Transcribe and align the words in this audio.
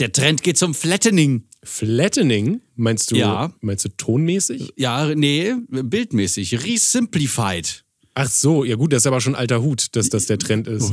Der 0.00 0.10
Trend 0.12 0.42
geht 0.42 0.58
zum 0.58 0.74
Flattening. 0.74 1.44
Flattening, 1.62 2.60
meinst 2.76 3.10
du, 3.10 3.16
Ja. 3.16 3.52
meinst 3.60 3.84
du 3.84 3.88
tonmäßig? 3.96 4.72
Ja, 4.76 5.14
nee, 5.14 5.54
bildmäßig. 5.68 6.64
Resimplified. 6.64 7.84
Ach 8.16 8.28
so, 8.28 8.64
ja 8.64 8.76
gut, 8.76 8.92
das 8.92 9.02
ist 9.02 9.06
aber 9.06 9.20
schon 9.20 9.34
alter 9.34 9.62
Hut, 9.62 9.88
dass 9.96 10.08
das 10.08 10.26
der 10.26 10.38
Trend 10.38 10.68
ist. 10.68 10.92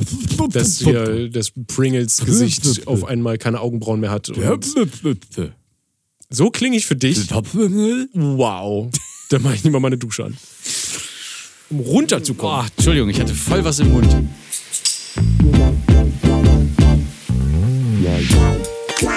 dass 0.52 0.80
hier 0.80 1.30
das 1.30 1.52
Pringles 1.68 2.18
Gesicht 2.26 2.88
auf 2.88 3.04
einmal 3.06 3.38
keine 3.38 3.60
Augenbrauen 3.60 4.00
mehr 4.00 4.10
hat. 4.12 4.32
So 6.30 6.50
klinge 6.50 6.78
ich 6.78 6.86
für 6.86 6.96
dich. 6.96 7.30
Wow. 7.30 8.90
Da 9.30 9.40
mache 9.40 9.56
ich 9.56 9.64
nicht 9.64 9.74
mal 9.74 9.80
meine 9.80 9.98
Dusche 9.98 10.26
an. 10.26 10.38
Um 11.70 11.80
runterzukommen. 11.80 12.56
Boah, 12.56 12.68
Entschuldigung, 12.76 13.10
ich 13.10 13.20
hatte 13.20 13.34
voll 13.34 13.64
was 13.64 13.80
im 13.80 13.92
Mund. 13.92 14.10
Ja, 19.02 19.10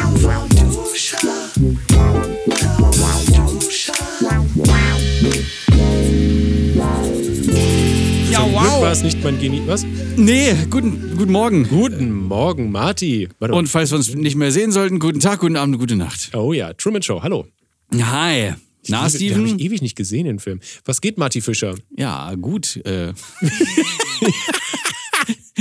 Glück 8.49 8.81
war 8.81 8.93
es 8.93 9.03
nicht 9.03 9.23
mein 9.23 9.39
Genie. 9.39 9.61
Was? 9.67 9.85
Nee, 10.17 10.55
guten, 10.71 11.15
guten 11.19 11.33
Morgen. 11.33 11.69
Guten 11.69 12.13
Morgen, 12.13 12.73
Marty. 12.73 13.29
Warte. 13.39 13.55
Und 13.55 13.69
falls 13.69 13.91
wir 13.93 13.97
uns 13.97 14.15
nicht 14.15 14.37
mehr 14.37 14.51
sehen 14.53 14.73
sollten, 14.73 14.99
guten 14.99 15.21
Tag, 15.21 15.41
guten 15.41 15.57
Abend, 15.57 15.79
gute 15.79 15.97
Nacht. 15.97 16.31
oh 16.35 16.55
ja, 16.55 16.73
Truman 16.73 17.03
Show, 17.03 17.23
hallo. 17.23 17.47
Hi. 17.93 18.55
Na, 18.89 18.97
Den 18.97 18.97
habe 18.97 19.09
ich 19.09 19.15
Steven? 19.17 19.59
ewig 19.59 19.83
nicht 19.83 19.97
gesehen, 19.97 20.25
den 20.25 20.39
Film. 20.39 20.61
Was 20.87 21.03
geht, 21.03 21.19
Marty 21.19 21.43
Fischer? 21.43 21.75
Ja, 21.97 22.35
gut. 22.35 22.77
Äh, 22.87 23.13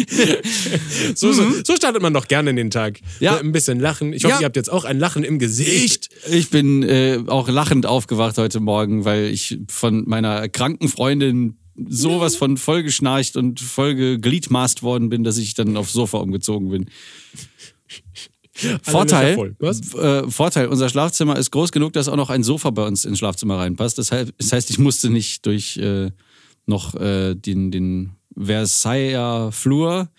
So, 1.16 1.32
so, 1.32 1.44
so 1.64 1.76
startet 1.76 2.02
man 2.02 2.14
doch 2.14 2.28
gerne 2.28 2.50
in 2.50 2.56
den 2.56 2.70
Tag. 2.72 3.02
Mhm. 3.02 3.08
Ja. 3.20 3.38
Ein 3.38 3.52
bisschen 3.52 3.80
lachen. 3.80 4.14
Ich 4.14 4.24
hoffe, 4.24 4.36
Ja. 4.36 4.40
ihr 4.42 4.46
habt 4.46 4.56
jetzt 4.56 4.72
auch 4.72 4.86
ein 4.86 5.00
Lachen 5.00 5.24
im 5.24 5.40
Gesicht. 5.40 6.10
ich 6.30 6.50
bin 6.50 6.84
äh, 6.84 7.20
auch 7.28 7.48
lachend 7.50 7.86
aufgewacht 7.86 8.38
heute 8.38 8.60
Morgen, 8.60 9.06
weil 9.06 9.26
ich 9.26 9.60
von 9.70 10.04
meiner 10.08 10.50
kranken 10.50 10.90
Freundin 10.90 11.58
sowas 11.76 12.36
von 12.36 12.58
vollgeschnarcht 12.58 13.36
und 13.36 13.60
voll 13.60 13.96
gegliedmaßt 13.96 14.84
worden 14.84 15.10
bin, 15.10 15.24
dass 15.24 15.38
ich 15.38 15.54
dann 15.56 15.76
aufs 15.78 15.94
Sofa 15.94 16.18
umgezogen 16.20 16.70
bin. 16.70 16.90
Vorteil, 18.84 19.56
äh, 19.60 20.30
Vorteil, 20.30 20.68
unser 20.68 20.88
Schlafzimmer 20.88 21.38
ist 21.38 21.50
groß 21.50 21.72
genug, 21.72 21.94
dass 21.94 22.08
auch 22.08 22.16
noch 22.16 22.30
ein 22.30 22.44
Sofa 22.44 22.70
bei 22.70 22.86
uns 22.86 23.04
ins 23.04 23.18
Schlafzimmer 23.18 23.58
reinpasst. 23.58 23.98
Das 23.98 24.12
heißt, 24.12 24.32
das 24.38 24.52
heißt 24.54 24.70
ich 24.70 24.78
musste 24.78 25.10
nicht 25.10 25.46
durch 25.48 25.78
äh, 25.78 26.12
noch 26.68 26.94
äh, 26.96 27.34
den, 27.34 27.72
den 27.72 28.12
Versailler 28.36 29.52
Flur 29.52 30.10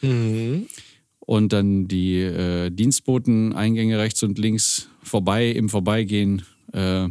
und 1.20 1.52
dann 1.52 1.88
die 1.88 2.20
äh, 2.20 2.70
Dienstboteneingänge 2.70 3.98
rechts 3.98 4.22
und 4.22 4.38
links 4.38 4.88
vorbei, 5.02 5.48
im 5.48 5.68
Vorbeigehen 5.68 6.42
äh, 6.72 7.08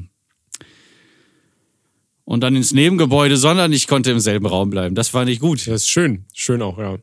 und 2.26 2.42
dann 2.42 2.56
ins 2.56 2.74
Nebengebäude, 2.74 3.38
sondern 3.38 3.74
ich 3.74 3.88
konnte 3.88 4.12
im 4.12 4.20
selben 4.20 4.46
Raum 4.46 4.70
bleiben. 4.70 4.96
Das 4.96 5.14
war 5.14 5.26
nicht 5.26 5.42
gut. 5.42 5.68
Das 5.68 5.84
ist 5.84 5.90
schön. 5.90 6.26
Schön 6.34 6.62
auch, 6.62 6.78
ja. 6.78 6.98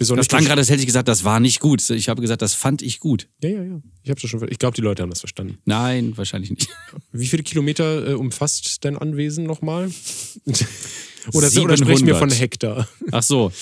Besonders 0.00 0.28
Das 0.28 0.30
klang 0.30 0.46
gerade, 0.46 0.60
als 0.60 0.70
hätte 0.70 0.80
ich 0.80 0.86
gesagt, 0.86 1.08
das 1.08 1.24
war 1.24 1.40
nicht 1.40 1.60
gut. 1.60 1.90
Ich 1.90 2.08
habe 2.08 2.22
gesagt, 2.22 2.40
das 2.40 2.54
fand 2.54 2.80
ich 2.80 3.00
gut. 3.00 3.28
Ja, 3.42 3.50
ja, 3.50 3.62
ja. 3.64 3.82
Ich, 4.02 4.30
schon, 4.30 4.50
ich 4.50 4.58
glaube, 4.58 4.74
die 4.74 4.80
Leute 4.80 5.02
haben 5.02 5.10
das 5.10 5.20
verstanden. 5.20 5.58
Nein, 5.66 6.16
wahrscheinlich 6.16 6.48
nicht. 6.48 6.68
Wie 7.12 7.26
viele 7.26 7.42
Kilometer 7.42 8.08
äh, 8.08 8.14
umfasst 8.14 8.82
dein 8.86 8.96
Anwesen 8.96 9.44
nochmal? 9.44 9.90
oder, 11.34 11.48
oder 11.62 11.76
sprechen 11.76 12.06
wir 12.06 12.14
von 12.14 12.30
700. 12.30 12.40
Hektar? 12.40 12.88
Ach 13.12 13.22
so. 13.22 13.52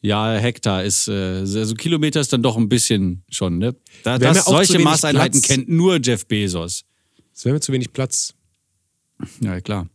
Ja, 0.00 0.34
Hektar 0.34 0.82
ist, 0.82 1.06
äh, 1.06 1.12
also 1.12 1.76
Kilometer 1.76 2.20
ist 2.20 2.32
dann 2.32 2.42
doch 2.42 2.56
ein 2.56 2.68
bisschen 2.68 3.22
schon, 3.30 3.58
ne? 3.58 3.76
Da, 4.02 4.18
das, 4.18 4.44
solche 4.44 4.80
Maßeinheiten 4.80 5.40
Platz. 5.40 5.48
kennt 5.48 5.68
nur 5.68 6.00
Jeff 6.02 6.26
Bezos. 6.26 6.84
Es 7.32 7.44
wäre 7.44 7.54
mir 7.54 7.60
zu 7.60 7.72
wenig 7.72 7.92
Platz. 7.92 8.34
Ja, 9.40 9.60
klar. 9.60 9.88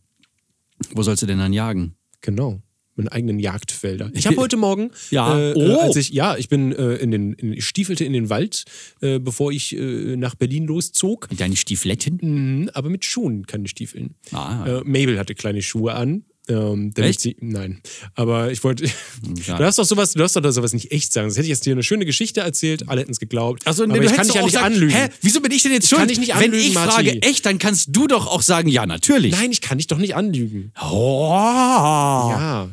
Wo 0.92 1.02
sollst 1.02 1.22
du 1.22 1.26
denn 1.26 1.38
dann 1.38 1.52
jagen? 1.52 1.96
Genau. 2.22 2.62
Meine 2.94 3.10
eigenen 3.12 3.38
Jagdfelder. 3.38 4.10
Ich 4.14 4.26
habe 4.26 4.36
heute 4.40 4.56
Morgen, 4.56 4.90
Ja. 5.10 5.38
äh, 5.38 5.54
Oh. 5.54 5.60
äh, 5.60 5.74
als 5.80 5.96
ich, 5.96 6.10
ja, 6.10 6.36
ich 6.36 6.48
bin 6.48 6.72
äh, 6.72 6.94
in 6.96 7.10
den, 7.10 7.32
in, 7.34 7.52
ich 7.54 7.66
stiefelte 7.66 8.04
in 8.04 8.12
den 8.12 8.28
Wald, 8.30 8.64
äh, 9.00 9.18
bevor 9.18 9.50
ich 9.52 9.74
äh, 9.76 10.16
nach 10.16 10.34
Berlin 10.34 10.66
loszog. 10.66 11.28
Mit 11.30 11.40
deinen 11.40 11.56
Stiefletten? 11.56 12.18
Mhm, 12.20 12.70
aber 12.74 12.88
mit 12.90 13.04
Schuhen, 13.04 13.46
keine 13.46 13.68
Stiefeln. 13.68 14.14
Ah. 14.32 14.66
Äh, 14.66 14.80
Mabel 14.84 15.18
hatte 15.18 15.34
kleine 15.34 15.62
Schuhe 15.62 15.94
an. 15.94 16.24
Ähm, 16.48 16.92
Echt? 16.96 17.20
Sie, 17.20 17.36
nein. 17.40 17.80
Aber 18.16 18.50
ich 18.50 18.64
wollte. 18.64 18.88
schade. 18.88 19.58
du 19.58 19.64
hast 19.64 19.78
doch 19.78 19.84
sowas, 19.84 20.12
du 20.12 20.18
darfst 20.18 20.34
doch 20.34 20.50
sowas 20.50 20.72
nicht 20.72 20.90
echt 20.90 21.12
sagen. 21.12 21.28
Sonst 21.30 21.36
hätte 21.36 21.44
ich 21.44 21.50
jetzt 21.50 21.64
dir 21.64 21.72
eine 21.72 21.84
schöne 21.84 22.04
Geschichte 22.04 22.40
erzählt, 22.40 22.88
alle 22.88 23.00
hätten 23.02 23.12
es 23.12 23.20
geglaubt. 23.20 23.64
Also, 23.64 23.84
aber 23.84 24.02
ich 24.02 24.12
kann 24.12 24.26
dich 24.26 24.34
ja 24.34 24.42
nicht 24.44 24.56
anlügen. 24.56 24.92
Hä? 24.92 25.08
Wieso 25.20 25.40
bin 25.40 25.52
ich 25.52 25.62
denn 25.62 25.70
jetzt 25.70 25.84
Ich 25.84 25.90
schuld? 25.90 26.00
kann 26.00 26.08
dich 26.08 26.18
nicht 26.18 26.30
Wenn 26.34 26.46
anlügen, 26.46 26.66
ich 26.66 26.74
Marti. 26.74 26.90
frage 26.94 27.22
echt, 27.22 27.46
dann 27.46 27.60
kannst 27.60 27.90
du 27.92 28.08
doch 28.08 28.26
auch 28.26 28.42
sagen, 28.42 28.68
ja, 28.68 28.86
natürlich. 28.86 29.30
Nein, 29.30 29.52
ich 29.52 29.60
kann 29.60 29.78
dich 29.78 29.86
doch 29.86 29.98
nicht 29.98 30.16
anlügen. 30.16 30.72
Oh. 30.82 31.30
Ja. 31.30 32.70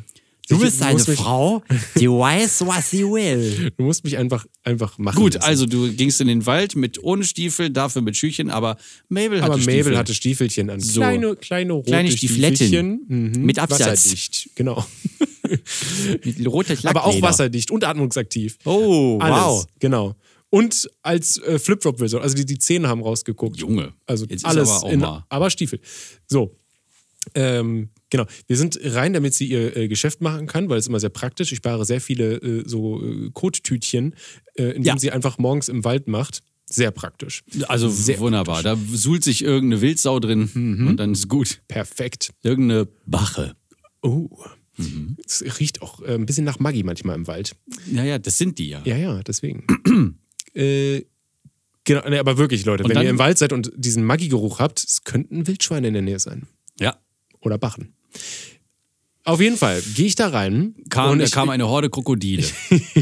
Du 0.49 0.55
Ich- 0.55 0.61
bist 0.61 0.81
eine 0.81 0.99
Frau, 0.99 1.63
die 1.99 2.09
weiß, 2.09 2.65
was 2.65 2.89
sie 2.91 3.03
will. 3.03 3.71
Du 3.77 3.83
musst 3.83 4.03
mich 4.03 4.17
einfach, 4.17 4.45
einfach 4.63 4.97
machen. 4.97 5.15
Gut, 5.21 5.35
lassen. 5.35 5.45
also 5.47 5.65
du 5.65 5.93
gingst 5.93 6.19
in 6.21 6.27
den 6.27 6.45
Wald 6.45 6.75
mit 6.75 7.01
ohne 7.03 7.23
Stiefel, 7.23 7.69
dafür 7.69 8.01
mit 8.01 8.17
Schüchen, 8.17 8.49
aber 8.49 8.77
Mabel 9.09 9.41
hatte 9.41 9.53
Aber 9.53 9.61
Stiefel. 9.61 9.83
Mabel 9.83 9.97
hatte 9.97 10.13
Stiefelchen 10.13 10.69
an. 10.69 10.79
So. 10.79 10.99
Kleine, 11.01 11.35
kleine 11.35 11.73
rote 11.73 11.89
Kleine. 11.91 12.11
Stiefelchen. 12.11 13.05
Mhm. 13.07 13.31
Mit 13.45 13.59
Absatz. 13.59 13.81
Wasserdicht, 14.07 14.49
genau. 14.55 14.85
mit 16.23 16.47
rotes 16.47 16.85
Aber 16.85 17.05
auch 17.05 17.21
wasserdicht 17.21 17.71
und 17.71 17.83
atmungsaktiv. 17.83 18.57
Oh, 18.65 19.17
Alles, 19.21 19.37
wow. 19.39 19.65
genau. 19.79 20.15
Und 20.49 20.89
als 21.03 21.37
äh, 21.43 21.59
Flipflop-Version, 21.59 22.21
also 22.23 22.35
die, 22.35 22.45
die 22.45 22.57
Zähne 22.57 22.87
haben 22.87 23.03
rausgeguckt. 23.03 23.57
Junge. 23.57 23.93
Also 24.07 24.25
Jetzt 24.25 24.37
ist 24.41 24.45
alles 24.45 24.69
aber 24.69 24.83
auch 24.83 24.91
in, 24.91 24.99
mal- 24.99 25.23
aber 25.29 25.49
Stiefel. 25.51 25.79
So. 26.27 26.55
Ähm, 27.35 27.89
genau. 28.09 28.25
Wir 28.47 28.57
sind 28.57 28.79
rein, 28.83 29.13
damit 29.13 29.33
sie 29.33 29.47
ihr 29.47 29.75
äh, 29.77 29.87
Geschäft 29.87 30.21
machen 30.21 30.47
kann, 30.47 30.69
weil 30.69 30.77
es 30.79 30.87
immer 30.87 30.99
sehr 30.99 31.09
praktisch. 31.09 31.51
Ich 31.51 31.57
spare 31.57 31.85
sehr 31.85 32.01
viele 32.01 32.35
äh, 32.37 32.63
so 32.67 33.03
äh, 33.03 33.29
Kottütchen, 33.33 34.15
äh, 34.55 34.63
in 34.75 34.83
Ja. 34.83 34.97
sie 34.97 35.11
einfach 35.11 35.37
morgens 35.37 35.69
im 35.69 35.83
Wald 35.83 36.07
macht. 36.07 36.41
Sehr 36.71 36.91
praktisch. 36.91 37.43
Also 37.67 37.89
Sehr 37.89 38.19
wunderbar. 38.19 38.61
Da 38.61 38.77
suhlt 38.93 39.23
sich 39.23 39.43
irgendeine 39.43 39.81
Wildsau 39.81 40.19
drin 40.19 40.49
Mhm. 40.53 40.87
und 40.87 40.97
dann 40.97 41.13
ist 41.13 41.27
gut. 41.27 41.61
Perfekt. 41.67 42.31
Irgendeine 42.43 42.87
Bache. 43.07 43.55
Oh. 44.03 44.29
Mhm. 44.77 45.17
Es 45.25 45.43
riecht 45.59 45.81
auch 45.81 46.01
äh, 46.03 46.13
ein 46.13 46.25
bisschen 46.27 46.45
nach 46.45 46.59
Maggi 46.59 46.83
manchmal 46.83 47.15
im 47.15 47.25
Wald. 47.27 47.55
Ja, 47.91 48.03
ja, 48.03 48.19
das 48.19 48.37
sind 48.37 48.59
die 48.59 48.69
ja. 48.69 48.81
Ja, 48.85 48.97
ja, 48.97 49.23
deswegen. 49.23 49.65
äh, 50.53 51.01
genau, 51.83 52.07
nee, 52.07 52.17
aber 52.19 52.37
wirklich, 52.37 52.63
Leute, 52.65 52.83
Und 52.83 52.91
wenn 52.91 53.01
ihr 53.01 53.09
im 53.09 53.17
Wald 53.19 53.37
seid 53.39 53.51
und 53.51 53.71
diesen 53.75 54.03
Maggi-Geruch 54.05 54.59
habt, 54.59 54.79
es 54.83 55.03
könnten 55.03 55.47
Wildschweine 55.47 55.87
in 55.87 55.93
der 55.93 56.03
Nähe 56.03 56.19
sein. 56.19 56.47
Ja. 56.79 56.97
Oder 57.41 57.57
Bachen. 57.57 57.93
Auf 59.29 59.41
jeden 59.41 59.57
Fall 59.57 59.81
gehe 59.95 60.07
ich 60.07 60.15
da 60.15 60.29
rein. 60.29 60.75
Kam, 60.89 61.11
und 61.11 61.19
da 61.19 61.25
ich, 61.25 61.31
kam 61.31 61.49
eine 61.49 61.67
Horde 61.67 61.89
Krokodile. 61.89 62.43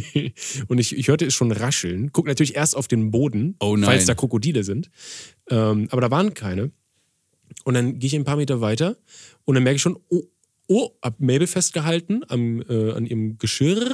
und 0.67 0.77
ich, 0.77 0.97
ich 0.97 1.07
hörte 1.07 1.25
es 1.25 1.33
schon 1.33 1.51
rascheln. 1.51 2.11
Guck 2.11 2.27
natürlich 2.27 2.55
erst 2.55 2.75
auf 2.75 2.87
den 2.87 3.11
Boden, 3.11 3.55
Oh 3.59 3.77
falls 3.77 4.05
da 4.05 4.13
Krokodile 4.13 4.63
sind. 4.63 4.89
Ähm, 5.49 5.87
aber 5.89 6.01
da 6.01 6.11
waren 6.11 6.33
keine. 6.33 6.71
Und 7.63 7.75
dann 7.75 7.99
gehe 7.99 8.07
ich 8.07 8.15
ein 8.15 8.25
paar 8.25 8.35
Meter 8.35 8.61
weiter 8.61 8.97
und 9.45 9.55
dann 9.55 9.63
merke 9.63 9.77
ich 9.77 9.81
schon, 9.81 9.97
oh, 10.09 10.23
oh 10.67 10.91
hab 11.01 11.19
Mabel 11.19 11.47
festgehalten 11.47 12.23
am, 12.27 12.61
äh, 12.67 12.91
an 12.91 13.05
ihrem 13.05 13.37
Geschirr, 13.37 13.89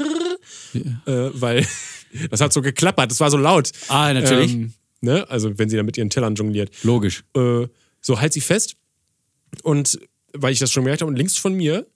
äh, 0.74 0.82
weil 1.06 1.66
das 2.32 2.42
hat 2.42 2.52
so 2.52 2.62
geklappert, 2.62 3.12
das 3.12 3.20
war 3.20 3.30
so 3.30 3.38
laut. 3.38 3.72
Ah, 3.90 4.12
natürlich. 4.14 4.54
Ähm, 4.54 4.74
ne? 5.02 5.30
Also 5.30 5.58
wenn 5.60 5.70
sie 5.70 5.78
dann 5.78 5.86
mit 5.86 5.98
ihren 5.98 6.10
Tellern 6.10 6.36
jongliert. 6.36 6.72
Logisch. 6.84 7.24
Äh, 7.36 7.68
so, 8.02 8.20
halt 8.20 8.34
sie 8.34 8.42
fest. 8.42 8.76
Und 9.62 10.00
weil 10.34 10.54
ich 10.54 10.60
das 10.60 10.72
schon 10.72 10.84
gemerkt 10.84 11.02
habe, 11.02 11.12
und 11.12 11.18
links 11.18 11.38
von 11.38 11.54
mir 11.54 11.88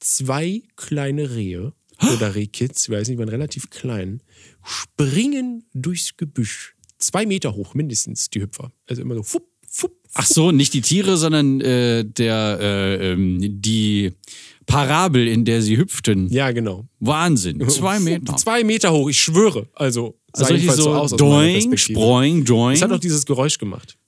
zwei 0.00 0.62
kleine 0.76 1.34
Rehe 1.34 1.72
oder 2.14 2.34
Rehkids, 2.34 2.88
ich 2.88 2.94
weiß 2.94 3.08
nicht, 3.08 3.18
waren 3.18 3.28
relativ 3.28 3.70
klein, 3.70 4.22
springen 4.62 5.64
durchs 5.72 6.16
Gebüsch. 6.16 6.74
Zwei 6.98 7.26
Meter 7.26 7.54
hoch 7.54 7.74
mindestens, 7.74 8.30
die 8.30 8.42
Hüpfer. 8.42 8.72
Also 8.88 9.02
immer 9.02 9.14
so, 9.14 9.22
fupp, 9.22 9.46
fupp, 9.68 9.92
Ach 10.14 10.26
so, 10.26 10.52
nicht 10.52 10.72
die 10.74 10.80
Tiere, 10.80 11.16
sondern 11.16 11.60
äh, 11.60 12.04
der, 12.04 12.58
äh, 12.60 13.12
ähm, 13.12 13.38
die 13.40 14.12
Parabel, 14.66 15.26
in 15.26 15.44
der 15.44 15.60
sie 15.60 15.76
hüpften. 15.76 16.28
Ja, 16.28 16.52
genau. 16.52 16.86
Wahnsinn. 17.00 17.68
Zwei 17.68 17.98
Meter. 17.98 18.36
Zwei 18.36 18.62
Meter 18.62 18.92
hoch, 18.92 19.08
ich 19.08 19.20
schwöre. 19.20 19.68
Also, 19.74 20.16
sah 20.32 20.44
Also 20.44 20.54
hier 20.54 20.62
jedenfalls 20.62 20.84
so, 20.84 20.94
aus 20.94 21.12
aus 21.12 21.18
doing, 21.18 21.76
sproing, 21.76 22.44
joing. 22.44 22.76
Es 22.76 22.82
hat 22.82 22.92
auch 22.92 23.00
dieses 23.00 23.26
Geräusch 23.26 23.58
gemacht. 23.58 23.98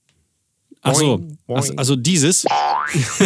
Ach 0.86 0.94
so, 0.94 1.18
Boing, 1.18 1.38
Ach, 1.48 1.66
boing. 1.66 1.78
also 1.78 1.96
dieses. 1.96 2.44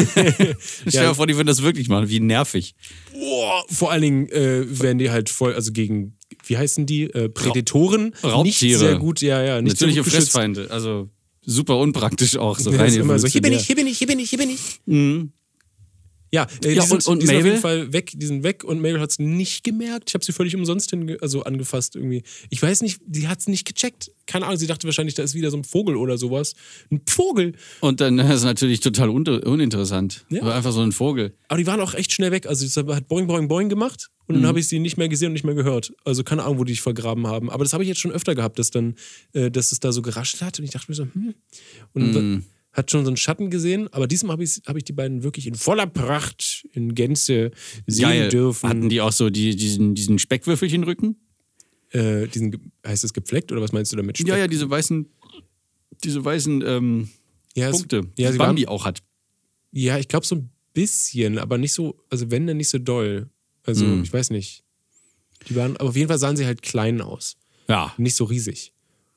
Stell 0.87 1.09
dir 1.09 1.15
vor, 1.15 1.27
die 1.27 1.37
würden 1.37 1.47
das 1.47 1.63
wirklich 1.63 1.89
machen. 1.89 2.09
Wie 2.09 2.21
nervig. 2.21 2.75
Boah, 3.13 3.65
vor 3.69 3.91
allen 3.91 4.03
Dingen 4.03 4.29
äh, 4.29 4.65
werden 4.81 4.99
die 4.99 5.11
halt 5.11 5.29
voll, 5.29 5.55
also 5.55 5.73
gegen, 5.73 6.17
wie 6.47 6.57
heißen 6.57 6.87
die? 6.87 7.05
Äh, 7.05 7.29
Prädatoren. 7.29 8.15
Raubtiere. 8.23 8.43
Nicht 8.43 8.59
sehr 8.79 8.97
gut, 8.97 9.21
ja, 9.21 9.43
ja. 9.43 9.61
Nicht 9.61 9.75
Natürliche. 9.75 10.05
Fressfeinde. 10.05 10.69
Also 10.71 11.11
super 11.45 11.79
unpraktisch 11.79 12.37
auch. 12.37 12.59
So 12.59 12.71
rein 12.71 12.95
immer 12.95 13.19
so, 13.19 13.27
hier 13.29 13.43
bin 13.43 13.53
ich, 13.53 13.67
hier 13.67 13.77
bin 13.77 13.87
ich, 13.87 13.99
hier 13.99 14.07
bin 14.07 14.19
ich, 14.19 14.31
hier 14.31 14.39
bin 14.39 14.51
ich. 14.51 14.81
Ja, 16.33 16.47
äh, 16.65 16.75
Ja, 16.75 16.83
die 16.83 16.89
sind, 16.89 16.93
und- 16.93 17.07
und 17.09 17.23
die 17.23 17.27
sind 17.27 17.37
auf 17.39 17.45
jeden 17.45 17.59
Fall 17.59 17.93
weg. 17.93 18.13
Die 18.15 18.27
sind 18.27 18.43
weg 18.45 18.63
und 18.63 18.79
Mabel 18.81 19.01
hat 19.01 19.11
es 19.11 19.19
nicht 19.19 19.65
gemerkt. 19.65 20.11
Ich 20.11 20.15
habe 20.15 20.25
sie 20.25 20.33
völlig 20.33 20.55
umsonst 20.55 20.91
hinge 20.91 21.19
also 21.21 21.43
angefasst 21.43 21.97
irgendwie. 21.97 22.23
Ich 22.51 22.63
weiß 22.63 22.83
nicht, 22.83 23.01
die 23.05 23.27
hat 23.27 23.41
es 23.41 23.49
nicht 23.49 23.67
gecheckt. 23.67 24.13
Keine 24.27 24.47
Ahnung, 24.47 24.57
sie 24.59 24.69
dachte 24.69 24.87
wahrscheinlich, 24.87 25.15
da 25.15 25.23
ist 25.25 25.35
wieder 25.35 25.51
so 25.51 25.57
ein 25.57 25.65
Vogel 25.65 25.97
oder 25.97 26.19
sowas. 26.19 26.55
Ein 26.91 27.01
Vogel. 27.09 27.55
Und 27.81 28.01
dann 28.01 28.19
ist 28.21 28.31
es 28.31 28.45
natürlich 28.45 28.79
total 28.81 29.09
unter, 29.09 29.45
uninteressant. 29.47 30.25
Ja. 30.31 30.45
War 30.45 30.55
einfach 30.55 30.73
so 30.73 30.81
ein 30.83 30.93
Vogel. 30.93 31.35
Aber 31.49 31.59
die 31.59 31.67
waren 31.67 31.81
auch 31.81 31.95
echt 31.95 32.13
schnell 32.13 32.31
weg. 32.31 32.47
Also 32.47 32.65
es 32.65 32.77
hat 32.77 33.09
Boing, 33.09 33.27
Boing, 33.27 33.49
Boing 33.49 33.69
gemacht 33.69 34.09
und 34.29 34.37
Mhm. 34.37 34.43
dann 34.43 34.49
habe 34.51 34.61
ich 34.61 34.69
sie 34.69 34.79
nicht 34.79 34.97
mehr 34.99 35.09
gesehen 35.09 35.29
und 35.29 35.33
nicht 35.33 35.45
mehr 35.45 35.55
gehört. 35.57 35.93
Also 36.05 36.23
keine 36.23 36.45
Ahnung, 36.45 36.59
wo 36.61 36.65
die 36.65 36.75
sich 36.75 36.81
vergraben 36.83 37.27
haben. 37.27 37.51
Aber 37.51 37.65
das 37.65 37.73
habe 37.73 37.83
ich 37.83 37.89
jetzt 37.89 37.99
schon 38.01 38.13
öfter 38.13 38.37
gehabt, 38.37 38.59
dass 38.61 38.71
dann, 38.71 38.95
äh, 39.33 39.51
dass 39.51 39.73
es 39.73 39.81
da 39.81 39.91
so 39.91 40.01
geraschelt 40.01 40.43
hat 40.45 40.61
und 40.61 40.65
ich 40.65 40.71
dachte 40.71 40.87
mir 40.91 40.95
so, 40.95 41.09
hm. 41.13 41.35
Und 41.93 42.13
Mhm. 42.15 42.45
Hat 42.73 42.91
schon 42.91 43.05
so 43.05 43.11
einen 43.11 43.17
Schatten 43.17 43.51
gesehen. 43.51 43.93
Aber 43.93 44.07
diesmal 44.07 44.33
habe 44.35 44.45
ich, 44.45 44.61
hab 44.67 44.77
ich 44.77 44.85
die 44.85 44.93
beiden 44.93 45.23
wirklich 45.23 45.47
in 45.47 45.55
voller 45.55 45.87
Pracht, 45.87 46.67
in 46.73 46.95
Gänze 46.95 47.51
sehen 47.87 48.03
Geil. 48.03 48.29
dürfen. 48.29 48.69
Hatten 48.69 48.89
die 48.89 49.01
auch 49.01 49.13
so 49.13 49.29
die, 49.31 49.57
diesen, 49.57 49.95
diesen 49.95 50.19
Speckwürfelchenrücken? 50.19 51.17
äh, 51.93 52.29
diesen, 52.29 52.73
heißt 52.87 53.03
es 53.03 53.13
gepfleckt 53.13 53.51
oder 53.51 53.61
was 53.61 53.73
meinst 53.73 53.91
du 53.93 53.97
damit? 53.97 54.19
Ja, 54.21 54.37
ja, 54.37 54.47
diese 54.47 54.71
weißen, 54.71 55.09
diese 56.05 56.25
weißen 56.25 56.63
ähm, 56.65 57.09
ja, 57.57 57.69
es- 57.69 57.79
Punkte, 57.79 58.03
Ja, 58.17 58.31
die 58.31 58.39
Bambi 58.39 58.63
waren, 58.63 58.69
auch 58.69 58.85
hat. 58.85 59.01
ja 59.73 59.99
ich 59.99 60.07
glaube 60.07 60.25
so 60.25 60.37
ein 60.37 60.51
bisschen, 60.73 61.37
aber 61.39 61.59
nicht 61.59 61.73
so, 61.73 62.01
also 62.09 62.31
wenn, 62.31 62.47
dann 62.47 62.59
nicht 62.59 62.69
so 62.69 62.79
doll. 62.79 63.29
Also 63.65 63.85
Mhm. 63.85 64.05
ich 64.05 64.13
weiß 64.13 64.31
nicht. 64.31 64.63
Die 65.49 65.57
waren, 65.57 65.77
aber 65.79 65.89
auf 65.89 65.97
jeden 65.97 66.07
Fall 66.09 66.19
sahen 66.19 66.37
sie 66.37 66.47
halt 66.47 66.63
klein 66.63 67.01
aus. 67.01 67.37
Ja. 67.69 67.93
Nicht 67.99 68.15
so 68.15 68.23
riesig. 68.25 68.73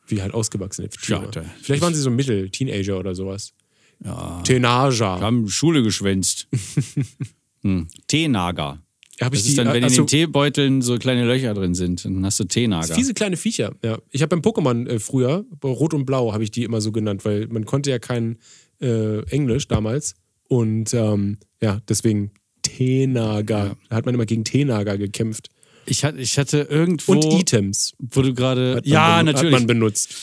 Wie 0.08 0.22
halt 0.22 0.34
ausgewachsene 0.34 0.90
Tiere. 0.90 1.24
Schade. 1.24 1.46
Vielleicht 1.62 1.82
waren 1.82 1.94
sie 1.94 2.02
so 2.02 2.10
Mittel, 2.10 2.50
Teenager 2.50 3.00
oder 3.00 3.16
sowas. 3.16 3.54
ja. 4.04 4.42
Teenager. 4.44 5.22
Haben 5.22 5.48
Schule 5.50 5.84
geschwänzt. 5.84 6.48
hm. 7.62 7.88
Teenager. 8.08 8.80
Ich 9.14 9.30
Das 9.30 9.46
ist 9.46 9.58
dann, 9.58 9.68
wenn 9.68 9.78
in 9.78 9.84
also, 9.84 10.02
den 10.02 10.08
Teebeuteln 10.08 10.82
so 10.82 10.98
kleine 10.98 11.26
Löcher 11.26 11.54
drin 11.54 11.76
sind, 11.76 12.04
dann 12.04 12.26
hast 12.26 12.40
du 12.40 12.46
Teenager. 12.46 12.96
Fiese 12.96 13.14
kleine 13.14 13.38
Viecher, 13.38 13.74
ja. 13.84 14.00
Ich 14.10 14.22
habe 14.22 14.36
beim 14.36 14.42
Pokémon 14.42 14.88
äh, 14.88 15.00
früher, 15.00 15.46
Rot 15.64 15.94
und 15.94 16.06
Blau 16.06 16.34
habe 16.34 16.44
ich 16.44 16.52
die 16.52 16.64
immer 16.64 16.82
so 16.82 16.92
genannt, 16.92 17.24
weil 17.24 17.48
man 17.48 17.66
konnte 17.66 17.92
ja 17.92 18.00
kein 18.00 18.40
äh, 18.82 19.24
Englisch 19.30 19.68
damals. 19.68 20.16
Und 20.48 20.94
ähm, 20.94 21.38
ja, 21.62 21.80
deswegen 21.88 22.32
Teenager. 22.64 23.78
Da 23.90 23.96
hat 23.96 24.06
man 24.06 24.16
immer 24.16 24.26
gegen 24.26 24.44
Teenager 24.44 24.98
gekämpft. 24.98 25.50
Ich, 25.86 26.04
hatte, 26.04 26.18
ich 26.20 26.38
hatte 26.38 26.60
irgendwo, 26.70 27.14
Und 27.14 27.26
Items. 27.26 27.94
wo 28.00 28.22
du 28.22 28.34
gerade, 28.34 28.82
ja, 28.84 29.20
benu- 29.20 29.24
natürlich. 29.24 29.54
Hat 29.54 29.62
man 29.62 29.68
benutzt. 29.68 30.14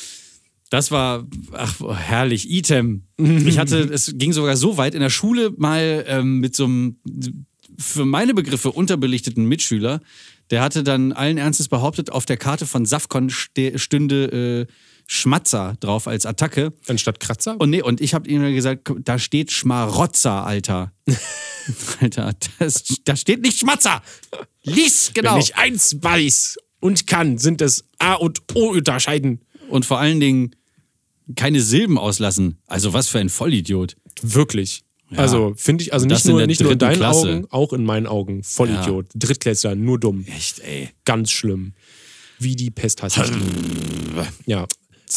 Das 0.71 0.91
war, 0.91 1.27
ach, 1.53 1.81
oh, 1.81 1.95
herrlich, 1.95 2.49
Item. 2.51 3.03
Ich 3.19 3.59
hatte, 3.59 3.79
es 3.93 4.13
ging 4.17 4.33
sogar 4.33 4.57
so 4.57 4.77
weit 4.77 4.95
in 4.95 5.01
der 5.01 5.11
Schule 5.11 5.53
mal 5.57 6.05
ähm, 6.07 6.39
mit 6.39 6.55
so 6.55 6.65
einem, 6.65 6.97
für 7.79 8.05
meine 8.05 8.35
Begriffe, 8.35 8.71
unterbelichteten 8.71 9.47
Mitschüler. 9.47 10.01
Der 10.51 10.63
hatte 10.63 10.83
dann 10.83 11.13
allen 11.13 11.39
Ernstes 11.39 11.69
behauptet, 11.69 12.11
auf 12.11 12.27
der 12.27 12.37
Karte 12.37 12.67
von 12.67 12.85
Safcon 12.87 13.31
stünde 13.31 14.67
äh, 14.69 14.73
Schmatzer 15.13 15.77
drauf 15.81 16.07
als 16.07 16.25
Attacke. 16.25 16.73
Anstatt 16.87 17.19
Kratzer? 17.19 17.61
Und 17.61 17.71
nee, 17.71 17.83
und 17.83 18.01
ich 18.01 18.15
habe 18.15 18.31
ihm 18.31 18.43
gesagt, 18.55 18.93
da 19.01 19.19
steht 19.19 19.51
Schmarotzer, 19.51 20.47
Alter. 20.47 20.93
Alter, 22.01 22.33
das, 22.61 22.85
da 23.03 23.17
steht 23.17 23.43
nicht 23.43 23.59
Schmatzer. 23.59 24.03
Lies, 24.63 25.11
genau. 25.13 25.35
Wenn 25.35 25.41
ich 25.41 25.57
eins 25.57 25.97
weiß 26.01 26.59
und 26.79 27.09
kann, 27.09 27.39
sind 27.39 27.61
es 27.61 27.85
A 27.99 28.15
und 28.15 28.41
O 28.55 28.69
unterscheiden. 28.69 29.41
Und 29.69 29.85
vor 29.85 29.99
allen 29.99 30.21
Dingen 30.21 30.55
keine 31.35 31.61
Silben 31.61 31.99
auslassen. 31.99 32.59
Also 32.69 32.93
was 32.93 33.09
für 33.09 33.19
ein 33.19 33.31
Vollidiot. 33.31 33.97
Wirklich. 34.23 34.85
Also 35.17 35.55
finde 35.57 35.83
ich, 35.83 35.93
also 35.93 36.07
nicht 36.07 36.25
nur, 36.25 36.47
nicht 36.47 36.61
nur 36.61 36.71
in 36.71 36.79
deinen 36.79 36.95
Klasse. 36.95 37.29
Augen, 37.29 37.47
auch 37.51 37.73
in 37.73 37.83
meinen 37.83 38.07
Augen. 38.07 38.45
Vollidiot. 38.45 39.07
Drittklässler, 39.17 39.75
nur 39.75 39.99
dumm. 39.99 40.25
Echt, 40.29 40.61
ey. 40.61 40.91
Ganz 41.05 41.33
schlimm. 41.33 41.73
Wie 42.39 42.55
die 42.55 42.71
Pest 42.71 43.03
ich 43.05 43.13
die. 43.15 43.33
Ja. 44.47 44.67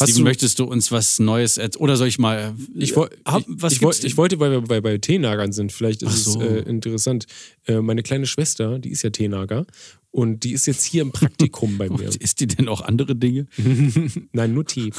Hast 0.00 0.10
Steven, 0.10 0.24
möchtest 0.24 0.58
du 0.58 0.64
uns 0.64 0.90
was 0.92 1.18
Neues 1.18 1.56
erzählen? 1.58 1.82
Oder 1.82 1.96
soll 1.96 2.08
ich 2.08 2.18
mal. 2.18 2.54
ich, 2.74 2.96
woll, 2.96 3.10
Hab- 3.24 3.42
ich, 3.48 3.80
was 3.82 3.98
ich, 4.00 4.04
ich 4.04 4.16
wollte, 4.16 4.40
weil 4.40 4.50
wir 4.50 4.60
bei, 4.62 4.80
bei 4.80 4.98
Teenagern 4.98 5.52
sind, 5.52 5.72
vielleicht 5.72 6.02
ist 6.02 6.24
so. 6.24 6.40
es 6.40 6.46
äh, 6.46 6.58
interessant. 6.68 7.26
Äh, 7.66 7.80
meine 7.80 8.02
kleine 8.02 8.26
Schwester, 8.26 8.78
die 8.78 8.90
ist 8.90 9.02
ja 9.02 9.10
Teenager 9.10 9.66
und 10.10 10.44
die 10.44 10.52
ist 10.52 10.66
jetzt 10.66 10.84
hier 10.84 11.02
im 11.02 11.12
Praktikum 11.12 11.78
bei 11.78 11.88
mir. 11.90 12.08
Ist 12.20 12.40
die 12.40 12.46
denn 12.46 12.68
auch 12.68 12.80
andere 12.80 13.14
Dinge? 13.16 13.46
Nein, 14.32 14.52
nur 14.54 14.64
Tee. 14.66 14.90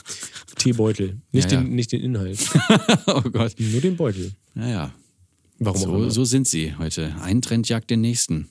Teebeutel. 0.58 1.18
Nicht, 1.32 1.52
Ja, 1.52 1.58
ja. 1.58 1.64
Den, 1.64 1.76
nicht 1.76 1.92
den 1.92 2.02
Inhalt. 2.02 2.40
oh 3.08 3.22
Gott. 3.22 3.56
Nur 3.58 3.82
den 3.82 3.96
Beutel. 3.98 4.32
Naja. 4.54 4.94
Warum 5.60 5.82
auch 5.82 5.86
So, 5.86 5.96
immer. 5.96 6.12
so 6.12 6.26
sind 6.26 6.48
sie 6.48 6.76
heute. 6.78 7.16
Ein 7.22 7.42
Trend 7.42 7.70
jagt 7.70 7.90
den 7.90 8.02
nächsten. 8.02 8.50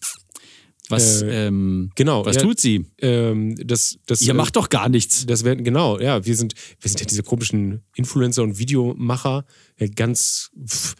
Was, 0.90 1.22
Äh, 1.22 1.46
ähm, 1.46 1.90
genau, 1.94 2.26
was 2.26 2.36
ja. 2.36 2.42
tut 2.42 2.60
sie? 2.60 2.84
Ähm, 3.00 3.54
das, 3.56 3.96
das, 4.06 4.20
Ihr 4.22 4.30
äh, 4.32 4.34
macht 4.36 4.56
doch 4.56 4.68
gar 4.68 4.88
nichts. 4.90 5.24
Das 5.26 5.42
werden, 5.44 5.64
genau, 5.64 5.98
ja, 5.98 6.24
wir 6.26 6.36
sind, 6.36 6.54
wir 6.80 6.88
sind 6.90 7.00
ja 7.00 7.06
diese 7.06 7.22
komischen 7.22 7.82
Influencer 7.96 8.42
und 8.42 8.58
Videomacher, 8.58 9.46
ja, 9.78 9.86
ganz, 9.86 10.50
pff, 10.66 10.94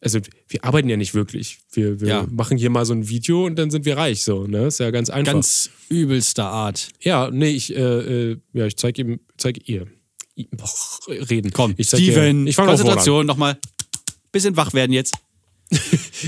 also 0.00 0.18
wir 0.48 0.64
arbeiten 0.64 0.88
ja 0.88 0.96
nicht 0.96 1.14
wirklich. 1.14 1.58
Wir, 1.72 2.00
wir 2.00 2.08
Ja. 2.08 2.26
machen 2.30 2.56
hier 2.56 2.70
mal 2.70 2.84
so 2.84 2.92
ein 2.94 3.08
Video 3.08 3.46
und 3.46 3.56
dann 3.56 3.70
sind 3.70 3.84
wir 3.84 3.96
reich, 3.96 4.22
so, 4.22 4.46
ne? 4.46 4.66
Ist 4.66 4.80
ja 4.80 4.90
ganz 4.90 5.08
einfach. 5.10 5.32
Ganz 5.32 5.70
übelster 5.88 6.46
Art. 6.46 6.88
ja, 7.00 7.30
nee, 7.30 7.50
ich, 7.50 7.74
äh, 7.74 8.30
äh, 8.32 8.36
ja, 8.52 8.66
ich 8.66 8.76
zeige 8.76 9.02
ihm, 9.02 9.20
zeige 9.36 9.60
ihr. 9.64 9.86
Boah, 10.52 10.68
reden. 11.30 11.50
Komm, 11.52 11.74
ich 11.76 11.88
zeig 11.88 12.00
Steven, 12.00 12.42
ihr, 12.44 12.50
ich 12.50 12.56
Konzentration 12.56 13.26
nochmal. 13.26 13.58
Bisschen 14.30 14.56
wach 14.56 14.72
werden 14.72 14.92
jetzt. 14.92 15.14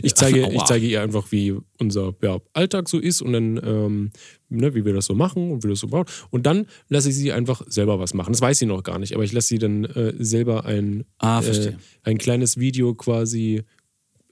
Ich 0.03 0.15
zeige, 0.15 0.49
ich 0.53 0.65
zeige 0.65 0.87
ihr 0.87 1.03
einfach, 1.03 1.33
wie 1.33 1.57
unser 1.79 2.15
ja, 2.23 2.39
Alltag 2.53 2.89
so 2.89 2.99
ist 2.99 3.23
und 3.23 3.33
dann, 3.33 3.61
ähm, 3.65 4.11
ne, 4.49 4.75
wie 4.75 4.85
wir 4.85 4.95
das 4.95 5.07
so 5.07 5.15
machen 5.15 5.51
und 5.51 5.65
wie 5.65 5.69
das 5.69 5.81
so 5.81 5.89
baut. 5.89 6.09
Und 6.31 6.47
dann 6.47 6.67
lasse 6.89 7.09
ich 7.09 7.17
sie 7.17 7.33
einfach 7.33 7.63
selber 7.67 7.99
was 7.99 8.15
machen. 8.15 8.33
Das 8.33 8.41
weiß 8.41 8.59
sie 8.59 8.67
noch 8.67 8.83
gar 8.83 8.99
nicht, 8.99 9.15
aber 9.15 9.25
ich 9.25 9.33
lasse 9.33 9.49
sie 9.49 9.59
dann 9.59 9.85
äh, 9.85 10.15
selber 10.19 10.65
ein, 10.65 11.05
Ah, 11.19 11.43
äh, 11.43 11.73
ein 12.03 12.19
kleines 12.19 12.59
Video 12.59 12.95
quasi 12.95 13.63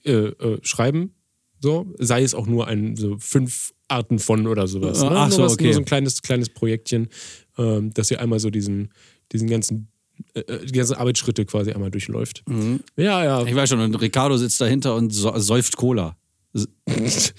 äh, 0.04 0.12
äh, 0.12 0.58
schreiben. 0.62 1.14
So, 1.60 1.92
sei 1.98 2.22
es 2.22 2.34
auch 2.34 2.46
nur 2.46 2.68
ein 2.68 2.94
so 2.94 3.16
fünf 3.18 3.72
Arten 3.88 4.18
von 4.18 4.46
oder 4.46 4.68
sowas. 4.68 5.02
Ne? 5.02 5.10
Ach 5.10 5.30
so, 5.30 5.42
was, 5.42 5.54
okay. 5.54 5.64
nur 5.64 5.74
so 5.74 5.80
ein 5.80 5.84
kleines, 5.84 6.22
kleines 6.22 6.50
Projektchen, 6.50 7.08
ähm, 7.56 7.92
dass 7.94 8.08
sie 8.08 8.16
einmal 8.16 8.38
so 8.38 8.50
diesen, 8.50 8.90
diesen 9.32 9.48
ganzen, 9.48 9.88
die 10.34 10.72
ganzen 10.72 10.94
Arbeitsschritte 10.96 11.44
quasi 11.46 11.72
einmal 11.72 11.90
durchläuft. 11.90 12.42
Mhm. 12.48 12.80
Ja, 12.96 13.24
ja. 13.24 13.44
Ich 13.44 13.54
weiß 13.54 13.68
schon, 13.68 13.80
und 13.80 13.94
Ricardo 13.96 14.36
sitzt 14.36 14.60
dahinter 14.60 14.94
und 14.94 15.10
so, 15.10 15.36
säuft 15.38 15.76
Cola. 15.76 16.16
Was 16.54 17.32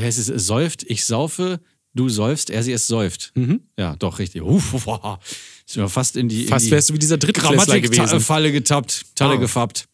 heißt 0.00 0.18
es? 0.18 0.28
es 0.28 0.46
Säuft, 0.46 0.82
ich 0.84 1.04
saufe, 1.04 1.60
du 1.94 2.08
säufst, 2.08 2.50
er 2.50 2.62
sie 2.62 2.72
es 2.72 2.86
säuft. 2.86 3.32
Ja, 3.78 3.96
doch, 3.96 4.18
richtig. 4.18 4.42
Uff, 4.42 4.72
wow. 4.86 5.18
Sind 5.66 5.82
wir 5.82 5.88
fast 5.88 6.16
in 6.16 6.28
die, 6.28 6.44
Fast 6.44 6.64
in 6.66 6.68
die 6.68 6.72
wärst 6.72 6.90
du 6.90 6.94
wie 6.94 6.98
dieser 6.98 7.16
Drittklässler 7.18 7.80
gewesen. 7.80 7.92
Grammatikfalle 8.04 8.52
getappt, 8.52 9.06
Talle 9.14 9.34
Ah. 9.34 9.36
gefappt. 9.36 9.88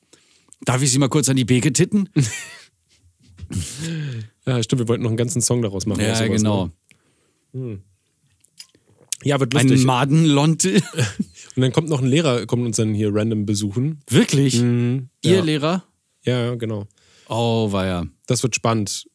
Darf 0.64 0.82
ich 0.82 0.90
sie 0.90 0.98
mal 0.98 1.08
kurz 1.08 1.28
an 1.28 1.36
die 1.36 1.44
Beke 1.44 1.72
titten? 1.72 2.08
Ja, 4.46 4.62
stimmt, 4.62 4.80
wir 4.80 4.88
wollten 4.88 5.02
noch 5.02 5.10
einen 5.10 5.16
ganzen 5.16 5.42
Song 5.42 5.60
daraus 5.60 5.84
machen. 5.86 6.00
ja, 6.00 6.26
genau. 6.28 6.70
Ne? 7.52 7.80
Ja, 9.24 9.38
wird 9.40 9.54
Ein 9.54 9.68
lustig. 9.68 9.86
Madenlonte. 9.86 10.74
Und 11.56 11.62
dann 11.62 11.72
kommt 11.72 11.88
noch 11.88 12.00
ein 12.00 12.06
Lehrer, 12.06 12.46
kommt 12.46 12.64
uns 12.64 12.76
dann 12.76 12.94
hier 12.94 13.14
random 13.14 13.44
besuchen. 13.46 14.00
Wirklich? 14.08 14.54
Ihr 14.56 14.64
Mhm. 14.64 15.08
ja. 15.24 15.40
Lehrer? 15.42 15.84
Ja, 16.24 16.54
genau. 16.54 16.86
Oh, 17.28 17.70
war 17.72 17.86
ja. 17.86 18.04
Das 18.26 18.42
wird 18.42 18.54
spannend. 18.54 19.06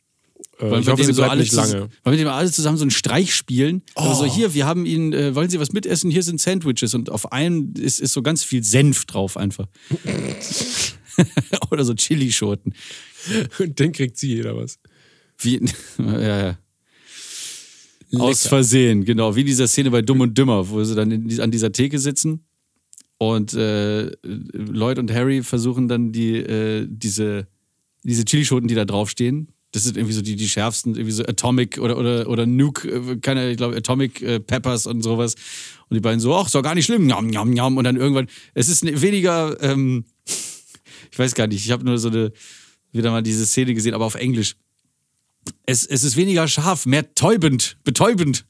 Äh, 0.60 0.70
Wollen 0.70 0.82
ich 0.84 0.88
hoffe, 0.90 1.04
sie 1.04 1.12
so 1.14 1.22
bleibt 1.22 1.38
nicht 1.38 1.52
lange. 1.54 1.82
Wollen 1.82 1.90
wir 2.04 2.18
dem 2.18 2.28
alle 2.28 2.50
zusammen 2.52 2.78
so 2.78 2.84
einen 2.84 2.92
Streich 2.92 3.34
spielen? 3.36 3.82
Also 3.96 4.12
Oh. 4.12 4.14
so, 4.28 4.34
hier, 4.34 4.54
wir 4.54 4.66
haben 4.66 4.86
Ihnen, 4.86 5.12
äh, 5.14 5.36
wollen 5.36 5.50
Sie 5.50 5.60
was 5.60 5.72
mitessen? 5.74 6.12
Hier 6.12 6.24
sind 6.24 6.40
Sandwiches 6.40 6.94
und 6.94 7.10
auf 7.10 7.32
einem 7.34 7.74
ist, 7.78 8.00
ist 8.00 8.14
so 8.14 8.22
ganz 8.22 8.44
viel 8.44 8.64
Senf 8.64 9.06
drauf 9.06 9.36
einfach. 9.38 9.68
Oder 11.72 11.84
so 11.86 11.94
Chilischoten. 11.94 12.74
Und 13.60 13.80
den 13.80 13.92
kriegt 13.92 14.18
sie 14.18 14.28
jeder 14.36 14.56
was. 14.56 14.80
Wie, 15.38 15.60
ja, 15.98 16.46
ja. 16.48 16.58
Aus 18.22 18.48
Versehen, 18.48 19.05
genau. 19.05 19.36
Wie 19.36 19.41
in 19.41 19.45
dieser 19.48 19.67
Szene 19.67 19.91
bei 19.91 20.01
Dumm 20.01 20.22
und 20.22 20.38
Dümmer, 20.38 20.69
wo 20.69 20.84
sie 20.84 20.95
dann 20.95 21.12
in, 21.12 21.39
an 21.39 21.51
dieser 21.51 21.72
Theke 21.72 22.00
sitzen 22.00 22.45
und 23.17 23.53
äh, 23.53 24.12
Lloyd 24.24 25.00
und 25.00 25.12
Harry 25.12 25.43
versuchen 25.43 25.88
dann 25.88 26.12
die, 26.12 26.36
äh, 26.36 26.86
diese, 26.89 27.48
diese 28.03 28.25
Chilischoten, 28.25 28.67
die 28.67 28.75
da 28.75 28.86
draufstehen. 28.86 29.50
Das 29.72 29.84
sind 29.84 29.98
irgendwie 29.98 30.13
so 30.13 30.22
die, 30.22 30.36
die 30.36 30.48
schärfsten, 30.48 30.95
irgendwie 30.95 31.12
so 31.12 31.25
Atomic 31.25 31.79
oder, 31.79 31.98
oder, 31.98 32.29
oder 32.29 32.45
Nuke, 32.45 32.89
äh, 32.89 33.17
keine, 33.17 33.51
ich 33.51 33.57
glaube, 33.57 33.75
Atomic 33.75 34.22
äh, 34.22 34.39
Peppers 34.39 34.86
und 34.86 35.01
sowas. 35.01 35.36
Und 35.89 35.95
die 35.95 36.01
beiden 36.01 36.19
so, 36.19 36.36
ach, 36.36 36.48
ist 36.48 36.55
doch 36.55 36.63
gar 36.63 36.75
nicht 36.75 36.86
schlimm, 36.86 37.05
njam, 37.05 37.27
njam, 37.27 37.51
njam. 37.51 37.77
Und 37.77 37.84
dann 37.84 37.95
irgendwann, 37.95 38.27
es 38.53 38.69
ist 38.69 38.84
ne- 38.84 39.01
weniger, 39.01 39.62
ähm, 39.62 40.05
ich 41.12 41.17
weiß 41.17 41.36
gar 41.36 41.48
nicht, 41.48 41.65
ich 41.65 41.72
habe 41.72 41.86
nur 41.86 41.98
so 41.98 42.10
eine, 42.10 42.31
wieder 42.91 43.12
mal 43.12 43.24
diese 43.24 43.45
Szene 43.45 43.74
gesehen, 43.74 43.93
aber 43.93 44.05
auf 44.05 44.15
Englisch 44.15 44.55
es, 45.66 45.86
es 45.86 46.04
ist 46.04 46.16
weniger 46.16 46.48
scharf, 46.48 46.86
mehr 46.86 47.14
täubend, 47.16 47.78
betäubend. 47.84 48.46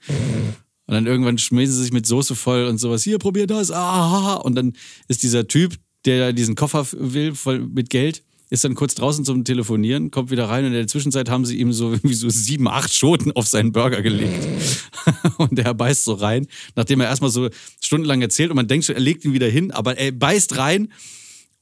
Und 0.88 0.94
dann 0.94 1.08
irgendwann 1.08 1.38
schmieren 1.38 1.72
sie 1.72 1.82
sich 1.82 1.94
mit 1.94 2.06
Soße 2.06 2.36
voll 2.36 2.66
und 2.66 2.78
sowas. 2.78 3.04
Hier, 3.04 3.18
probier 3.18 3.48
das. 3.48 3.72
Ah, 3.72 4.36
und 4.36 4.56
dann 4.56 4.74
ist 5.08 5.24
dieser 5.24 5.48
Typ, 5.48 5.76
der 6.06 6.34
diesen 6.34 6.56
Koffer 6.56 6.86
will 6.92 7.34
voll 7.34 7.60
mit 7.60 7.90
Geld, 7.90 8.24
ist 8.52 8.64
dann 8.64 8.76
kurz 8.76 8.94
draußen 8.94 9.26
zum 9.26 9.44
Telefonieren, 9.44 10.12
kommt 10.12 10.30
wieder 10.30 10.48
rein 10.48 10.66
und 10.66 10.72
in 10.72 10.78
der 10.78 10.88
Zwischenzeit 10.88 11.30
haben 11.30 11.46
sie 11.46 11.58
ihm 11.58 11.74
so 11.74 11.92
irgendwie 11.94 12.14
so 12.14 12.30
sieben, 12.30 12.68
acht 12.68 12.94
Schoten 12.94 13.32
auf 13.32 13.48
seinen 13.48 13.72
Burger 13.72 14.02
gelegt. 14.02 14.48
und 15.38 15.58
er 15.58 15.74
beißt 15.74 16.04
so 16.04 16.14
rein, 16.14 16.48
nachdem 16.76 17.02
er 17.02 17.08
erstmal 17.08 17.32
so 17.32 17.50
stundenlang 17.82 18.22
erzählt 18.22 18.52
und 18.52 18.56
man 18.56 18.68
denkt 18.68 18.86
schon, 18.86 18.96
er 18.96 19.02
legt 19.02 19.26
ihn 19.26 19.34
wieder 19.34 19.50
hin, 19.50 19.72
aber 19.72 19.98
er 19.98 20.12
beißt 20.12 20.58
rein 20.58 20.90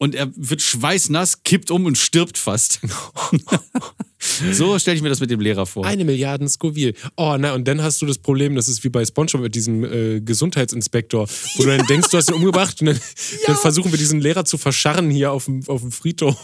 und 0.03 0.15
er 0.15 0.29
wird 0.35 0.61
schweißnass, 0.61 1.43
kippt 1.43 1.71
um 1.71 1.85
und 1.85 1.97
stirbt 1.97 2.37
fast. 2.37 2.81
so 4.51 4.77
stelle 4.77 4.97
ich 4.97 5.01
mir 5.01 5.07
das 5.07 5.21
mit 5.21 5.29
dem 5.29 5.39
Lehrer 5.39 5.65
vor. 5.65 5.85
Eine 5.85 6.03
Milliarde 6.03 6.45
Scoville. 6.49 6.93
Oh, 7.15 7.37
na, 7.39 7.53
und 7.53 7.65
dann 7.69 7.81
hast 7.81 8.01
du 8.01 8.05
das 8.05 8.17
Problem, 8.17 8.53
das 8.55 8.67
ist 8.67 8.83
wie 8.83 8.89
bei 8.89 9.05
Spongebob 9.05 9.43
mit 9.43 9.55
diesem 9.55 9.85
äh, 9.85 10.19
Gesundheitsinspektor, 10.19 11.25
wo 11.55 11.63
du 11.63 11.69
dann 11.69 11.87
denkst, 11.87 12.09
du 12.09 12.17
hast 12.17 12.29
ihn 12.29 12.35
umgebracht 12.35 12.81
und 12.81 12.87
dann, 12.87 12.99
dann 13.47 13.55
versuchen 13.55 13.91
wir 13.91 13.97
diesen 13.97 14.19
Lehrer 14.19 14.43
zu 14.43 14.57
verscharren 14.57 15.09
hier 15.09 15.31
auf 15.31 15.45
dem, 15.45 15.61
auf 15.67 15.79
dem 15.79 15.93
Friedhof. 15.93 16.35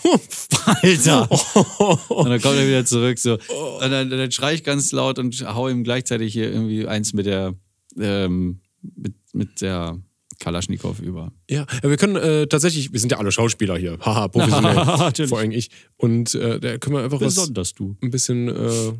Alter. 0.66 1.30
Und 2.10 2.30
dann 2.30 2.42
kommt 2.42 2.56
er 2.56 2.66
wieder 2.66 2.86
zurück 2.86 3.20
so. 3.20 3.34
Und 3.34 3.92
dann, 3.92 4.10
dann 4.10 4.32
schrei 4.32 4.54
ich 4.54 4.64
ganz 4.64 4.94
laut 4.94 5.20
und 5.20 5.36
hau 5.42 5.68
ihm 5.68 5.84
gleichzeitig 5.84 6.32
hier 6.32 6.50
irgendwie 6.50 6.88
eins 6.88 7.12
mit 7.12 7.26
der 7.26 7.56
ähm, 8.00 8.62
mit, 8.82 9.16
mit 9.34 9.62
der 9.62 10.00
Kalaschnikow 10.40 11.00
über. 11.00 11.32
Ja, 11.50 11.66
ja, 11.84 11.90
wir 11.90 11.98
können 11.98 12.16
äh, 12.16 12.48
tatsächlich, 12.48 12.92
wir 12.94 13.00
sind 13.00 13.12
ja 13.12 13.18
alle 13.20 13.32
Schauspieler 13.32 13.78
hier, 13.78 13.98
haha, 14.02 14.28
professionell, 14.28 15.28
vor 15.28 15.40
allem 15.40 15.52
ich. 15.52 15.70
Und 15.98 16.34
äh, 16.36 16.60
da 16.60 16.78
können 16.78 16.96
wir 16.96 17.04
einfach 17.04 17.22
was, 17.22 17.36
Besonders 17.36 17.74
du. 17.74 17.96
ein 18.02 18.10
bisschen 18.10 18.48
äh, 18.48 18.94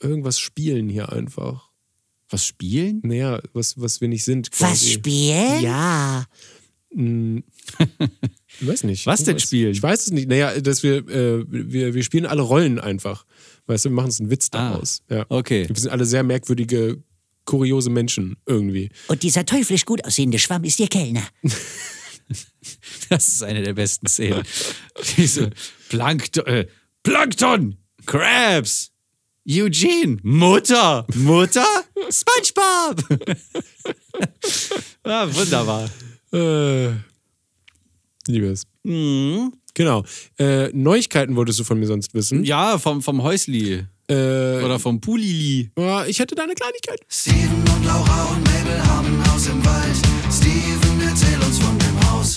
irgendwas 0.00 0.38
spielen 0.38 0.88
hier 0.88 1.12
einfach. 1.12 1.70
Was 2.30 2.46
spielen? 2.46 3.00
Naja, 3.04 3.40
was, 3.52 3.80
was 3.80 4.00
wir 4.00 4.08
nicht 4.08 4.24
sind. 4.24 4.48
Was 4.52 4.58
Quasi. 4.70 4.90
spielen? 4.90 5.60
Ja. 5.62 6.24
Ich 8.60 8.66
weiß 8.68 8.84
nicht. 8.84 9.04
Was 9.06 9.24
denn 9.24 9.40
spielen? 9.40 9.72
Ich 9.72 9.82
weiß 9.82 10.06
es 10.06 10.12
nicht. 10.12 10.28
Naja, 10.28 10.60
dass 10.60 10.84
wir, 10.84 10.98
äh, 11.08 11.44
wir, 11.48 11.92
wir 11.92 12.02
spielen 12.04 12.24
alle 12.24 12.42
Rollen 12.42 12.78
einfach. 12.78 13.26
Weißt 13.66 13.84
du, 13.84 13.88
wir 13.88 13.96
machen 13.96 14.06
uns 14.06 14.20
einen 14.20 14.30
Witz 14.30 14.48
daraus. 14.50 15.02
ja. 15.10 15.22
Ah, 15.22 15.26
okay. 15.28 15.66
Wir 15.68 15.74
sind 15.74 15.90
alle 15.90 16.04
sehr 16.04 16.22
merkwürdige, 16.22 17.02
kuriose 17.44 17.90
Menschen 17.90 18.36
irgendwie. 18.46 18.90
Und 19.08 19.22
dieser 19.22 19.44
teuflisch 19.44 19.84
gut 19.84 20.04
aussehende 20.04 20.38
Schwamm 20.38 20.64
ist 20.64 20.80
ihr 20.80 20.88
Kellner. 20.88 21.26
Das 23.10 23.28
ist 23.28 23.42
eine 23.42 23.62
der 23.62 23.74
besten 23.74 24.06
Szenen. 24.06 24.42
Diese 25.16 25.50
Plankton, 25.90 26.46
äh, 26.46 26.66
Plankton, 27.02 27.76
Crabs, 28.06 28.92
Eugene, 29.46 30.18
Mutter, 30.22 31.06
Mutter, 31.14 31.84
SpongeBob. 32.10 33.04
ah, 35.04 35.28
wunderbar. 35.30 35.90
Äh, 36.32 36.94
liebes. 38.26 38.66
Mhm. 38.84 39.52
Genau. 39.74 40.04
Äh, 40.38 40.68
Neuigkeiten 40.68 41.36
wolltest 41.36 41.58
du 41.58 41.64
von 41.64 41.78
mir 41.78 41.86
sonst 41.86 42.14
wissen. 42.14 42.44
Ja, 42.44 42.78
vom, 42.78 43.02
vom 43.02 43.22
Häusli 43.22 43.86
Äh, 44.08 44.62
oder 44.62 44.78
vom 44.78 45.00
Pulili. 45.00 45.70
ja, 45.78 46.04
ich 46.06 46.18
hätte 46.18 46.34
da 46.34 46.42
eine 46.42 46.54
Kleinigkeit. 46.54 47.00
Steven 47.08 47.64
und 47.74 47.84
Laura 47.86 48.24
und 48.24 48.44
Mabel 48.44 48.86
haben 48.86 49.06
ein 49.06 49.32
Haus 49.32 49.46
im 49.46 49.64
Wald. 49.64 49.96
Steven, 50.30 51.00
erzähl 51.08 51.38
uns 51.40 51.58
von 51.58 51.78
dem 51.78 52.10
Haus. 52.10 52.36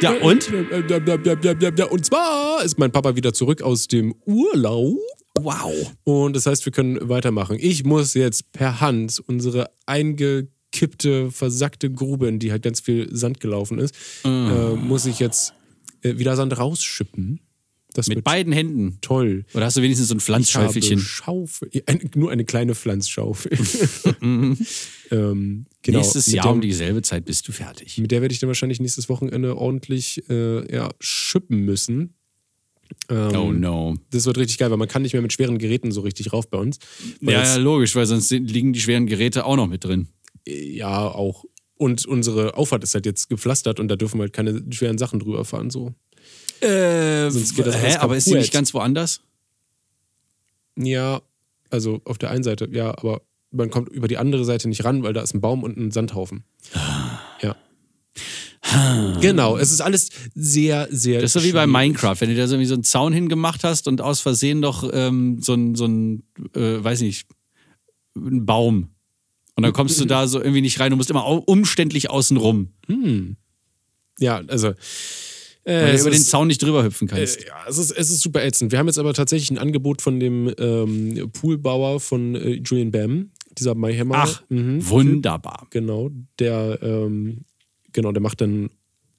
Ja, 0.00 0.10
und? 0.12 0.50
Ja, 0.88 0.98
ja, 0.98 1.54
ja, 1.60 1.70
ja. 1.76 1.84
Und 1.86 2.04
zwar 2.04 2.64
ist 2.64 2.78
mein 2.78 2.90
Papa 2.90 3.14
wieder 3.16 3.32
zurück 3.32 3.62
aus 3.62 3.86
dem 3.86 4.14
Urlaub. 4.26 4.98
Wow. 5.38 5.72
Und 6.04 6.36
das 6.36 6.46
heißt, 6.46 6.64
wir 6.64 6.72
können 6.72 7.08
weitermachen. 7.08 7.58
Ich 7.60 7.84
muss 7.84 8.14
jetzt 8.14 8.52
per 8.52 8.80
Hand 8.80 9.22
unsere 9.26 9.70
eingekippte, 9.86 11.30
versackte 11.30 11.90
Grube, 11.90 12.28
in 12.28 12.38
die 12.38 12.50
halt 12.50 12.62
ganz 12.62 12.80
viel 12.80 13.08
Sand 13.14 13.40
gelaufen 13.40 13.78
ist, 13.78 13.94
äh, 14.24 14.28
muss 14.28 15.06
ich 15.06 15.20
jetzt 15.20 15.54
äh, 16.02 16.18
wieder 16.18 16.36
Sand 16.36 16.58
rausschippen. 16.58 17.40
Das 17.94 18.08
Mit 18.08 18.24
beiden 18.24 18.52
Händen. 18.52 18.98
toll. 19.00 19.44
Oder 19.54 19.66
hast 19.66 19.76
du 19.76 19.82
wenigstens 19.82 20.08
so 20.08 20.14
ein 20.16 20.20
Pflanzschäufelchen? 20.20 20.98
Schaufel, 20.98 21.70
ein, 21.86 22.10
nur 22.16 22.30
eine 22.30 22.44
kleine 22.44 22.74
Pflanzschaufel. 22.74 23.52
ähm, 25.10 25.66
genau. 25.82 25.98
Nächstes 25.98 26.26
Jahr 26.32 26.50
um 26.50 26.60
dem- 26.60 26.68
dieselbe 26.68 27.02
Zeit 27.02 27.24
bist 27.24 27.46
du 27.48 27.52
fertig. 27.52 27.98
Mit 27.98 28.10
der 28.10 28.20
werde 28.20 28.32
ich 28.32 28.40
dann 28.40 28.48
wahrscheinlich 28.48 28.80
nächstes 28.80 29.08
Wochenende 29.08 29.56
ordentlich 29.56 30.22
äh, 30.28 30.74
ja, 30.74 30.90
schippen 31.00 31.60
müssen. 31.60 32.14
Ähm, 33.08 33.34
Oh 33.36 33.52
no. 33.52 33.96
Das 34.10 34.26
wird 34.26 34.38
richtig 34.38 34.58
geil, 34.58 34.70
weil 34.70 34.76
man 34.78 34.88
kann 34.88 35.02
nicht 35.02 35.12
mehr 35.12 35.22
mit 35.22 35.32
schweren 35.32 35.58
Geräten 35.58 35.92
so 35.92 36.00
richtig 36.02 36.32
rauf 36.32 36.48
bei 36.50 36.58
uns. 36.58 36.78
Ja, 37.20 37.42
ja, 37.44 37.56
logisch, 37.56 37.94
weil 37.94 38.06
sonst 38.06 38.30
liegen 38.30 38.72
die 38.72 38.80
schweren 38.80 39.06
Geräte 39.06 39.44
auch 39.46 39.56
noch 39.56 39.68
mit 39.68 39.84
drin. 39.84 40.08
ja, 40.46 41.06
auch. 41.08 41.44
Und 41.76 42.06
unsere 42.06 42.56
Auffahrt 42.56 42.84
ist 42.84 42.94
halt 42.94 43.04
jetzt 43.04 43.28
gepflastert 43.28 43.80
und 43.80 43.88
da 43.88 43.96
dürfen 43.96 44.18
wir 44.18 44.22
halt 44.22 44.32
keine 44.32 44.62
schweren 44.70 44.96
Sachen 44.96 45.18
drüber 45.18 45.44
fahren. 45.44 45.70
So. 45.70 45.92
Äh, 46.64 47.30
Sonst 47.30 47.54
geht 47.54 47.66
das 47.66 47.76
alles 47.76 47.94
hä, 47.94 47.98
aber 47.98 48.16
ist 48.16 48.26
die 48.26 48.34
nicht 48.34 48.52
ganz 48.52 48.72
woanders? 48.74 49.20
Ja, 50.76 51.22
also 51.70 52.00
auf 52.04 52.18
der 52.18 52.30
einen 52.30 52.42
Seite, 52.42 52.68
ja, 52.72 52.90
aber 52.90 53.22
man 53.50 53.70
kommt 53.70 53.88
über 53.90 54.08
die 54.08 54.18
andere 54.18 54.44
Seite 54.44 54.68
nicht 54.68 54.84
ran, 54.84 55.02
weil 55.02 55.12
da 55.12 55.22
ist 55.22 55.34
ein 55.34 55.40
Baum 55.40 55.62
und 55.62 55.76
ein 55.76 55.90
Sandhaufen. 55.90 56.44
Ja. 57.40 57.56
Genau, 59.20 59.56
es 59.56 59.70
ist 59.70 59.80
alles 59.80 60.08
sehr, 60.34 60.88
sehr. 60.90 61.20
Das 61.20 61.36
ist 61.36 61.42
so 61.42 61.46
wie 61.46 61.52
bei. 61.52 61.66
Minecraft, 61.66 62.16
wenn 62.20 62.30
du 62.30 62.36
da 62.36 62.46
so 62.46 62.54
irgendwie 62.54 62.68
so 62.68 62.74
einen 62.74 62.82
Zaun 62.82 63.12
hingemacht 63.12 63.62
hast 63.62 63.86
und 63.86 64.00
aus 64.00 64.20
Versehen 64.20 64.62
doch 64.62 64.88
ähm, 64.92 65.38
so 65.40 65.54
ein, 65.54 65.74
so 65.74 65.86
ein 65.86 66.22
äh, 66.54 66.82
weiß 66.82 67.02
nicht, 67.02 67.28
ein 68.16 68.46
Baum. 68.46 68.88
Und 69.54 69.62
dann 69.62 69.72
kommst 69.72 70.00
du 70.00 70.04
da 70.06 70.26
so 70.26 70.40
irgendwie 70.40 70.62
nicht 70.62 70.80
rein, 70.80 70.90
du 70.90 70.96
musst 70.96 71.10
immer 71.10 71.26
umständlich 71.46 72.10
außen 72.10 72.36
rum, 72.36 72.70
Ja, 74.18 74.42
also. 74.48 74.72
Äh, 75.64 75.72
weil 75.80 75.86
du 75.90 75.94
es 75.94 76.00
über 76.02 76.10
den 76.10 76.22
Zaun 76.22 76.46
nicht 76.48 76.62
drüber 76.62 76.84
hüpfen 76.84 77.08
kannst. 77.08 77.42
Äh, 77.42 77.46
ja, 77.48 77.54
es 77.68 77.78
ist, 77.78 77.90
es 77.90 78.10
ist 78.10 78.20
super 78.20 78.44
ätzend. 78.44 78.70
Wir 78.72 78.78
haben 78.78 78.86
jetzt 78.86 78.98
aber 78.98 79.14
tatsächlich 79.14 79.50
ein 79.50 79.58
Angebot 79.58 80.02
von 80.02 80.20
dem 80.20 80.52
ähm, 80.58 81.30
Poolbauer 81.32 82.00
von 82.00 82.34
äh, 82.34 82.60
Julian 82.64 82.90
Bam, 82.90 83.30
dieser 83.56 83.74
My 83.74 83.94
Hammer. 83.96 84.14
Ach, 84.18 84.42
Mhm. 84.50 84.86
wunderbar. 84.88 85.66
Genau, 85.70 86.10
der, 86.38 86.78
ähm, 86.82 87.44
genau, 87.92 88.12
der 88.12 88.20
macht 88.22 88.40
dann, 88.42 88.68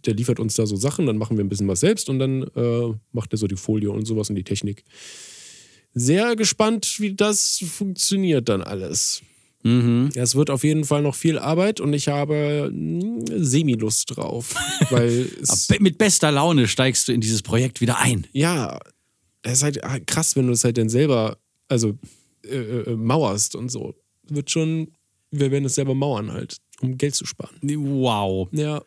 der 0.05 0.13
liefert 0.13 0.39
uns 0.39 0.53
da 0.55 0.67
so 0.67 0.75
Sachen, 0.75 1.07
dann 1.07 1.17
machen 1.17 1.35
wir 1.37 1.43
ein 1.43 1.49
bisschen 1.49 1.67
was 1.67 1.79
selbst 1.79 2.09
und 2.09 2.19
dann 2.19 2.43
äh, 2.55 2.93
macht 3.11 3.33
er 3.33 3.37
so 3.37 3.47
die 3.47 3.55
Folie 3.57 3.89
und 3.89 4.05
sowas 4.05 4.29
und 4.29 4.35
die 4.35 4.43
Technik. 4.43 4.83
Sehr 5.93 6.35
gespannt, 6.35 6.95
wie 6.99 7.15
das 7.15 7.63
funktioniert 7.67 8.49
dann 8.49 8.61
alles. 8.61 9.21
Mhm. 9.65 10.11
Es 10.13 10.35
wird 10.35 10.51
auf 10.51 10.63
jeden 10.63 10.85
Fall 10.85 11.01
noch 11.01 11.15
viel 11.15 11.39
Arbeit 11.39 11.79
und 11.79 11.91
ich 11.93 12.07
habe 12.07 12.69
mm, 12.71 13.25
Semi-Lust 13.27 14.15
drauf. 14.15 14.53
Weil 14.91 15.27
Mit 15.79 15.97
bester 15.97 16.31
Laune 16.31 16.67
steigst 16.67 17.07
du 17.07 17.13
in 17.13 17.19
dieses 17.19 17.41
Projekt 17.41 17.81
wieder 17.81 17.97
ein. 17.97 18.27
ja, 18.31 18.79
es 19.41 19.53
ist 19.53 19.63
halt 19.63 19.83
ah, 19.83 19.99
krass, 19.99 20.35
wenn 20.35 20.47
du 20.47 20.53
es 20.53 20.63
halt 20.63 20.77
dann 20.77 20.89
selber, 20.89 21.37
also 21.67 21.97
äh, 22.43 22.57
äh, 22.57 22.95
mauerst 22.95 23.55
und 23.55 23.69
so. 23.69 23.95
Wird 24.27 24.49
schon, 24.51 24.91
wir 25.31 25.51
werden 25.51 25.65
es 25.65 25.75
selber 25.75 25.93
mauern 25.95 26.31
halt, 26.31 26.57
um 26.81 26.97
Geld 26.97 27.15
zu 27.15 27.25
sparen. 27.25 27.55
Wow. 27.61 28.49
Ja, 28.51 28.81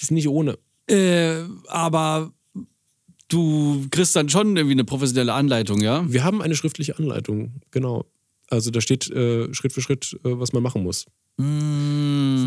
ist 0.00 0.10
nicht 0.10 0.28
ohne. 0.28 0.58
Äh, 0.88 1.42
aber 1.68 2.32
du 3.28 3.86
kriegst 3.90 4.14
dann 4.16 4.28
schon 4.28 4.56
irgendwie 4.56 4.74
eine 4.74 4.84
professionelle 4.84 5.32
Anleitung, 5.32 5.80
ja? 5.80 6.04
Wir 6.06 6.24
haben 6.24 6.42
eine 6.42 6.56
schriftliche 6.56 6.98
Anleitung, 6.98 7.60
genau. 7.70 8.06
Also 8.54 8.70
da 8.70 8.80
steht 8.80 9.10
äh, 9.10 9.52
Schritt 9.52 9.72
für 9.72 9.82
Schritt, 9.82 10.16
äh, 10.24 10.38
was 10.38 10.52
man 10.52 10.62
machen 10.62 10.82
muss. 10.82 11.06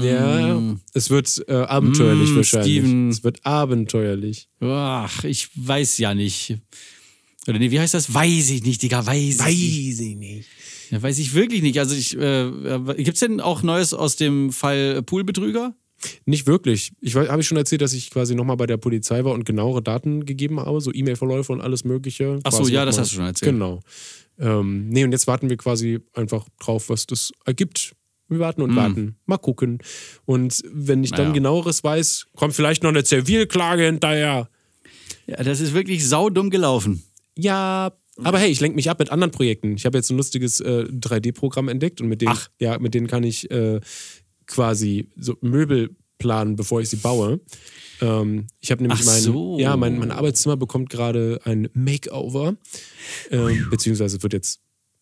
Ja, 0.02 0.62
es 0.94 1.10
wird 1.10 1.44
äh, 1.48 1.54
abenteuerlich 1.54 2.32
Mm, 2.32 2.36
wahrscheinlich. 2.38 2.80
Steven. 2.80 3.10
Es 3.10 3.24
wird 3.24 3.46
abenteuerlich. 3.46 4.48
Ach, 4.62 5.24
ich 5.24 5.50
weiß 5.56 5.98
ja 5.98 6.14
nicht. 6.14 6.58
Oder 7.48 7.60
nee, 7.60 7.72
wie 7.72 7.80
heißt 7.80 7.94
das? 7.94 8.14
Weiß 8.14 8.50
ich 8.50 8.64
nicht, 8.64 8.82
Digga, 8.82 9.06
weiß, 9.06 9.46
ich 9.50 9.58
nicht. 9.58 10.00
ich 10.00 10.16
nicht. 10.16 10.48
Ja, 10.92 11.02
weiß 11.02 11.20
ich 11.20 11.34
wirklich 11.34 11.62
nicht. 11.62 11.80
Also 11.80 11.96
ich, 11.96 12.18
äh, 12.18 12.50
gibt's 12.98 13.20
denn 13.20 13.42
auch 13.42 13.64
Neues 13.64 13.94
aus 13.94 14.16
dem 14.16 14.52
Fall 14.52 15.02
Poolbetrüger? 15.04 15.76
Nicht 16.26 16.46
wirklich. 16.48 16.92
Ich 17.02 17.16
habe 17.16 17.42
ich 17.42 17.48
schon 17.48 17.58
erzählt, 17.58 17.82
dass 17.82 17.94
ich 17.94 18.12
quasi 18.12 18.36
nochmal 18.36 18.58
bei 18.58 18.68
der 18.68 18.78
Polizei 18.78 19.24
war 19.24 19.34
und 19.34 19.46
genauere 19.46 19.82
Daten 19.82 20.26
gegeben 20.26 20.60
habe, 20.60 20.80
so 20.82 20.94
E-Mail-Verläufe 20.94 21.52
und 21.52 21.62
alles 21.62 21.84
Mögliche. 21.84 22.40
Ach 22.44 22.52
so, 22.52 22.68
ja, 22.68 22.86
das 22.86 22.96
mal- 22.98 23.02
hast 23.02 23.12
du 23.12 23.16
schon 23.16 23.26
erzählt. 23.26 23.52
Genau. 23.54 23.82
Ähm, 24.40 24.90
nee, 24.90 25.04
und 25.04 25.12
jetzt 25.12 25.26
warten 25.28 25.50
wir 25.50 25.58
quasi 25.58 26.00
einfach 26.14 26.48
drauf, 26.60 26.90
was 26.90 27.08
das 27.08 27.32
ergibt. 27.46 27.94
Wir 28.30 28.40
warten 28.40 28.62
und 28.62 28.76
warten. 28.76 29.16
Mal 29.26 29.38
gucken. 29.38 29.80
Und 30.26 30.62
wenn 30.72 31.04
ich 31.04 31.12
dann 31.12 31.28
Naja. 31.28 31.34
genaueres 31.34 31.84
weiß, 31.84 32.28
kommt 32.36 32.54
vielleicht 32.54 32.84
noch 32.84 32.90
eine 32.90 33.04
Zivilklage 33.04 33.84
hinterher. 33.86 34.50
Ja, 35.28 35.44
das 35.44 35.62
ist 35.62 35.74
wirklich 35.74 36.06
saudumm 36.08 36.50
gelaufen. 36.50 37.04
Ja, 37.38 37.94
aber 38.24 38.40
hey, 38.40 38.50
ich 38.52 38.60
lenke 38.60 38.76
mich 38.76 38.90
ab 38.90 39.00
mit 39.00 39.12
anderen 39.12 39.32
Projekten. 39.32 39.76
Ich 39.76 39.86
habe 39.86 39.98
jetzt 39.98 40.10
ein 40.10 40.18
lustiges 40.18 40.60
äh, 40.60 40.86
3D-Programm 40.92 41.70
entdeckt 41.70 42.02
und 42.02 42.08
mit 42.10 42.22
denen, 42.22 42.34
Ach. 42.36 42.50
ja, 42.60 42.78
mit 42.80 42.94
denen 42.94 43.08
kann 43.08 43.24
ich 43.24 43.50
äh, 43.50 43.80
quasi 44.48 45.10
so 45.18 45.38
Möbel 45.42 45.96
planen, 46.18 46.56
bevor 46.56 46.82
ich 46.82 46.90
sie 46.90 46.98
baue. 46.98 47.40
Ähm, 48.02 48.48
ich 48.60 48.72
habe 48.72 48.82
nämlich 48.82 49.02
Ach 49.02 49.06
mein, 49.06 49.22
so. 49.22 49.60
ja, 49.60 49.78
mein, 49.78 50.00
mein 50.00 50.12
Arbeitszimmer 50.12 50.58
bekommt 50.58 50.90
gerade 50.90 51.40
ein 51.44 51.70
Makeover, 51.74 52.56
ähm, 53.32 53.68
beziehungsweise 53.70 54.22
wird 54.24 54.34
jetzt 54.34 54.62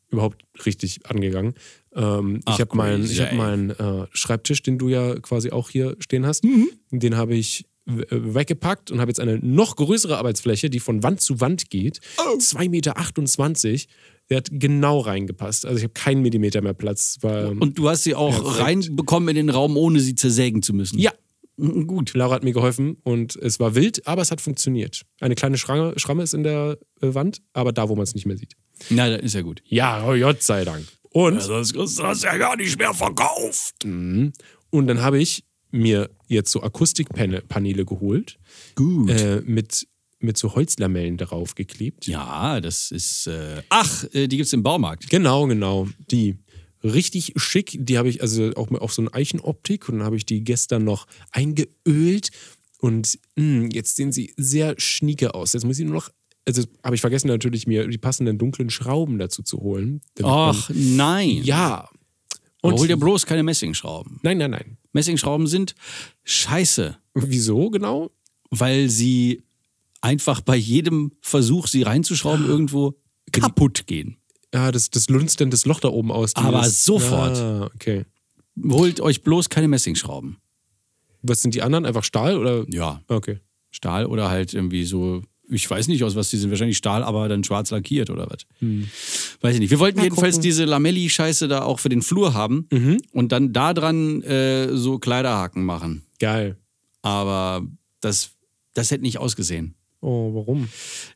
überhaupt 0.09 0.43
richtig 0.65 1.05
angegangen. 1.05 1.55
Ähm, 1.93 2.41
Ach, 2.45 2.53
ich 2.53 2.61
habe 2.61 2.75
meinen 2.75 3.05
hab 3.07 3.31
ey. 3.31 3.37
meinen, 3.37 3.69
äh, 3.71 4.07
Schreibtisch, 4.11 4.61
den 4.61 4.77
du 4.77 4.89
ja 4.89 5.15
quasi 5.19 5.51
auch 5.51 5.69
hier 5.69 5.95
stehen 5.99 6.25
hast, 6.25 6.43
den 6.91 7.15
habe 7.15 7.35
ich 7.35 7.65
äh, 7.87 8.05
weggepackt 8.09 8.91
und 8.91 8.99
habe 8.99 9.09
jetzt 9.09 9.19
eine 9.19 9.39
noch 9.39 9.75
größere 9.75 10.17
Arbeitsfläche, 10.17 10.69
die 10.69 10.79
von 10.79 11.03
Wand 11.03 11.21
zu 11.21 11.39
Wand 11.39 11.69
geht. 11.69 11.99
2,28 12.17 12.69
Meter. 12.69 13.93
Der 14.29 14.37
hat 14.37 14.47
genau 14.51 14.99
reingepasst. 15.01 15.65
Also 15.65 15.77
ich 15.77 15.83
habe 15.83 15.93
keinen 15.93 16.21
Millimeter 16.21 16.61
mehr 16.61 16.73
Platz. 16.73 17.17
Und 17.21 17.77
du 17.77 17.89
hast 17.89 18.03
sie 18.03 18.15
auch 18.15 18.33
Perfekt. 18.43 18.63
reinbekommen 18.65 19.29
in 19.29 19.35
den 19.35 19.49
Raum, 19.51 19.77
ohne 19.77 19.99
sie 19.99 20.15
zersägen 20.15 20.61
zu 20.63 20.73
müssen. 20.73 20.97
ja, 20.99 21.11
Mhm, 21.57 21.87
Gut. 21.87 22.13
Laura 22.15 22.35
hat 22.35 22.43
mir 22.43 22.51
geholfen 22.51 22.97
und 23.03 23.37
es 23.37 23.61
war 23.61 23.75
wild, 23.75 24.05
aber 24.07 24.21
es 24.21 24.29
hat 24.29 24.41
funktioniert. 24.41 25.03
Eine 25.21 25.35
kleine 25.35 25.57
Schramme, 25.57 25.93
Schramme 25.97 26.21
ist 26.23 26.33
in 26.33 26.43
der 26.43 26.77
äh, 27.01 27.13
Wand, 27.13 27.41
aber 27.53 27.71
da, 27.71 27.87
wo 27.87 27.95
man 27.95 28.03
es 28.03 28.13
nicht 28.13 28.25
mehr 28.25 28.35
sieht. 28.35 28.55
Na, 28.89 29.09
das 29.09 29.21
ist 29.21 29.35
ja 29.35 29.41
gut. 29.41 29.61
Ja, 29.65 30.05
oh, 30.05 30.17
Gott 30.19 30.43
sei 30.43 30.65
Dank. 30.65 30.85
Und, 31.11 31.41
Sonst 31.41 31.73
kriegst 31.73 31.97
du 31.97 32.03
das 32.03 32.23
ja 32.23 32.35
gar 32.35 32.57
nicht 32.57 32.77
mehr 32.77 32.93
verkauft. 32.93 33.85
und 33.85 34.33
dann 34.71 35.01
habe 35.01 35.17
ich 35.19 35.45
mir 35.71 36.09
jetzt 36.27 36.51
so 36.51 36.61
Akustikpaneele 36.61 37.85
geholt, 37.85 38.37
Gut. 38.75 39.09
äh, 39.11 39.41
mit, 39.45 39.87
mit 40.25 40.37
so 40.37 40.55
Holzlamellen 40.55 41.17
darauf 41.17 41.55
geklebt. 41.55 42.07
Ja, 42.07 42.59
das 42.61 42.91
ist. 42.91 43.27
Äh, 43.27 43.61
ach, 43.69 44.03
äh, 44.13 44.27
die 44.27 44.37
gibt's 44.37 44.53
im 44.53 44.63
Baumarkt. 44.63 45.09
Genau, 45.09 45.47
genau. 45.47 45.87
Die 46.11 46.37
richtig 46.83 47.33
schick. 47.37 47.77
Die 47.79 47.97
habe 47.97 48.09
ich 48.09 48.21
also 48.21 48.51
auch 48.55 48.69
auf 48.71 48.93
so 48.93 49.01
eine 49.01 49.13
Eichenoptik 49.13 49.89
und 49.89 49.99
dann 49.99 50.05
habe 50.05 50.17
ich 50.17 50.25
die 50.25 50.43
gestern 50.43 50.83
noch 50.83 51.07
eingeölt 51.31 52.29
und 52.79 53.17
mh, 53.35 53.69
jetzt 53.73 53.95
sehen 53.95 54.11
sie 54.11 54.33
sehr 54.37 54.75
schnieke 54.77 55.33
aus. 55.33 55.53
Jetzt 55.53 55.65
muss 55.65 55.79
ich 55.79 55.85
nur 55.85 55.95
noch, 55.95 56.09
also 56.47 56.63
habe 56.83 56.93
ich 56.95 57.01
vergessen 57.01 57.27
natürlich 57.27 57.65
mir 57.65 57.87
die 57.87 57.97
passenden 57.97 58.37
dunklen 58.37 58.69
Schrauben 58.69 59.17
dazu 59.17 59.41
zu 59.41 59.59
holen. 59.61 60.01
damit 60.15 60.31
man- 60.31 60.55
Ach, 60.55 60.69
nein. 60.73 61.41
ja. 61.43 61.89
Und 62.61 62.73
Und 62.73 62.79
hol 62.79 62.87
dir 62.87 62.97
bloß 62.97 63.25
keine 63.25 63.43
Messingschrauben. 63.43 64.19
nein, 64.23 64.37
nein, 64.39 64.51
nein. 64.51 64.77
Messingschrauben 64.93 65.45
sind 65.47 65.75
scheiße, 66.23 66.97
Wieso 67.15 67.69
genau? 67.69 68.11
weil 68.51 68.89
sie 68.89 69.43
einfach 70.05 70.41
bei 70.41 70.55
jedem 70.55 71.11
Versuch, 71.21 71.67
sie 71.67 71.81
reinzuschrauben, 71.83 72.45
irgendwo 72.45 72.93
kaputt 73.31 73.87
gehen. 73.87 74.17
Ja, 74.53 74.71
das, 74.71 74.89
das 74.91 75.09
lunzt 75.09 75.41
dann 75.41 75.49
das 75.49 75.65
Loch 75.65 75.79
da 75.79 75.89
oben 75.89 76.11
aus. 76.11 76.35
Aber 76.35 76.61
dieses- 76.61 76.85
sofort. 76.85 77.35
Ah, 77.37 77.69
okay. 77.75 78.05
Holt 78.69 79.01
euch 79.01 79.21
bloß 79.23 79.49
keine 79.49 79.67
Messingschrauben. 79.67 80.37
Was 81.23 81.41
sind 81.41 81.55
die 81.55 81.61
anderen? 81.61 81.85
Einfach 81.85 82.03
Stahl 82.03 82.37
oder? 82.37 82.65
Ja, 82.69 83.01
Okay. 83.07 83.39
Stahl 83.71 84.05
oder 84.05 84.29
halt 84.29 84.53
irgendwie 84.53 84.85
so, 84.85 85.21
ich 85.49 85.69
weiß 85.69 85.89
nicht, 85.89 86.01
aus 86.05 86.15
was 86.15 86.29
die 86.29 86.37
sind, 86.37 86.49
wahrscheinlich 86.51 86.77
Stahl, 86.77 87.03
aber 87.03 87.27
dann 87.27 87.43
schwarz 87.43 87.71
lackiert 87.71 88.09
oder 88.09 88.27
was. 88.29 88.45
Weiß 89.41 89.55
ich 89.55 89.59
nicht. 89.59 89.71
Wir 89.71 89.79
wollten 89.79 89.99
jedenfalls 90.01 90.35
gucken. 90.35 90.43
diese 90.43 90.63
Lamelli-Scheiße 90.63 91.49
da 91.49 91.63
auch 91.63 91.79
für 91.79 91.89
den 91.89 92.01
Flur 92.01 92.33
haben 92.33 92.67
und 93.11 93.31
dann 93.33 93.51
da 93.51 93.73
dran 93.73 94.21
äh, 94.23 94.77
so 94.77 94.97
Kleiderhaken 94.99 95.65
machen. 95.65 96.03
Geil. 96.19 96.55
Aber 97.01 97.67
das, 97.99 98.29
das 98.73 98.91
hätte 98.91 99.01
nicht 99.03 99.17
ausgesehen. 99.17 99.75
Oh, 100.05 100.35
warum? 100.35 100.69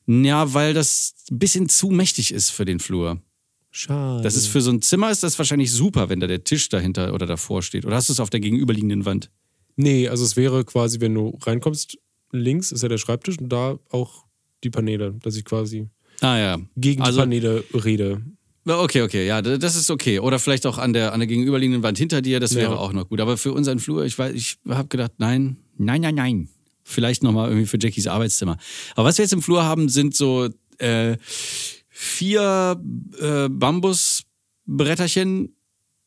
Ja, 0.07 0.51
weil 0.55 0.73
das 0.73 1.13
ein 1.29 1.37
bisschen 1.37 1.69
zu 1.69 1.89
mächtig 1.89 2.33
ist 2.33 2.49
für 2.49 2.65
den 2.65 2.79
Flur. 2.79 3.21
Schade. 3.69 4.23
Das 4.23 4.35
ist 4.35 4.47
für 4.47 4.61
so 4.61 4.71
ein 4.71 4.81
Zimmer 4.81 5.11
ist 5.11 5.21
das 5.21 5.37
wahrscheinlich 5.37 5.71
super, 5.71 6.09
wenn 6.09 6.19
da 6.19 6.25
der 6.25 6.43
Tisch 6.43 6.69
dahinter 6.69 7.13
oder 7.13 7.27
davor 7.27 7.61
steht. 7.61 7.85
Oder 7.85 7.97
hast 7.97 8.09
du 8.09 8.13
es 8.13 8.19
auf 8.19 8.31
der 8.31 8.39
gegenüberliegenden 8.39 9.05
Wand? 9.05 9.29
Nee, 9.75 10.07
also 10.07 10.23
es 10.23 10.35
wäre 10.35 10.65
quasi, 10.65 10.99
wenn 11.01 11.13
du 11.13 11.37
reinkommst, 11.39 11.99
links 12.31 12.71
ist 12.71 12.81
ja 12.81 12.89
der 12.89 12.97
Schreibtisch 12.97 13.37
und 13.37 13.49
da 13.49 13.77
auch 13.91 14.25
die 14.63 14.71
Paneele, 14.71 15.13
dass 15.21 15.35
ich 15.35 15.45
quasi 15.45 15.87
Ah 16.21 16.37
ja. 16.39 16.57
gegen 16.75 17.03
also, 17.03 17.19
die 17.19 17.21
Paneele 17.21 17.63
rede. 17.85 18.23
Okay, 18.65 19.03
okay, 19.03 19.27
ja, 19.27 19.41
das 19.43 19.75
ist 19.75 19.91
okay. 19.91 20.17
Oder 20.19 20.39
vielleicht 20.39 20.65
auch 20.65 20.79
an 20.79 20.93
der, 20.93 21.13
an 21.13 21.19
der 21.19 21.27
gegenüberliegenden 21.27 21.83
Wand 21.83 21.99
hinter 21.99 22.23
dir, 22.23 22.39
das 22.39 22.55
wäre 22.55 22.73
Ja. 22.73 22.77
auch 22.77 22.91
noch 22.91 23.07
gut. 23.07 23.21
Aber 23.21 23.37
für 23.37 23.53
unseren 23.53 23.77
Flur, 23.77 24.03
ich 24.03 24.17
weiß, 24.17 24.33
ich 24.33 24.57
habe 24.67 24.87
gedacht, 24.87 25.11
nein, 25.19 25.57
nein, 25.77 26.01
nein, 26.01 26.15
nein. 26.15 26.49
Vielleicht 26.89 27.21
nochmal 27.21 27.49
irgendwie 27.49 27.67
für 27.67 27.77
Jackies 27.79 28.07
Arbeitszimmer. 28.07 28.57
Aber 28.95 29.07
was 29.07 29.17
wir 29.17 29.23
jetzt 29.23 29.33
im 29.33 29.43
Flur 29.43 29.63
haben, 29.63 29.89
sind 29.89 30.15
so 30.15 30.49
äh, 30.79 31.17
vier 31.87 32.81
äh, 33.19 33.47
Bambusbretterchen. 33.47 35.55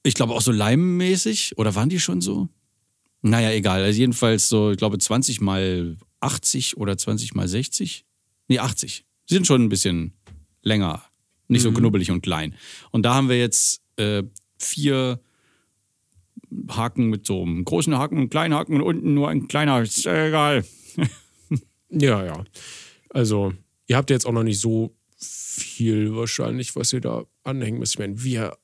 Ich 0.02 0.14
glaube 0.14 0.34
auch 0.34 0.42
so 0.42 0.50
leimmäßig. 0.50 1.56
Oder 1.56 1.76
waren 1.76 1.88
die 1.88 2.00
schon 2.00 2.20
so? 2.20 2.48
Naja, 3.20 3.52
egal. 3.52 3.84
Also 3.84 4.00
jedenfalls 4.00 4.48
so, 4.48 4.72
ich 4.72 4.76
glaube, 4.76 4.98
20 4.98 5.40
mal 5.40 5.96
80 6.18 6.78
oder 6.78 6.98
20 6.98 7.34
mal 7.34 7.46
60. 7.46 8.04
Nee, 8.48 8.58
80. 8.58 9.04
Sie 9.28 9.34
sind 9.34 9.46
schon 9.46 9.62
ein 9.62 9.68
bisschen 9.68 10.14
länger. 10.62 11.04
Nicht 11.46 11.62
so 11.62 11.70
knubbelig 11.70 12.10
und 12.10 12.22
klein. 12.22 12.56
Und 12.90 13.04
da 13.04 13.14
haben 13.14 13.28
wir 13.28 13.38
jetzt 13.38 13.82
äh, 13.96 14.24
vier 14.58 15.20
Haken 16.70 17.08
mit 17.08 17.26
so 17.26 17.42
einem 17.42 17.64
großen 17.64 17.96
Haken, 17.96 18.16
einem 18.16 18.30
kleinen 18.30 18.54
Haken 18.54 18.76
und 18.76 18.82
unten 18.82 19.14
nur 19.14 19.28
ein 19.28 19.48
kleiner. 19.48 19.82
Ist 19.82 20.06
egal. 20.06 20.64
Ja, 21.94 22.24
ja. 22.24 22.44
Also, 23.10 23.52
ihr 23.86 23.96
habt 23.96 24.08
ja 24.08 24.14
jetzt 24.14 24.24
auch 24.26 24.32
noch 24.32 24.44
nicht 24.44 24.60
so 24.60 24.94
viel 25.16 26.14
wahrscheinlich, 26.16 26.74
was 26.74 26.92
ihr 26.94 27.00
da 27.02 27.24
anhängen 27.44 27.78
müsst. 27.78 27.94
Ich 27.94 27.98
meine, 27.98 28.22
wir, 28.24 28.56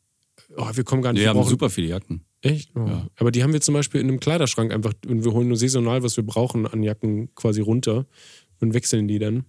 oh, 0.57 0.71
wir 0.73 0.83
kommen 0.85 1.03
gar 1.03 1.13
nicht 1.13 1.21
Wir 1.23 1.29
haben 1.29 1.37
brauchen- 1.37 1.51
super 1.51 1.69
viele 1.69 1.89
Jacken. 1.89 2.25
Echt? 2.41 2.71
Oh. 2.75 2.89
Aber 3.17 3.31
die 3.31 3.43
haben 3.43 3.53
wir 3.53 3.61
zum 3.61 3.75
Beispiel 3.75 4.01
in 4.01 4.09
einem 4.09 4.21
Kleiderschrank 4.21 4.73
einfach 4.73 4.95
und 5.07 5.25
wir 5.25 5.33
holen 5.33 5.49
nur 5.49 5.57
saisonal, 5.59 6.03
was 6.03 6.17
wir 6.17 6.25
brauchen, 6.25 6.67
an 6.67 6.83
Jacken 6.83 7.35
quasi 7.35 7.61
runter 7.61 8.07
und 8.61 8.73
wechseln 8.75 9.09
die 9.09 9.19
dann. 9.19 9.45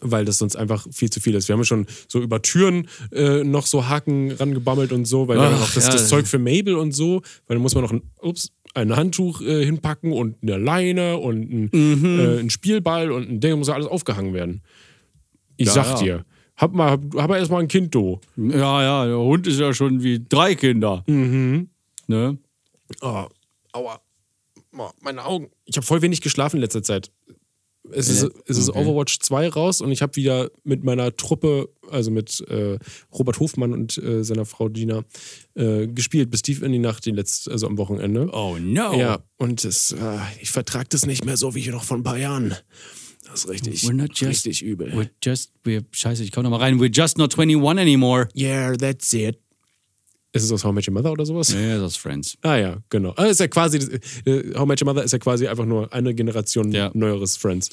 Weil 0.00 0.24
das 0.24 0.38
sonst 0.38 0.56
einfach 0.56 0.86
viel 0.90 1.10
zu 1.10 1.20
viel 1.20 1.34
ist. 1.34 1.48
Wir 1.48 1.54
haben 1.54 1.60
ja 1.60 1.64
schon 1.66 1.86
so 2.08 2.20
über 2.20 2.42
Türen 2.42 2.88
äh, 3.12 3.44
noch 3.44 3.66
so 3.66 3.88
Haken 3.88 4.32
rangebammelt 4.32 4.92
und 4.92 5.04
so, 5.06 5.28
weil 5.28 5.38
Ach, 5.38 5.50
noch 5.60 5.72
das, 5.74 5.86
ja. 5.86 5.92
das 5.92 6.08
Zeug 6.08 6.26
für 6.26 6.38
Mabel 6.38 6.74
und 6.76 6.92
so, 6.92 7.22
weil 7.46 7.56
da 7.56 7.62
muss 7.62 7.74
man 7.74 7.84
noch 7.84 7.92
ein, 7.92 8.02
ups, 8.20 8.52
ein 8.74 8.94
Handtuch 8.94 9.40
äh, 9.40 9.64
hinpacken 9.64 10.12
und 10.12 10.36
eine 10.42 10.56
Leine 10.58 11.16
und 11.18 11.50
ein, 11.50 11.70
Mhm. 11.72 12.20
äh, 12.20 12.38
ein 12.40 12.50
Spielball 12.50 13.10
und 13.10 13.28
ein 13.28 13.40
Ding 13.40 13.58
muss 13.58 13.68
ja 13.68 13.74
alles 13.74 13.86
aufgehangen 13.86 14.34
werden. 14.34 14.62
Ich 15.56 15.66
Ja, 15.68 15.72
sag 15.72 15.86
ja. 15.86 15.96
dir, 15.96 16.24
hab 16.56 16.72
mal, 16.74 16.90
hab, 16.90 17.00
hab 17.14 17.30
erst 17.30 17.50
mal 17.50 17.60
ein 17.60 17.68
Kind, 17.68 17.94
du. 17.94 18.20
Ja, 18.36 18.82
ja, 18.82 19.06
der 19.06 19.18
Hund 19.18 19.46
ist 19.46 19.58
ja 19.58 19.72
schon 19.72 20.02
wie 20.02 20.22
drei 20.28 20.54
Kinder. 20.54 21.04
Mhm. 21.06 21.68
Ne? 22.06 22.38
Oh, 23.00 23.24
aua. 23.72 24.00
Oh, 24.78 24.90
meine 25.00 25.24
Augen. 25.24 25.48
Ich 25.64 25.76
habe 25.78 25.86
voll 25.86 26.02
wenig 26.02 26.20
geschlafen 26.20 26.56
in 26.56 26.60
letzter 26.62 26.82
Zeit. 26.82 27.10
Es 27.92 28.08
ist, 28.08 28.22
Ja, 28.22 28.28
es 28.46 28.58
ist 28.58 28.68
okay. 28.70 28.80
Overwatch 28.80 29.18
2 29.20 29.48
raus 29.48 29.80
und 29.80 29.92
ich 29.92 30.02
habe 30.02 30.16
wieder 30.16 30.50
mit 30.64 30.84
meiner 30.84 31.14
Truppe, 31.14 31.68
also 31.90 32.10
mit 32.10 32.40
äh, 32.48 32.78
Robert 33.12 33.38
Hofmann 33.40 33.72
und 33.72 33.96
äh, 33.98 34.24
seiner 34.24 34.44
Frau 34.44 34.68
Gina, 34.68 35.04
äh, 35.54 35.86
gespielt 35.86 36.30
bis 36.30 36.42
tief 36.42 36.62
in 36.62 36.72
die 36.72 36.78
Nacht, 36.78 37.04
die 37.06 37.10
letzte, 37.12 37.50
also 37.52 37.66
am 37.66 37.78
Wochenende. 37.78 38.28
Oh 38.32 38.56
no. 38.60 38.94
Ja, 38.98 39.18
und 39.38 39.64
das, 39.64 39.92
äh, 39.92 40.18
ich 40.40 40.50
vertrage 40.50 40.86
das 40.90 41.06
nicht 41.06 41.24
mehr 41.24 41.36
so 41.36 41.54
wie 41.54 41.68
noch 41.68 41.84
vor 41.84 41.96
ein 41.96 42.02
paar 42.02 42.18
Jahren. 42.18 42.54
Das 43.28 43.44
ist 43.44 43.48
richtig, 43.50 43.82
We're 43.82 43.92
not 43.92 44.10
just- 44.14 44.30
richtig 44.46 44.62
übel. 44.62 44.92
We're 44.92 45.10
just, 45.22 45.52
we're, 45.64 45.82
scheiße, 45.90 46.22
ich 46.22 46.30
komm 46.32 46.44
noch 46.44 46.50
mal 46.50 46.58
rein. 46.60 46.78
We're 46.80 46.94
just 46.94 47.18
not 47.18 47.32
21 47.36 47.78
anymore. 47.78 48.28
yeah, 48.36 48.74
that's 48.76 49.12
it. 49.12 49.38
Ist 50.36 50.44
es 50.44 50.52
aus 50.52 50.64
How 50.64 50.72
Met 50.72 50.86
Your 50.86 50.94
Mother 50.94 51.12
oder 51.12 51.24
sowas? 51.26 51.52
Ja, 51.52 51.78
das 51.78 51.92
ist 51.92 51.98
Friends. 51.98 52.36
Ah 52.42 52.56
ja, 52.56 52.78
genau. 52.90 53.12
Ah, 53.16 53.24
ist 53.24 53.40
ja 53.40 53.48
quasi, 53.48 53.78
äh, 54.24 54.54
How 54.56 54.66
Met 54.66 54.80
Your 54.80 54.86
Mother 54.92 55.04
ist 55.04 55.12
ja 55.12 55.18
quasi 55.18 55.46
einfach 55.48 55.64
nur 55.66 55.92
eine 55.92 56.14
Generation 56.14 56.70
Ja. 56.72 56.90
neueres 56.94 57.36
Friends. 57.36 57.70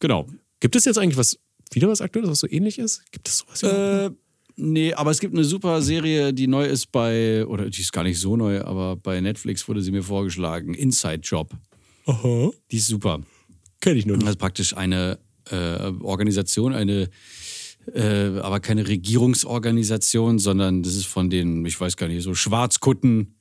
Genau. 0.00 0.26
Gibt 0.60 0.76
es 0.76 0.84
jetzt 0.84 0.98
eigentlich 0.98 1.16
was, 1.16 1.38
wieder 1.72 1.88
was 1.88 2.00
Aktuelles, 2.00 2.30
was 2.30 2.40
so 2.40 2.48
ähnlich 2.48 2.78
ist? 2.78 3.02
Gibt 3.12 3.28
es 3.28 3.38
sowas? 3.38 3.62
Äh, 3.62 4.10
nee, 4.56 4.92
aber 4.94 5.10
es 5.10 5.20
gibt 5.20 5.34
eine 5.34 5.44
super 5.44 5.82
Serie, 5.82 6.32
die 6.32 6.46
neu 6.46 6.66
ist 6.66 6.90
bei, 6.92 7.44
oder 7.46 7.68
die 7.68 7.80
ist 7.80 7.92
gar 7.92 8.04
nicht 8.04 8.18
so 8.18 8.36
neu, 8.36 8.60
aber 8.62 8.96
bei 8.96 9.20
Netflix 9.20 9.66
wurde 9.68 9.82
sie 9.82 9.90
mir 9.90 10.02
vorgeschlagen. 10.02 10.74
Inside 10.74 11.20
Job. 11.22 11.52
Aha. 12.06 12.50
Die 12.70 12.76
ist 12.76 12.86
super. 12.88 13.20
Kenn 13.80 13.96
ich 13.96 14.06
nur 14.06 14.16
Das 14.16 14.24
nicht. 14.24 14.30
ist 14.32 14.38
praktisch 14.38 14.76
eine 14.76 15.18
äh, 15.50 15.90
Organisation, 16.00 16.72
eine, 16.74 17.08
äh, 17.92 18.38
aber 18.40 18.60
keine 18.60 18.86
Regierungsorganisation, 18.88 20.38
sondern 20.38 20.82
das 20.82 20.94
ist 20.94 21.06
von 21.06 21.30
den, 21.30 21.64
ich 21.66 21.80
weiß 21.80 21.96
gar 21.96 22.08
nicht, 22.08 22.22
so 22.22 22.34
Schwarzkutten. 22.34 23.34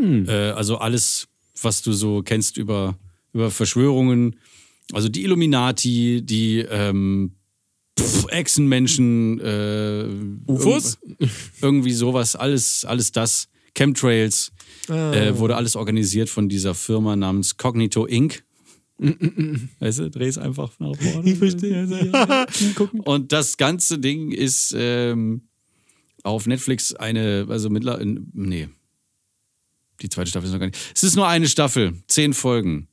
Äh, 0.00 0.30
also 0.50 0.78
alles, 0.78 1.28
was 1.60 1.82
du 1.82 1.92
so 1.92 2.22
kennst 2.22 2.56
über, 2.56 2.96
über 3.32 3.50
Verschwörungen. 3.50 4.36
Also 4.92 5.08
die 5.08 5.22
Illuminati, 5.24 6.22
die 6.24 6.60
ähm, 6.60 7.32
pff, 7.98 8.26
Echsenmenschen, 8.30 9.40
äh, 9.40 10.06
UFOs? 10.46 10.98
irgend- 11.02 11.30
Irgendwie 11.60 11.92
sowas, 11.92 12.36
alles, 12.36 12.84
alles 12.84 13.12
das. 13.12 13.48
Chemtrails, 13.76 14.50
äh, 14.88 15.38
wurde 15.38 15.54
alles 15.54 15.76
organisiert 15.76 16.28
von 16.28 16.48
dieser 16.48 16.74
Firma 16.74 17.14
namens 17.16 17.56
Cognito 17.58 18.06
Inc. 18.06 18.42
Weißt 19.78 20.00
du, 20.00 20.10
dreh's 20.10 20.38
einfach 20.38 20.72
nach 20.78 20.96
vorne. 20.96 21.30
Ich 21.30 21.38
verstehe. 21.38 21.86
Und 23.04 23.32
das 23.32 23.56
ganze 23.56 23.98
Ding 23.98 24.32
ist 24.32 24.74
ähm, 24.76 25.48
auf 26.24 26.46
Netflix 26.46 26.94
eine, 26.94 27.46
also 27.48 27.70
mittlerweile, 27.70 28.20
nee, 28.32 28.68
die 30.00 30.08
zweite 30.08 30.30
Staffel 30.30 30.46
ist 30.46 30.52
noch 30.52 30.60
gar 30.60 30.66
nicht. 30.66 30.92
Es 30.94 31.02
ist 31.04 31.16
nur 31.16 31.28
eine 31.28 31.48
Staffel, 31.48 31.94
zehn 32.08 32.34
Folgen. 32.34 32.88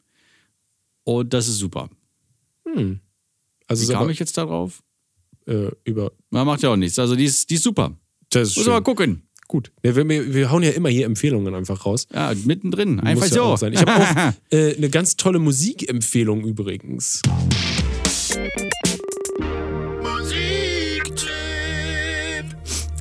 Und 1.04 1.34
das 1.34 1.48
ist 1.48 1.58
super. 1.58 1.90
Also 3.68 3.88
Wie 3.88 3.92
kam 3.92 4.04
aber, 4.04 4.12
ich 4.12 4.20
jetzt 4.20 4.38
darauf? 4.38 4.84
äh, 5.48 5.72
über. 5.84 6.12
Man 6.30 6.46
macht 6.46 6.64
ja 6.64 6.70
auch 6.70 6.76
nichts. 6.76 6.98
Also 7.00 7.16
die 7.16 7.26
ist, 7.26 7.50
die 7.50 7.56
ist 7.56 7.64
super. 7.64 7.98
Das 8.30 8.50
ist 8.50 8.56
Muss 8.58 8.66
schön. 8.66 8.74
mal 8.74 8.82
gucken. 8.82 9.25
Gut. 9.48 9.72
Wir, 9.82 9.96
wir, 9.96 10.34
wir 10.34 10.52
hauen 10.52 10.64
ja 10.64 10.72
immer 10.72 10.90
hier 10.90 11.06
Empfehlungen 11.06 11.54
einfach 11.54 11.86
raus. 11.86 12.08
Ja, 12.14 12.34
mittendrin. 12.46 13.00
Einfach 13.00 13.28
ja 13.28 13.34
so. 13.34 13.56
sein. 13.56 13.74
Ich 13.74 13.82
habe 13.82 13.92
auch 13.92 14.34
äh, 14.52 14.76
eine 14.76 14.90
ganz 14.90 15.18
tolle 15.18 15.40
Musikempfehlung 15.40 16.44
übrigens. 16.44 17.22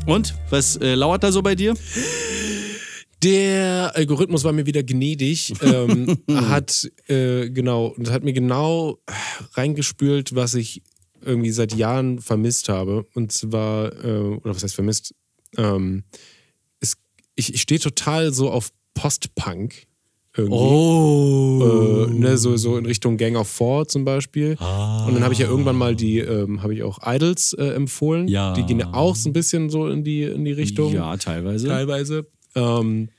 Und 0.07 0.35
was 0.51 0.77
äh, 0.77 0.95
lauert 0.95 1.23
da 1.23 1.33
so 1.33 1.41
bei 1.41 1.55
dir? 1.55 1.75
Der 3.23 3.93
Algorithmus 3.95 4.45
war 4.45 4.53
mir 4.53 4.67
wieder 4.67 4.83
gnädig, 4.83 5.55
ähm, 5.63 6.19
hat 6.31 6.91
äh, 7.09 7.49
genau 7.49 7.87
und 7.87 8.11
hat 8.11 8.23
mir 8.23 8.35
genau 8.35 8.99
reingespült, 9.55 10.35
was 10.35 10.55
ich 10.55 10.83
irgendwie 11.25 11.53
seit 11.53 11.75
Jahren 11.75 12.19
vermisst 12.19 12.69
habe. 12.69 13.07
Und 13.15 13.33
zwar, 13.33 13.93
äh, 14.05 14.19
oder 14.19 14.55
was 14.55 14.63
heißt 14.63 14.75
vermisst? 14.75 15.15
Ähm, 15.57 16.05
es, 16.81 16.97
ich 17.35 17.55
ich 17.55 17.61
stehe 17.61 17.81
total 17.81 18.33
so 18.33 18.51
auf 18.51 18.71
Post-Punk. 18.95 19.87
Irgendwie. 20.37 20.57
Oh. 20.59 22.07
Äh, 22.09 22.13
ne, 22.13 22.37
so, 22.37 22.57
so 22.57 22.77
in 22.77 22.87
Richtung 22.87 23.17
Gang 23.17 23.37
of 23.37 23.49
Four 23.49 23.87
zum 23.87 24.05
Beispiel. 24.05 24.57
Und 25.07 25.15
dann 25.15 25.23
habe 25.23 25.33
ich 25.33 25.39
ja 25.39 25.47
irgendwann 25.47 25.77
mal 25.77 25.95
die, 25.95 26.19
ähm, 26.19 26.61
habe 26.63 26.75
ich 26.75 26.83
auch 26.83 26.99
Idols 27.05 27.53
äh, 27.53 27.67
empfohlen. 27.67 28.27
Ja. 28.27 28.53
Die 28.55 28.65
gehen 28.65 28.81
ja 28.81 28.93
auch 28.93 29.15
so 29.15 29.29
ein 29.29 29.33
bisschen 29.33 29.71
so 29.71 29.87
in 29.87 30.03
die, 30.03 30.25
in 30.25 30.45
die 30.45 30.53
Richtung 30.53 30.93
Ja, 30.93 31.17
teilweise. 31.17 31.69
teilweise. 31.69 32.27
Ähm, 32.57 33.11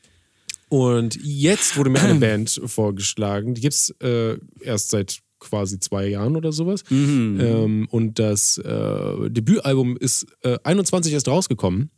und 0.67 1.17
jetzt 1.23 1.77
wurde 1.77 1.89
mir 1.89 2.01
eine 2.01 2.15
Band 2.19 2.59
vorgeschlagen, 2.65 3.53
die 3.53 3.61
gibt 3.61 3.75
es 3.75 3.95
äh, 4.01 4.37
erst 4.61 4.89
seit 4.89 5.19
quasi 5.39 5.79
zwei 5.79 6.07
Jahren 6.07 6.35
oder 6.35 6.51
sowas. 6.51 6.83
Ähm, 6.91 7.87
und 7.91 8.19
das 8.19 8.57
äh, 8.57 9.29
Debütalbum 9.29 9.95
ist 9.95 10.25
äh, 10.41 10.57
21 10.63 11.13
erst 11.13 11.29
rausgekommen. 11.29 11.91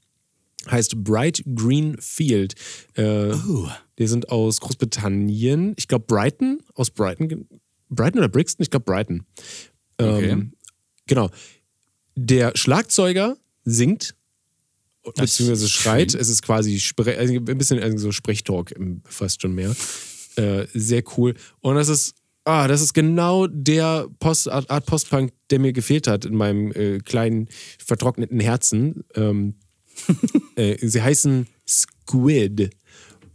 Heißt 0.69 1.03
Bright 1.03 1.43
Green 1.55 1.97
Field. 1.99 2.55
Äh, 2.95 3.33
Die 3.97 4.07
sind 4.07 4.29
aus 4.29 4.59
Großbritannien. 4.61 5.73
Ich 5.77 5.87
glaube 5.87 6.05
Brighton. 6.07 6.61
Aus 6.73 6.89
Brighton. 6.89 7.47
Brighton 7.89 8.19
oder 8.19 8.29
Brixton? 8.29 8.63
Ich 8.63 8.69
glaube 8.69 8.85
Brighton. 8.85 9.25
Okay. 9.97 10.29
Ähm, 10.29 10.53
genau. 11.05 11.29
Der 12.15 12.51
Schlagzeuger 12.55 13.37
singt 13.63 14.15
beziehungsweise 15.15 15.69
schreit. 15.69 16.13
Es 16.13 16.29
ist 16.29 16.41
quasi 16.41 16.79
Spre 16.79 17.17
also 17.17 17.33
ein 17.33 17.57
bisschen 17.57 17.81
also 17.81 17.97
so 17.97 18.11
Sprechtalk 18.11 18.73
fast 19.05 19.41
schon 19.41 19.53
mehr. 19.55 19.75
Äh, 20.35 20.67
sehr 20.73 21.03
cool. 21.17 21.33
Und 21.61 21.75
das 21.75 21.89
ist, 21.89 22.15
ah, 22.43 22.67
das 22.67 22.81
ist 22.81 22.93
genau 22.93 23.47
der 23.47 24.07
Post, 24.19 24.49
Art, 24.49 24.69
Art 24.69 24.85
Postpunk, 24.85 25.31
der 25.49 25.59
mir 25.59 25.73
gefehlt 25.73 26.07
hat 26.07 26.25
in 26.25 26.35
meinem 26.35 26.71
äh, 26.73 26.99
kleinen 26.99 27.47
vertrockneten 27.79 28.39
Herzen. 28.39 29.03
Ähm, 29.15 29.55
äh, 30.55 30.77
sie 30.85 31.01
heißen 31.01 31.47
Squid. 31.67 32.71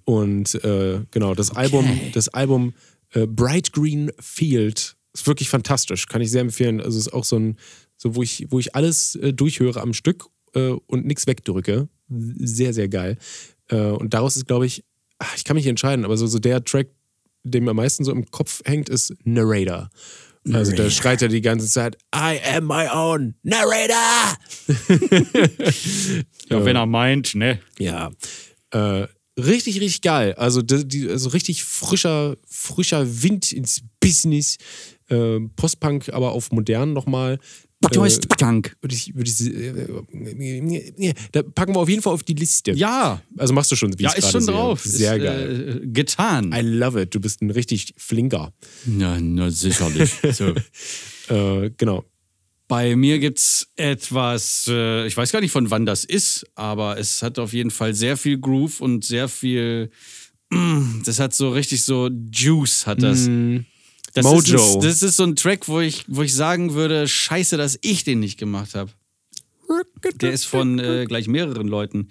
Und 0.05 0.55
äh, 0.65 1.01
genau, 1.11 1.35
das 1.35 1.55
Album, 1.55 2.01
das 2.13 2.29
Album 2.29 2.75
äh, 3.13 3.27
Bright 3.27 3.73
Green 3.73 4.11
Field 4.19 4.97
ist 5.13 5.27
wirklich 5.27 5.49
fantastisch. 5.49 6.07
Kann 6.07 6.23
ich 6.23 6.31
sehr 6.31 6.41
empfehlen. 6.41 6.81
Also 6.81 6.99
es 6.99 7.07
ist 7.07 7.13
auch 7.13 7.25
so 7.25 7.37
ein, 7.39 7.57
so 7.97 8.15
wo 8.15 8.23
ich, 8.23 8.47
wo 8.51 8.59
ich 8.59 8.75
alles 8.75 9.15
äh, 9.17 9.33
durchhöre 9.33 9.81
am 9.81 9.93
Stück 9.93 10.27
äh, 10.55 10.71
und 10.87 11.07
nichts 11.07 11.27
wegdrücke. 11.27 11.89
Sehr, 12.09 12.75
sehr 12.75 12.89
geil. 12.89 13.17
Äh, 13.69 13.77
und 13.77 14.15
daraus 14.15 14.37
ist, 14.37 14.47
glaube 14.47 14.67
ich, 14.67 14.85
ach, 15.19 15.37
ich 15.37 15.45
kann 15.45 15.57
mich 15.57 15.67
entscheiden, 15.67 16.05
aber 16.05 16.17
so, 16.17 16.27
so 16.27 16.39
der 16.39 16.65
Track, 16.65 16.89
der 17.45 17.61
mir 17.61 17.71
am 17.71 17.77
meisten 17.77 18.05
so 18.05 18.13
im 18.13 18.31
Kopf 18.31 18.63
hängt, 18.65 18.89
ist 18.89 19.15
Narrator. 19.25 19.91
Also 20.53 20.73
da 20.73 20.91
schreit 20.91 21.23
er 21.23 21.29
die 21.29 21.41
ganze 21.41 21.69
Zeit, 21.69 21.97
I 22.15 22.41
am 22.57 22.67
my 22.67 22.89
own 22.93 23.35
narrator. 23.43 24.37
Ja, 26.49 26.65
wenn 26.65 26.77
er 26.77 26.87
meint, 26.87 27.35
ne? 27.35 27.61
Ja. 27.79 28.11
Äh, 28.71 29.07
richtig, 29.39 29.81
richtig 29.81 30.03
geil. 30.03 30.35
Also, 30.35 30.61
die, 30.61 31.09
also 31.09 31.31
richtig 31.31 31.65
frischer, 31.65 32.37
frischer 32.47 33.23
Wind 33.23 33.53
ins 33.53 33.83
Business. 34.01 34.59
Äh, 35.09 35.41
Postpunk, 35.57 36.11
aber 36.13 36.33
auf 36.33 36.51
modern 36.53 36.93
nochmal. 36.93 37.39
Du 37.91 38.03
heißt 38.03 38.29
Punk. 38.29 38.77
Würde 38.81 38.95
ich, 38.95 39.15
würde 39.15 39.31
ich, 39.31 39.41
äh, 41.01 41.15
da 41.33 41.43
packen 41.43 41.75
wir 41.75 41.81
auf 41.81 41.89
jeden 41.89 42.01
Fall 42.03 42.13
auf 42.13 42.23
die 42.23 42.35
Liste. 42.35 42.73
Ja. 42.73 43.21
Also 43.37 43.53
machst 43.53 43.71
du 43.73 43.77
schon, 43.77 43.99
wie 43.99 44.05
Ja, 44.05 44.13
ist 44.13 44.31
schon 44.31 44.41
sehe. 44.43 44.55
drauf. 44.55 44.83
Sehr 44.83 45.17
ist, 45.17 45.23
geil. 45.25 45.81
Äh, 45.83 45.87
getan. 45.89 46.53
I 46.53 46.61
love 46.61 47.01
it. 47.01 47.15
Du 47.15 47.21
bist 47.21 47.43
ein 47.43 47.51
richtig 47.51 47.95
flinker. 47.97 48.53
Ja, 48.99 49.19
na, 49.21 49.51
sicherlich. 49.51 50.13
so. 50.33 50.55
Äh, 51.29 51.71
genau. 51.77 52.05
Bei 52.67 52.97
mir 52.97 53.19
gibt's 53.21 53.69
etwas, 53.77 54.67
äh, 54.69 55.07
ich 55.07 55.17
weiß 55.17 55.31
gar 55.31 55.41
nicht 55.41 55.53
von 55.53 55.71
wann 55.71 55.87
das 55.87 56.05
ist, 56.05 56.45
aber 56.57 56.99
es 56.99 57.23
hat 57.23 57.39
auf 57.39 57.53
jeden 57.53 57.71
Fall 57.71 57.95
sehr 57.95 58.17
viel 58.17 58.39
Groove 58.39 58.81
und 58.81 59.05
sehr 59.05 59.29
viel, 59.29 59.91
mm, 60.51 61.03
das 61.05 61.21
hat 61.21 61.33
so 61.33 61.51
richtig 61.51 61.85
so 61.85 62.11
Juice 62.33 62.87
hat 62.87 63.03
das. 63.03 63.29
Das 64.15 64.25
Mojo. 64.25 64.57
Ist 64.57 64.75
ein, 64.75 64.81
das 64.83 65.03
ist 65.03 65.17
so 65.17 65.25
ein 65.25 65.37
Track, 65.37 65.69
wo 65.69 65.81
ich, 65.81 66.05
wo 66.09 66.23
ich 66.23 66.35
sagen 66.35 66.75
würde, 66.75 67.09
scheiße, 67.09 67.57
dass 67.57 67.79
ich 67.83 68.05
den 68.05 68.21
nicht 68.21 68.39
gemacht 68.39 68.75
habe. 68.75 68.91
Der 70.21 70.33
ist 70.33 70.45
von 70.45 70.79
äh, 70.79 71.07
gleich 71.07 71.29
mehreren 71.29 71.67
Leuten. 71.67 72.09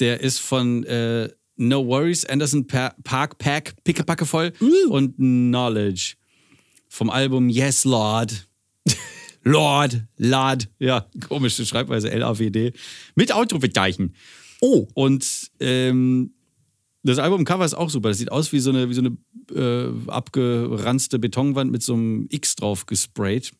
Der 0.00 0.20
ist 0.20 0.38
von 0.38 0.84
äh, 0.84 1.30
No 1.56 1.86
Worries, 1.86 2.24
Anderson 2.26 2.66
pa 2.66 2.94
Park 3.04 3.38
Pack, 3.38 3.74
Pickepacke 3.84 4.26
voll 4.26 4.52
und 4.88 5.16
Knowledge. 5.16 6.14
Vom 6.88 7.10
Album 7.10 7.48
Yes 7.48 7.84
Lord. 7.84 8.46
Lord, 9.44 10.02
Lad, 10.16 10.68
ja, 10.78 11.06
komische 11.28 11.64
Schreibweise, 11.64 12.10
L-A-W-D. 12.10 12.72
Mit 13.14 13.32
Ausrufezeichen. 13.32 14.14
Oh. 14.60 14.88
Und 14.94 15.50
ähm, 15.60 16.34
das 17.04 17.18
Albumcover 17.18 17.64
ist 17.64 17.74
auch 17.74 17.90
super. 17.90 18.08
Das 18.08 18.18
sieht 18.18 18.32
aus 18.32 18.52
wie 18.52 18.60
so 18.60 18.70
eine, 18.70 18.88
wie 18.88 18.94
so 18.94 19.02
eine 19.02 19.16
äh, 19.54 20.10
abgeranzte 20.10 21.18
Betonwand 21.18 21.70
mit 21.70 21.82
so 21.82 21.94
einem 21.94 22.26
X 22.30 22.56
drauf 22.56 22.86
gesprayt. 22.86 23.52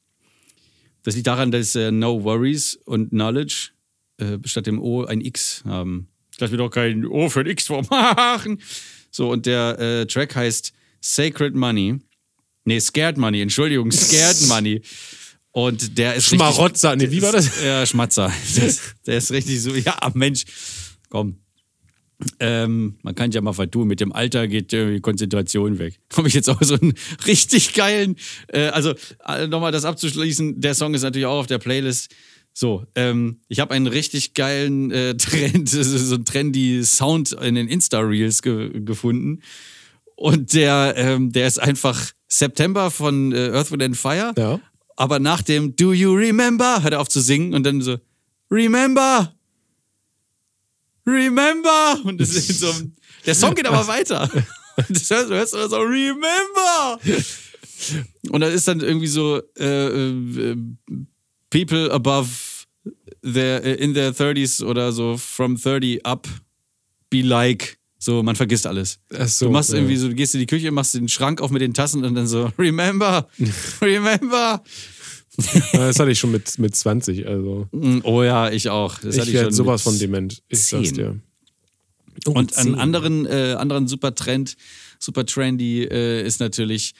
Das 1.03 1.15
liegt 1.15 1.27
daran, 1.27 1.51
dass 1.51 1.75
äh, 1.75 1.91
No 1.93 2.25
Worries 2.25 2.79
und 2.87 3.11
Knowledge 3.11 3.71
äh, 4.19 4.39
statt 4.45 4.67
dem 4.67 4.81
O 4.81 5.05
ein 5.05 5.21
X 5.21 5.63
haben. 5.67 6.09
Lass 6.39 6.51
mir 6.51 6.57
doch 6.57 6.71
kein 6.71 7.05
O 7.07 7.29
für 7.29 7.41
ein 7.41 7.47
X 7.47 7.67
vormachen. 7.67 8.61
So, 9.11 9.31
und 9.31 9.47
der 9.47 9.79
äh, 9.79 10.07
Track 10.07 10.35
heißt 10.35 10.73
Sacred 11.01 11.55
Money. 11.55 12.01
Nee, 12.65 12.81
Scared 12.81 13.19
Money, 13.19 13.43
Entschuldigung, 13.43 13.93
Scared 13.93 14.41
Money. 14.49 14.83
Und 15.53 15.99
der 15.99 16.15
ist 16.15 16.27
Schmarotzer. 16.27 16.97
Nee, 16.97 17.11
wie 17.11 17.23
war 17.23 17.31
das? 17.31 17.47
Richtig, 17.47 17.65
ja, 17.65 17.87
Schmatzer. 17.87 18.33
Ist, 18.57 18.95
der 19.07 19.19
ist 19.19 19.31
richtig 19.31 19.63
so, 19.63 19.73
ja, 19.75 19.97
Mensch, 20.15 20.45
komm. 21.11 21.44
Ähm, 22.39 22.97
man 23.03 23.15
kann 23.15 23.31
ja 23.33 23.41
mal 23.41 23.53
vertun, 23.53 23.89
mit 23.89 24.01
dem 24.01 24.13
Alter 24.13 24.47
geht 24.47 24.73
äh, 24.73 24.95
die 24.95 25.01
Konzentration 25.01 25.79
weg. 25.79 25.99
Habe 26.17 26.29
ich 26.29 26.35
jetzt 26.35 26.49
auch 26.49 26.63
so 26.63 26.75
einen 26.75 26.95
richtig 27.27 27.75
geilen, 27.75 28.17
äh, 28.49 28.69
also 28.69 28.95
äh, 29.27 29.47
nochmal 29.47 29.73
das 29.73 29.85
abzuschließen, 29.85 30.61
der 30.61 30.75
Song 30.75 30.95
ist 30.95 31.03
natürlich 31.03 31.27
auch 31.27 31.41
auf 31.41 31.47
der 31.47 31.59
Playlist. 31.59 32.15
So, 32.57 32.87
ähm, 32.95 33.41
ich 33.49 33.59
habe 33.59 33.75
einen 33.75 33.89
richtig 33.89 34.35
geilen 34.35 34.93
äh, 34.93 35.17
Trend, 35.19 35.69
so 35.69 36.15
einen 36.15 36.25
trendy 36.25 36.85
Sound 36.85 37.33
in 37.33 37.57
den 37.57 37.69
Insta-Reels 37.69 38.43
ge 38.43 38.81
gefunden. 38.81 39.43
Und 40.17 40.55
der, 40.55 40.95
ähm, 40.97 41.33
der 41.33 41.49
ist 41.49 41.61
einfach 41.61 42.13
September 42.29 42.93
von 42.93 43.33
äh, 43.33 43.51
Earth, 43.51 43.73
Wind 43.73 43.83
and 43.83 43.97
Fire. 43.97 44.33
Ja. 44.39 44.61
Aber 44.97 45.19
nach 45.19 45.43
dem 45.43 45.75
Do 45.75 45.93
You 45.93 46.15
Remember 46.15 46.85
hört 46.85 46.93
er 46.93 47.01
auf 47.01 47.09
zu 47.09 47.21
singen 47.21 47.55
und 47.55 47.65
dann 47.65 47.81
so 47.81 47.99
Remember! 48.51 49.35
Remember! 51.07 52.01
Und 52.05 52.21
das 52.21 52.31
ist 52.31 52.61
so, 52.61 52.73
der 53.27 53.35
Song 53.35 53.55
geht 53.55 53.67
aber 53.67 53.87
weiter. 53.87 54.31
Und 54.77 54.91
das 54.91 55.11
hörst, 55.11 55.31
du 55.31 55.35
hörst 55.35 55.55
du 55.55 55.69
so 55.69 55.77
Remember! 55.79 56.99
Und 58.31 58.41
da 58.41 58.49
ist 58.49 58.67
dann 58.67 58.81
irgendwie 58.81 59.07
so 59.07 59.41
äh, 59.59 60.11
äh, 60.11 60.57
People 61.51 61.91
above 61.93 62.29
their, 63.23 63.63
in 63.79 63.95
their 63.95 64.13
30s 64.13 64.65
oder 64.65 64.93
so 64.93 65.17
from 65.17 65.57
30 65.57 66.05
up 66.05 66.29
be 67.11 67.23
like. 67.23 67.79
So, 67.99 68.23
man 68.23 68.37
vergisst 68.37 68.67
alles. 68.67 68.99
So, 69.27 69.47
du 69.47 69.53
machst 69.53 69.71
ja. 69.71 69.77
irgendwie 69.77 69.97
so, 69.97 70.09
du 70.09 70.15
gehst 70.15 70.35
in 70.35 70.41
die 70.41 70.47
Küche, 70.47 70.71
machst 70.71 70.95
den 70.95 71.09
Schrank 71.09 71.41
auf 71.41 71.51
mit 71.51 71.63
den 71.63 71.73
Tassen 71.73 72.05
und 72.05 72.15
dann 72.15 72.27
so, 72.27 72.51
remember, 72.59 73.29
remember. 73.81 74.63
Das 75.73 75.99
hatte 75.99 76.11
ich 76.11 76.19
schon 76.19 76.31
mit, 76.31 76.59
mit 76.59 76.75
20. 76.77 77.27
Also 77.27 77.69
Mm, 77.73 78.01
Oh 78.05 78.23
ja, 78.23 78.51
ich 78.51 78.69
auch. 78.69 78.99
Das 78.99 79.17
ich 79.17 79.33
werde 79.33 79.53
sowas 79.53 79.83
von 79.83 79.99
dement. 79.99 80.43
Ich 80.49 80.65
sag's 80.65 80.89
10. 80.89 80.95
dir. 80.95 81.21
Und 82.27 82.57
einen 82.57 82.77
anderen, 82.77 83.27
äh, 83.27 83.57
anderen 83.59 83.89
super 83.89 84.15
Trend, 84.15 84.57
super 84.99 85.27
trendy 85.27 85.83
äh, 85.83 86.25
ist 86.25 86.39
natürlich, 86.39 86.95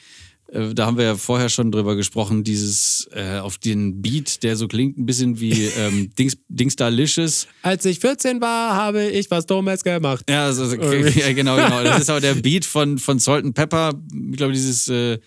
äh, 0.51 0.73
da 0.73 0.85
haben 0.85 0.97
wir 0.97 1.05
ja 1.05 1.15
vorher 1.15 1.47
schon 1.47 1.71
drüber 1.71 1.95
gesprochen, 1.95 2.43
dieses 2.43 3.07
äh, 3.13 3.39
auf 3.39 3.57
den 3.57 4.01
Beat, 4.01 4.43
der 4.43 4.57
so 4.57 4.67
klingt 4.67 4.97
ein 4.97 5.05
bisschen 5.05 5.39
wie 5.39 5.65
ähm, 5.77 6.09
Dings, 6.19 6.37
Dingsdalicious. 6.49 7.47
Als 7.61 7.85
ich 7.85 7.99
14 7.99 8.41
war, 8.41 8.75
habe 8.75 9.05
ich 9.05 9.31
was 9.31 9.45
Dummes 9.45 9.83
gemacht. 9.83 10.25
Ja, 10.29 10.45
also, 10.47 10.65
ja, 10.75 11.31
genau, 11.31 11.55
genau. 11.55 11.81
Das 11.83 12.01
ist 12.01 12.11
auch 12.11 12.19
der 12.19 12.33
Beat 12.43 12.65
von, 12.65 12.97
von 12.97 13.17
Salt 13.17 13.45
and 13.45 13.55
Pepper. 13.55 13.93
Ich 14.31 14.37
glaube, 14.37 14.51
dieses 14.53 14.89
äh, 14.89 15.17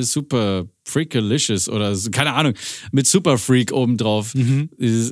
Super 0.00 0.66
Freakalicious 0.84 1.68
oder 1.68 1.96
keine 2.10 2.34
Ahnung, 2.34 2.54
mit 2.92 3.06
Super 3.06 3.38
Freak 3.38 3.72
obendrauf. 3.72 4.32
Dieses 4.34 5.10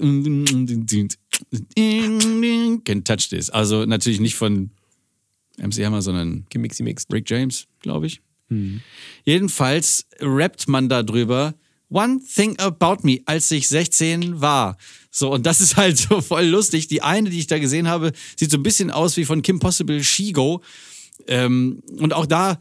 Can 2.85 3.05
touch 3.05 3.29
this. 3.29 3.51
Also 3.51 3.85
natürlich 3.85 4.21
nicht 4.21 4.37
von 4.37 4.71
MC 5.59 5.85
Hammer, 5.85 6.03
sondern 6.03 6.47
Gemixi 6.51 6.83
Mixed. 6.83 7.13
Rick 7.13 7.29
James, 7.29 7.67
glaube 7.81 8.07
ich. 8.07 8.21
Jedenfalls 9.25 10.07
rappt 10.21 10.69
man 10.69 10.89
da 10.89 11.03
drüber. 11.03 11.55
One 11.89 12.21
thing 12.35 12.59
about 12.59 12.99
me, 13.03 13.21
als 13.27 13.51
ich 13.51 13.69
16 13.69 14.41
war. 14.41 14.77
So, 15.11 15.33
und 15.33 15.47
das 15.47 15.61
ist 15.61 15.77
halt 15.77 15.97
so 15.97 16.21
voll 16.21 16.47
lustig. 16.47 16.89
Die 16.89 17.03
eine, 17.03 17.31
die 17.31 17.39
ich 17.39 17.47
da 17.47 17.59
gesehen 17.59 17.89
habe, 17.89 18.13
sieht 18.37 18.51
so 18.51 18.59
ein 18.59 18.63
bisschen 18.63 18.91
aus 18.91 19.17
wie 19.17 19.25
von 19.25 19.43
Kim 19.43 19.59
Possible 19.59 20.03
Shigo. 20.03 20.63
Ähm, 21.27 21.83
und 21.99 22.13
auch 22.13 22.27
da 22.27 22.59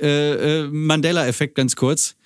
äh, 0.00 0.62
äh, 0.62 0.68
Mandela-Effekt 0.68 1.54
ganz 1.54 1.76
kurz. 1.76 2.16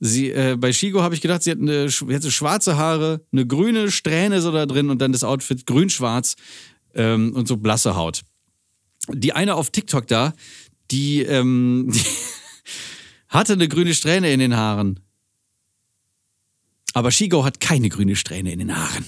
Sie, 0.00 0.30
äh, 0.30 0.56
bei 0.58 0.72
Shigo 0.72 1.02
habe 1.02 1.14
ich 1.14 1.20
gedacht, 1.20 1.42
sie 1.42 1.52
hat, 1.52 1.58
eine, 1.58 1.88
so 1.88 2.30
schwarze 2.30 2.76
Haare, 2.76 3.20
eine 3.32 3.46
grüne 3.46 3.90
Strähne 3.90 4.40
so 4.40 4.50
da 4.50 4.66
drin 4.66 4.90
und 4.90 5.00
dann 5.00 5.12
das 5.12 5.22
Outfit 5.22 5.64
grün-schwarz 5.66 6.34
ähm, 6.94 7.32
und 7.34 7.46
so 7.46 7.56
blasse 7.56 7.94
Haut. 7.94 8.22
Die 9.08 9.32
eine 9.32 9.54
auf 9.54 9.70
TikTok 9.70 10.06
da, 10.08 10.34
die, 10.90 11.22
ähm, 11.22 11.88
die 11.92 12.00
hatte 13.28 13.52
eine 13.52 13.68
grüne 13.68 13.94
Strähne 13.94 14.32
in 14.32 14.40
den 14.40 14.56
Haaren. 14.56 15.00
Aber 16.94 17.10
Shigo 17.10 17.44
hat 17.44 17.60
keine 17.60 17.88
grüne 17.88 18.16
Strähne 18.16 18.52
in 18.52 18.58
den 18.58 18.76
Haaren. 18.76 19.06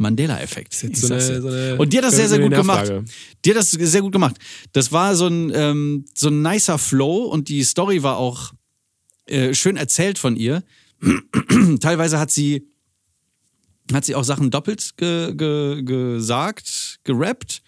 Mandela-Effekt. 0.00 0.74
so 0.74 0.88
dir. 0.88 1.42
so 1.42 1.48
Und 1.78 1.92
die 1.92 1.98
hat 1.98 2.04
das 2.04 2.16
sehr, 2.16 2.28
sehr 2.28 2.40
gut 2.40 2.52
gemacht. 2.52 2.92
Die 3.44 3.50
hat 3.50 3.56
das 3.56 3.70
sehr 3.70 4.00
gut 4.00 4.12
gemacht. 4.12 4.36
Das 4.72 4.90
war 4.92 5.14
so 5.14 5.26
ein, 5.26 5.52
ähm, 5.54 6.04
so 6.14 6.28
ein 6.28 6.42
nicer 6.42 6.78
Flow 6.78 7.24
und 7.24 7.48
die 7.48 7.62
Story 7.62 8.02
war 8.02 8.16
auch 8.16 8.52
äh, 9.26 9.54
schön 9.54 9.76
erzählt 9.76 10.18
von 10.18 10.36
ihr. 10.36 10.64
Teilweise 11.80 12.18
hat 12.18 12.30
sie, 12.30 12.66
hat 13.92 14.04
sie 14.04 14.14
auch 14.14 14.24
Sachen 14.24 14.50
doppelt 14.50 14.96
ge, 14.96 15.34
ge, 15.34 15.82
gesagt, 15.82 17.00
gerappt. 17.04 17.62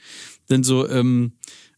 Denn 0.51 0.65
so, 0.65 0.89
ähm, 0.89 1.33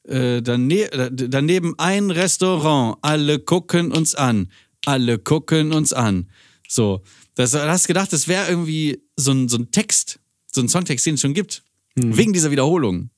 äh, 0.05 0.43
dane 0.43 0.93
äh, 0.93 1.11
daneben 1.13 1.75
ein 1.79 2.11
Restaurant, 2.11 2.99
alle 3.03 3.39
gucken 3.39 3.93
uns 3.93 4.15
an, 4.15 4.51
alle 4.85 5.19
gucken 5.19 5.73
uns 5.73 5.93
an. 5.93 6.29
So, 6.69 7.03
das, 7.35 7.53
da 7.53 7.69
hast 7.69 7.87
gedacht, 7.87 8.13
das 8.13 8.29
wäre 8.29 8.49
irgendwie 8.49 9.03
so 9.17 9.33
ein, 9.33 9.49
so 9.49 9.59
ein 9.59 9.71
Text, 9.71 10.21
so 10.55 10.61
ein 10.61 10.69
Songtext, 10.69 11.05
den 11.07 11.15
es 11.15 11.21
schon 11.21 11.35
gibt. 11.35 11.63
Wegen 11.97 12.33
dieser 12.33 12.51
Wiederholung. 12.51 13.11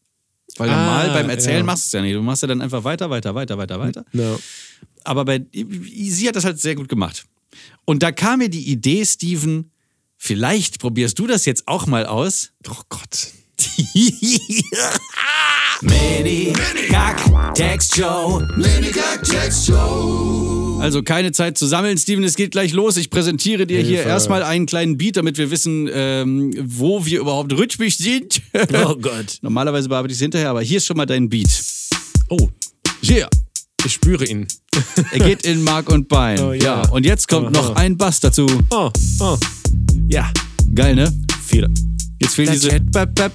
Weil 0.59 0.70
Ah, 0.70 0.77
normal 0.77 1.11
beim 1.11 1.31
Erzählen 1.31 1.59
ja. 1.59 1.64
machst 1.64 1.85
du 1.85 1.88
es 1.88 1.92
ja 1.92 2.03
nicht. 2.03 2.14
Du 2.14 2.22
machst 2.22 2.42
ja 2.42 2.49
dann 2.49 2.61
einfach 2.62 2.85
weiter, 2.85 3.11
weiter, 3.11 3.35
weiter, 3.35 3.59
weiter, 3.59 3.81
weiter. 3.81 4.05
Ja. 4.12 4.37
Aber 5.05 5.25
bei, 5.25 5.44
sie 5.53 6.29
hat 6.29 6.37
das 6.37 6.44
halt 6.44 6.61
sehr 6.61 6.75
gut 6.75 6.88
gemacht. 6.88 7.25
Und 7.85 8.03
da 8.03 8.12
kam 8.12 8.38
mir 8.40 8.49
die 8.49 8.70
Idee, 8.70 9.05
Steven, 9.05 9.70
vielleicht 10.16 10.79
probierst 10.79 11.18
du 11.18 11.27
das 11.27 11.46
jetzt 11.46 11.66
auch 11.68 11.87
mal 11.87 12.07
aus. 12.07 12.53
Oh 12.68 12.75
Gott. 12.88 13.29
Mini 15.83 16.53
Kack 16.88 17.55
Text 17.55 17.96
Show. 17.96 18.42
Minicock 18.57 19.22
Text 19.22 19.66
Show. 19.66 20.65
Also 20.81 21.03
keine 21.03 21.33
Zeit 21.33 21.59
zu 21.59 21.67
sammeln, 21.67 21.97
Steven, 21.99 22.23
es 22.25 22.37
geht 22.37 22.53
gleich 22.53 22.73
los. 22.73 22.97
Ich 22.97 23.11
präsentiere 23.11 23.67
dir 23.67 23.81
hier 23.81 23.97
Hilfe. 23.97 24.09
erstmal 24.09 24.43
einen 24.43 24.67
kleinen 24.67 24.97
Beat, 24.97 25.17
damit 25.17 25.37
wir 25.39 25.51
wissen, 25.51 25.89
ähm, 25.93 26.53
wo 26.62 27.05
wir 27.07 27.21
überhaupt 27.21 27.53
rhythmisch 27.57 27.97
sind. 27.99 28.41
Oh 28.87 28.95
Gott. 28.97 29.39
Normalerweise 29.43 29.89
bearbeite 29.89 30.12
ich 30.12 30.19
es 30.19 30.23
hinterher, 30.23 30.51
aber 30.51 30.62
hier 30.62 30.77
ist 30.79 30.87
schon 30.87 30.97
mal 30.97 31.07
dein 31.07 31.29
Beat. 31.29 31.49
Oh, 32.29 32.49
Yeah. 33.03 33.29
ich 33.85 33.93
spüre 33.93 34.25
ihn. 34.27 34.47
Er 35.12 35.21
geht 35.21 35.43
in 35.45 35.62
Mark 35.62 35.89
und 35.91 36.09
Bein. 36.09 36.39
Oh, 36.41 36.53
ja. 36.53 36.83
ja. 36.83 36.89
Und 36.91 37.07
jetzt 37.07 37.29
kommt 37.29 37.57
Aha. 37.57 37.69
noch 37.69 37.77
ein 37.77 37.97
Bass 37.97 38.21
dazu. 38.21 38.47
Oh, 38.71 38.91
oh. 39.21 39.37
Ja. 40.09 40.31
Geil, 40.75 40.95
ne? 40.95 41.12
Viele. 41.47 41.69
Jetzt 42.21 42.35
fehlen 42.35 42.53
diese. 42.53 42.81
Bap, 42.81 43.15
bap, 43.15 43.33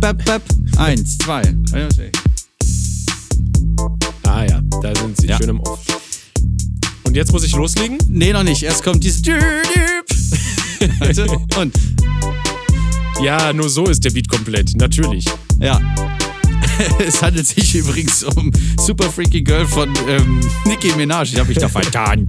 bap, 0.00 0.24
bap. 0.24 0.42
Eins, 0.76 1.16
zwei. 1.18 1.42
Ah 4.24 4.44
ja, 4.44 4.60
da 4.82 4.94
sind 4.94 5.16
sie 5.20 5.26
Ja. 5.28 5.38
schön 5.38 5.48
im 5.50 5.60
Off. 5.60 5.80
Und 7.12 7.16
jetzt 7.16 7.30
muss 7.30 7.44
ich 7.44 7.52
loslegen? 7.54 7.98
Nee, 8.08 8.32
noch 8.32 8.42
nicht. 8.42 8.62
Erst 8.62 8.82
kommt 8.82 9.04
dieses. 9.04 9.20
Warte. 10.98 11.26
Und. 11.60 11.74
Ja, 13.22 13.52
nur 13.52 13.68
so 13.68 13.84
ist 13.84 14.02
der 14.02 14.12
Beat 14.12 14.26
komplett. 14.28 14.74
Natürlich. 14.78 15.26
Ja. 15.60 15.78
Es 17.06 17.20
handelt 17.20 17.46
sich 17.46 17.74
übrigens 17.74 18.24
um 18.24 18.50
Super 18.80 19.10
Freaky 19.10 19.42
Girl 19.42 19.66
von 19.66 19.92
ähm, 20.08 20.40
Nicki 20.64 20.90
Minaj. 20.96 21.28
Ich 21.34 21.38
habe 21.38 21.50
mich 21.50 21.58
da 21.58 21.68
vertan. 21.80 22.26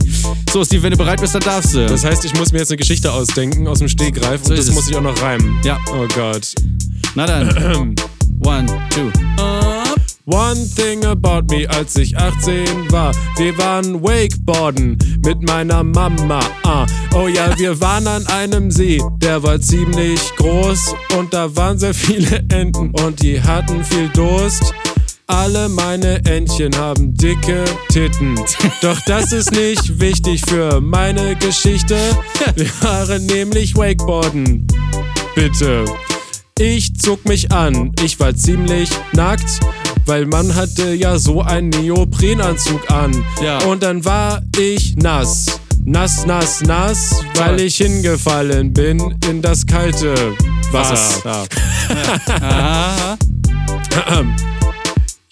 So, 0.52 0.66
Steve, 0.66 0.84
wenn 0.84 0.92
du 0.92 0.98
bereit 0.98 1.22
bist, 1.22 1.34
dann 1.34 1.44
darfst 1.44 1.74
du. 1.74 1.86
Das 1.88 2.04
heißt, 2.04 2.26
ich 2.26 2.34
muss 2.36 2.52
mir 2.52 2.60
jetzt 2.60 2.70
eine 2.70 2.78
Geschichte 2.78 3.10
ausdenken 3.14 3.66
aus 3.70 3.80
dem 3.80 3.88
Stegreif 3.88 4.42
und 4.42 4.48
So 4.48 4.56
das 4.56 4.66
ist 4.66 4.70
es. 4.72 4.76
muss 4.76 4.90
ich 4.90 4.98
auch 4.98 5.02
noch 5.02 5.20
reimen. 5.22 5.56
Ja. 5.64 5.80
Oh 5.94 6.06
Gott. 6.14 6.54
Na 7.16 7.26
dann. 7.26 7.96
One, 8.44 8.68
two. 8.90 9.10
Up. 9.42 10.03
One 10.26 10.56
thing 10.56 11.04
about 11.04 11.52
me, 11.52 11.70
als 11.70 11.98
ich 11.98 12.18
18 12.18 12.90
war. 12.90 13.14
Wir 13.36 13.58
waren 13.58 14.02
Wakeboarden 14.02 14.98
mit 15.26 15.42
meiner 15.42 15.84
Mama. 15.84 16.40
Ah, 16.64 16.86
oh 17.14 17.28
ja, 17.28 17.60
wir 17.60 17.82
waren 17.82 18.08
an 18.08 18.26
einem 18.28 18.72
See, 18.72 19.02
der 19.18 19.44
war 19.44 19.60
ziemlich 19.60 20.22
groß 20.38 20.96
und 21.18 21.34
da 21.34 21.54
waren 21.58 21.78
sehr 21.78 21.94
viele 21.94 22.38
Enten 22.50 22.92
und 23.04 23.22
die 23.22 23.42
hatten 23.42 23.84
viel 23.84 24.08
Durst. 24.14 24.74
Alle 25.28 25.68
meine 25.68 26.24
Entchen 26.24 26.74
haben 26.78 27.14
dicke 27.16 27.66
Titten. 27.90 28.40
Doch 28.82 29.02
das 29.06 29.34
ist 29.34 29.52
nicht 29.52 30.00
wichtig 30.00 30.42
für 30.48 30.80
meine 30.80 31.36
Geschichte. 31.36 31.98
Wir 32.56 32.72
waren 32.82 33.26
nämlich 33.26 33.76
Wakeboarden. 33.76 34.66
Bitte. 35.36 35.84
Ich 36.60 36.96
zog 36.98 37.26
mich 37.26 37.52
an, 37.52 37.92
ich 38.04 38.20
war 38.20 38.36
ziemlich 38.36 38.90
nackt, 39.14 39.60
weil 40.06 40.26
man 40.26 40.56
hatte 40.56 40.94
ja 40.94 41.18
so 41.18 41.42
einen 41.42 41.70
Neoprenanzug 41.70 42.90
an. 42.92 43.24
Ja. 43.44 43.60
Und 43.66 43.84
dann 43.84 44.04
war 44.06 44.42
ich 44.58 44.96
nass. 44.96 45.46
Nass, 45.86 46.26
nass, 46.26 46.62
nass, 46.62 47.22
weil 47.36 47.60
ich 47.60 47.76
hingefallen 47.76 48.72
bin 48.72 49.20
in 49.30 49.42
das 49.42 49.66
kalte 49.66 50.16
Wasser. 50.72 51.46
Aha. 52.42 53.18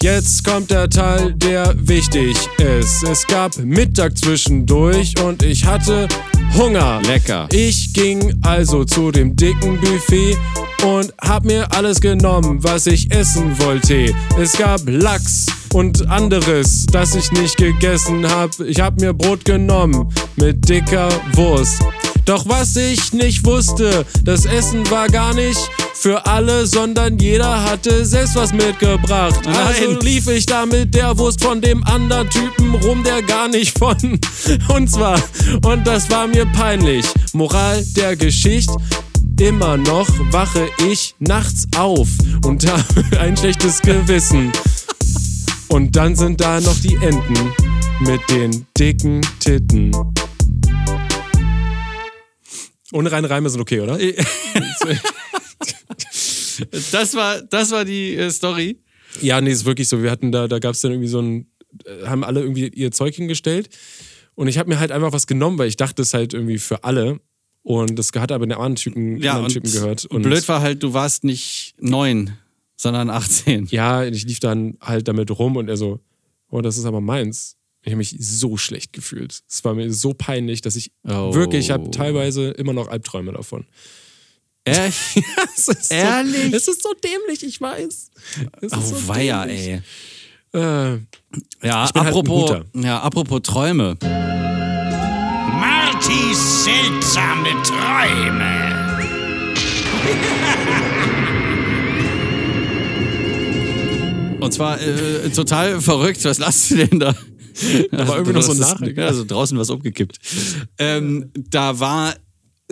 Jetzt 0.02 0.44
kommt 0.44 0.70
der 0.72 0.90
Teil, 0.90 1.32
der 1.34 1.74
wichtig 1.78 2.36
ist. 2.58 3.04
Es 3.04 3.24
gab 3.26 3.56
Mittag 3.58 4.18
zwischendurch 4.18 5.14
und 5.22 5.44
ich 5.44 5.64
hatte 5.64 6.08
Hunger. 6.56 7.00
Lecker. 7.06 7.48
Ich 7.52 7.92
ging 7.94 8.34
also 8.42 8.84
zu 8.84 9.12
dem 9.12 9.36
dicken 9.36 9.80
Buffet 9.80 10.36
und 10.82 11.12
hab 11.20 11.44
mir 11.44 11.72
alles 11.72 12.00
genommen, 12.00 12.62
was 12.62 12.86
ich 12.86 13.10
essen 13.14 13.58
wollte. 13.60 14.14
Es 14.38 14.56
gab 14.56 14.80
Lachs 14.86 15.46
und 15.72 16.08
anderes, 16.08 16.86
das 16.86 17.14
ich 17.14 17.30
nicht 17.32 17.56
gegessen 17.56 18.28
hab. 18.28 18.58
Ich 18.60 18.80
hab 18.80 19.00
mir 19.00 19.12
Brot 19.12 19.44
genommen 19.44 20.12
mit 20.36 20.68
dicker 20.68 21.08
Wurst. 21.34 21.82
Doch 22.24 22.48
was 22.48 22.76
ich 22.76 23.12
nicht 23.12 23.44
wusste, 23.44 24.06
das 24.22 24.44
Essen 24.44 24.88
war 24.90 25.08
gar 25.08 25.34
nicht 25.34 25.58
für 25.94 26.24
alle, 26.26 26.66
sondern 26.66 27.18
jeder 27.18 27.64
hatte 27.64 28.04
selbst 28.04 28.36
was 28.36 28.52
mitgebracht. 28.52 29.40
Also 29.46 29.90
Nein. 29.90 30.00
lief 30.02 30.28
ich 30.28 30.46
da 30.46 30.64
mit 30.64 30.94
der 30.94 31.18
Wurst 31.18 31.42
von 31.42 31.60
dem 31.60 31.82
anderen 31.84 32.30
Typen 32.30 32.74
rum, 32.76 33.02
der 33.02 33.22
gar 33.22 33.48
nicht 33.48 33.76
von 33.76 33.96
uns 34.68 34.98
war. 34.98 35.20
Und 35.64 35.84
das 35.86 36.10
war 36.10 36.28
mir 36.28 36.46
peinlich. 36.46 37.06
Moral 37.32 37.84
der 37.96 38.14
Geschichte. 38.14 38.72
Immer 39.42 39.76
noch 39.76 40.06
wache 40.32 40.68
ich 40.88 41.16
nachts 41.18 41.66
auf 41.76 42.06
und 42.44 42.64
habe 42.70 43.18
ein 43.18 43.36
schlechtes 43.36 43.82
Gewissen. 43.82 44.52
Und 45.68 45.96
dann 45.96 46.14
sind 46.14 46.40
da 46.40 46.60
noch 46.60 46.78
die 46.78 46.94
Enten 46.94 47.52
mit 48.02 48.20
den 48.30 48.68
dicken 48.78 49.20
Titten. 49.40 49.90
Ohne 52.92 53.10
reine 53.10 53.28
Reime 53.28 53.50
sind 53.50 53.60
okay, 53.60 53.80
oder? 53.80 53.98
Das 56.92 57.14
war, 57.16 57.42
das 57.42 57.72
war 57.72 57.84
die 57.84 58.14
äh, 58.14 58.30
Story. 58.30 58.78
Ja, 59.20 59.40
nee, 59.40 59.50
ist 59.50 59.64
wirklich 59.64 59.88
so. 59.88 60.04
Wir 60.04 60.12
hatten 60.12 60.30
da, 60.30 60.46
da 60.46 60.60
gab 60.60 60.74
es 60.74 60.82
dann 60.82 60.92
irgendwie 60.92 61.08
so 61.08 61.20
ein, 61.20 61.50
äh, 61.84 62.06
haben 62.06 62.22
alle 62.22 62.42
irgendwie 62.42 62.68
ihr 62.68 62.92
Zeug 62.92 63.16
hingestellt. 63.16 63.70
Und 64.36 64.46
ich 64.46 64.58
habe 64.58 64.68
mir 64.68 64.78
halt 64.78 64.92
einfach 64.92 65.12
was 65.12 65.26
genommen, 65.26 65.58
weil 65.58 65.66
ich 65.66 65.76
dachte, 65.76 66.02
es 66.02 66.08
ist 66.08 66.14
halt 66.14 66.32
irgendwie 66.32 66.58
für 66.58 66.84
alle. 66.84 67.18
Und 67.64 67.96
das 67.96 68.10
hat 68.16 68.32
aber 68.32 68.44
den 68.46 68.52
anderen 68.52 68.74
Typen, 68.76 69.18
Ja, 69.18 69.32
anderen 69.34 69.52
Typen 69.52 69.70
gehört. 69.70 70.04
Und 70.06 70.22
blöd 70.22 70.46
war 70.48 70.60
halt, 70.60 70.82
du 70.82 70.94
warst 70.94 71.22
nicht 71.24 71.74
neun, 71.78 72.36
sondern 72.76 73.08
18. 73.10 73.66
Ja, 73.70 74.04
ich 74.04 74.24
lief 74.24 74.40
dann 74.40 74.76
halt 74.80 75.06
damit 75.06 75.30
rum 75.38 75.56
und 75.56 75.68
er 75.68 75.76
so, 75.76 76.00
oh, 76.50 76.60
das 76.60 76.76
ist 76.78 76.84
aber 76.86 77.00
meins. 77.00 77.56
Ich 77.84 77.88
habe 77.92 77.96
mich 77.98 78.16
so 78.18 78.56
schlecht 78.56 78.92
gefühlt. 78.92 79.40
Es 79.48 79.64
war 79.64 79.74
mir 79.74 79.92
so 79.92 80.12
peinlich, 80.14 80.60
dass 80.60 80.76
ich 80.76 80.90
Oh. 81.08 81.34
wirklich, 81.34 81.66
ich 81.66 81.70
habe 81.70 81.90
teilweise 81.90 82.50
immer 82.50 82.72
noch 82.72 82.88
Albträume 82.88 83.32
davon. 83.32 83.64
Echt? 84.64 84.96
Es 85.56 85.68
ist 85.68 85.90
Ehrlich? 85.92 86.50
So, 86.50 86.56
es 86.56 86.68
ist 86.68 86.82
so 86.82 86.92
dämlich, 86.94 87.42
ich 87.44 87.60
weiß. 87.60 88.10
Es 88.60 88.72
Oh, 88.72 88.80
so 88.80 89.08
weia, 89.08 89.44
dämlich. 89.46 89.66
ey. 89.68 89.80
Äh, 90.60 90.98
Ja, 91.62 91.82
halt 91.84 91.96
apropos, 91.96 92.50
Guter. 92.50 92.64
ja, 92.74 93.00
apropos 93.00 93.40
Träume. 93.42 93.96
Martys 96.02 96.64
seltsame 96.64 97.50
Träume. 97.62 98.98
Und 104.40 104.52
zwar 104.52 104.80
äh, 104.80 105.30
total 105.30 105.80
verrückt. 105.80 106.24
Was 106.24 106.38
lasst 106.38 106.72
du 106.72 106.86
denn 106.86 106.98
da? 106.98 107.14
Da 107.92 108.08
war 108.08 108.16
irgendwie 108.16 108.32
noch 108.32 108.42
so 108.42 108.52
ein. 108.52 108.98
Also 108.98 109.24
draußen 109.24 109.56
was 109.56 109.70
umgekippt. 109.70 110.18
Ähm, 110.78 111.30
da 111.36 111.78
war, 111.78 112.14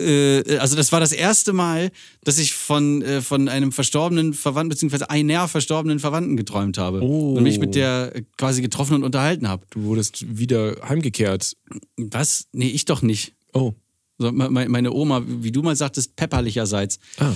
äh, 0.01 0.57
also 0.57 0.75
das 0.75 0.91
war 0.91 0.99
das 0.99 1.11
erste 1.11 1.53
Mal, 1.53 1.91
dass 2.23 2.37
ich 2.37 2.53
von, 2.53 3.01
äh, 3.01 3.21
von 3.21 3.47
einem 3.49 3.71
verstorbenen 3.71 4.33
Verwandten, 4.33 4.69
beziehungsweise 4.69 5.09
einer 5.09 5.47
verstorbenen 5.47 5.99
Verwandten 5.99 6.35
geträumt 6.37 6.77
habe. 6.77 7.01
Oh. 7.01 7.33
Und 7.35 7.43
mich 7.43 7.59
mit 7.59 7.75
der 7.75 8.11
äh, 8.15 8.23
quasi 8.37 8.61
getroffen 8.61 8.95
und 8.95 9.03
unterhalten 9.03 9.47
habe. 9.47 9.65
Du 9.69 9.83
wurdest 9.83 10.37
wieder 10.37 10.75
heimgekehrt. 10.87 11.55
Was? 11.97 12.47
Nee, 12.51 12.69
ich 12.69 12.85
doch 12.85 13.01
nicht. 13.01 13.33
Oh. 13.53 13.73
So, 14.17 14.31
me- 14.31 14.49
me- 14.49 14.69
meine 14.69 14.91
Oma, 14.93 15.23
wie 15.25 15.51
du 15.51 15.61
mal 15.61 15.75
sagtest, 15.75 16.15
pepperlicherseits. 16.15 16.99
Ah. 17.17 17.33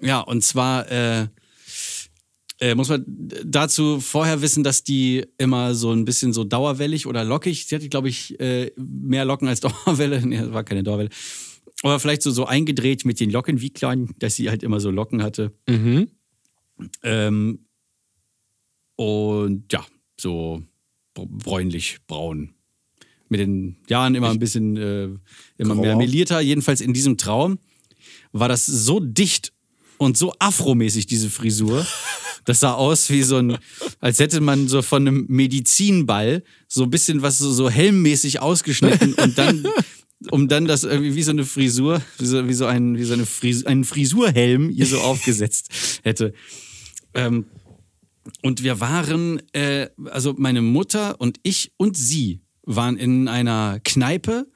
Ja, 0.00 0.20
und 0.20 0.42
zwar 0.44 0.90
äh, 0.90 1.26
äh, 2.60 2.74
muss 2.74 2.88
man 2.88 3.04
dazu 3.44 4.00
vorher 4.00 4.42
wissen, 4.42 4.64
dass 4.64 4.82
die 4.82 5.24
immer 5.38 5.74
so 5.76 5.92
ein 5.92 6.04
bisschen 6.04 6.32
so 6.32 6.42
dauerwellig 6.42 7.06
oder 7.06 7.22
lockig, 7.24 7.66
sie 7.66 7.74
hatte, 7.76 7.88
glaube 7.88 8.08
ich, 8.08 8.38
äh, 8.40 8.72
mehr 8.76 9.24
Locken 9.24 9.46
als 9.48 9.60
Dauerwelle. 9.60 10.20
Nee, 10.26 10.38
das 10.38 10.52
war 10.52 10.64
keine 10.64 10.82
Dauerwelle. 10.82 11.10
Aber 11.82 12.00
vielleicht 12.00 12.22
so, 12.22 12.30
so 12.30 12.46
eingedreht 12.46 13.04
mit 13.04 13.20
den 13.20 13.30
Locken, 13.30 13.60
wie 13.60 13.70
klein, 13.70 14.14
dass 14.18 14.36
sie 14.36 14.50
halt 14.50 14.62
immer 14.62 14.80
so 14.80 14.90
Locken 14.90 15.22
hatte. 15.22 15.52
Mhm. 15.68 16.08
Ähm, 17.02 17.60
und 18.96 19.72
ja, 19.72 19.84
so 20.20 20.62
br- 21.14 21.26
bräunlich, 21.26 21.98
braun. 22.06 22.54
Mit 23.28 23.40
den 23.40 23.76
Jahren 23.88 24.14
immer 24.14 24.30
ein 24.30 24.38
bisschen 24.38 24.76
äh, 24.76 25.08
immer 25.58 25.74
mehr 25.74 25.96
melierter. 25.96 26.40
Jedenfalls 26.40 26.80
in 26.80 26.94
diesem 26.94 27.18
Traum 27.18 27.58
war 28.32 28.48
das 28.48 28.64
so 28.66 29.00
dicht 29.00 29.52
und 29.98 30.16
so 30.16 30.34
afromäßig, 30.38 31.06
diese 31.06 31.30
Frisur. 31.30 31.86
Das 32.44 32.60
sah 32.60 32.72
aus 32.72 33.10
wie 33.10 33.22
so 33.24 33.36
ein, 33.36 33.58
als 34.00 34.20
hätte 34.20 34.40
man 34.40 34.68
so 34.68 34.80
von 34.80 35.06
einem 35.06 35.26
Medizinball 35.28 36.42
so 36.66 36.84
ein 36.84 36.88
bisschen 36.88 37.20
was 37.20 37.36
so, 37.36 37.52
so 37.52 37.68
helmmäßig 37.68 38.40
ausgeschnitten 38.40 39.12
und 39.22 39.36
dann, 39.36 39.66
um 40.30 40.48
dann 40.48 40.66
das 40.66 40.84
irgendwie 40.84 41.14
wie 41.14 41.22
so 41.22 41.30
eine 41.30 41.44
Frisur, 41.44 42.02
wie 42.18 42.26
so, 42.26 42.48
wie 42.48 42.54
so 42.54 42.66
ein, 42.66 42.98
wie 42.98 43.04
so 43.04 43.14
eine 43.14 43.26
Fris 43.26 43.64
einen 43.64 43.84
Frisurhelm 43.84 44.70
ihr 44.70 44.86
so 44.86 44.98
aufgesetzt 45.00 46.00
hätte. 46.02 46.32
Ähm, 47.14 47.46
und 48.42 48.62
wir 48.62 48.80
waren, 48.80 49.40
äh, 49.52 49.88
also 50.06 50.34
meine 50.36 50.60
Mutter 50.60 51.20
und 51.20 51.38
ich 51.42 51.72
und 51.76 51.96
sie 51.96 52.40
waren 52.62 52.96
in 52.96 53.28
einer 53.28 53.80
Kneipe 53.84 54.46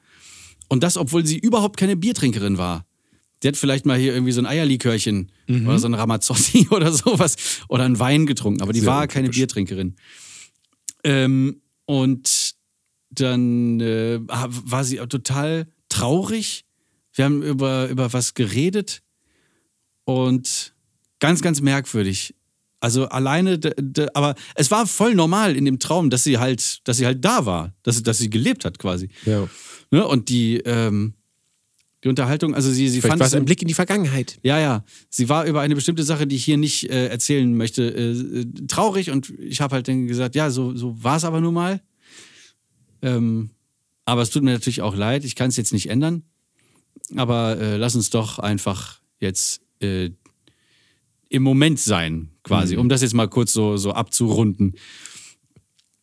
und 0.67 0.83
das, 0.83 0.97
obwohl 0.97 1.25
sie 1.25 1.37
überhaupt 1.37 1.77
keine 1.77 1.95
Biertrinkerin 1.95 2.57
war. 2.57 2.85
Die 3.41 3.47
hat 3.47 3.57
vielleicht 3.57 3.85
mal 3.85 3.97
hier 3.97 4.13
irgendwie 4.13 4.31
so 4.31 4.41
ein 4.41 4.45
Eierlikörchen 4.45 5.31
oder 5.49 5.77
so 5.77 5.87
ein 5.87 5.93
Ramazzotti 5.93 6.67
oder 6.71 6.91
sowas 6.91 7.35
oder 7.67 7.83
einen 7.83 7.99
Wein 7.99 8.25
getrunken, 8.25 8.61
aber 8.61 8.71
die 8.71 8.79
Sehr 8.79 8.89
war 8.89 9.07
keine 9.07 9.27
untypisch. 9.27 9.39
Biertrinkerin. 9.39 9.95
Ähm, 11.03 11.61
und 11.85 12.55
dann 13.19 13.79
äh, 13.79 14.19
war 14.21 14.83
sie 14.83 14.97
total 14.97 15.67
traurig. 15.89 16.65
Wir 17.13 17.25
haben 17.25 17.43
über, 17.43 17.89
über 17.89 18.11
was 18.13 18.33
geredet 18.33 19.01
und 20.05 20.73
ganz, 21.19 21.41
ganz 21.41 21.61
merkwürdig. 21.61 22.35
Also 22.79 23.07
alleine, 23.07 23.59
aber 24.13 24.35
es 24.55 24.69
war 24.69 24.85
voll 24.87 25.15
normal 25.15 25.55
in 25.55 25.63
dem 25.63 25.79
Traum, 25.79 26.09
dass 26.09 26.25
sie 26.25 26.37
halt, 26.37 26.85
dass 26.85 26.97
sie 26.97 27.05
halt 27.05 27.23
da 27.23 27.45
war, 27.45 27.73
dass, 27.83 28.03
dass 28.03 28.17
sie 28.17 28.29
gelebt 28.29 28.65
hat 28.65 28.77
quasi. 28.77 29.07
Ja. 29.25 29.47
Ne? 29.89 30.05
Und 30.05 30.27
die, 30.27 30.57
ähm, 30.65 31.13
die 32.03 32.09
Unterhaltung, 32.09 32.53
also 32.53 32.69
sie, 32.69 32.89
sie 32.89 32.99
Vielleicht 32.99 33.11
fand 33.11 33.19
war 33.21 33.27
es 33.27 33.35
ein 33.35 33.45
Blick 33.45 33.61
in 33.61 33.69
die 33.69 33.73
Vergangenheit. 33.73 34.37
ja, 34.43 34.59
ja. 34.59 34.83
Sie 35.09 35.29
war 35.29 35.45
über 35.45 35.61
eine 35.61 35.75
bestimmte 35.75 36.03
Sache, 36.03 36.27
die 36.27 36.35
ich 36.35 36.43
hier 36.43 36.57
nicht 36.57 36.89
äh, 36.89 37.07
erzählen 37.07 37.55
möchte, 37.55 37.83
äh, 37.83 38.45
traurig 38.67 39.11
und 39.11 39.31
ich 39.39 39.61
habe 39.61 39.75
halt 39.75 39.87
dann 39.87 40.07
gesagt, 40.07 40.35
ja, 40.35 40.49
so, 40.49 40.75
so 40.75 41.01
war 41.01 41.15
es 41.15 41.23
aber 41.23 41.39
nun 41.39 41.53
mal. 41.53 41.79
Ähm, 43.03 43.51
aber 44.05 44.21
es 44.23 44.31
tut 44.31 44.41
mir 44.43 44.51
natürlich 44.53 44.81
auch 44.81 44.95
leid, 44.95 45.23
ich 45.25 45.35
kann 45.35 45.49
es 45.49 45.57
jetzt 45.57 45.73
nicht 45.73 45.89
ändern. 45.89 46.23
Aber 47.15 47.59
äh, 47.59 47.77
lass 47.77 47.95
uns 47.95 48.09
doch 48.09 48.39
einfach 48.39 48.99
jetzt 49.19 49.61
äh, 49.81 50.09
im 51.29 51.43
Moment 51.43 51.79
sein, 51.79 52.29
quasi, 52.43 52.77
um 52.77 52.89
das 52.89 53.01
jetzt 53.01 53.13
mal 53.13 53.27
kurz 53.27 53.53
so, 53.53 53.77
so 53.77 53.91
abzurunden. 53.91 54.75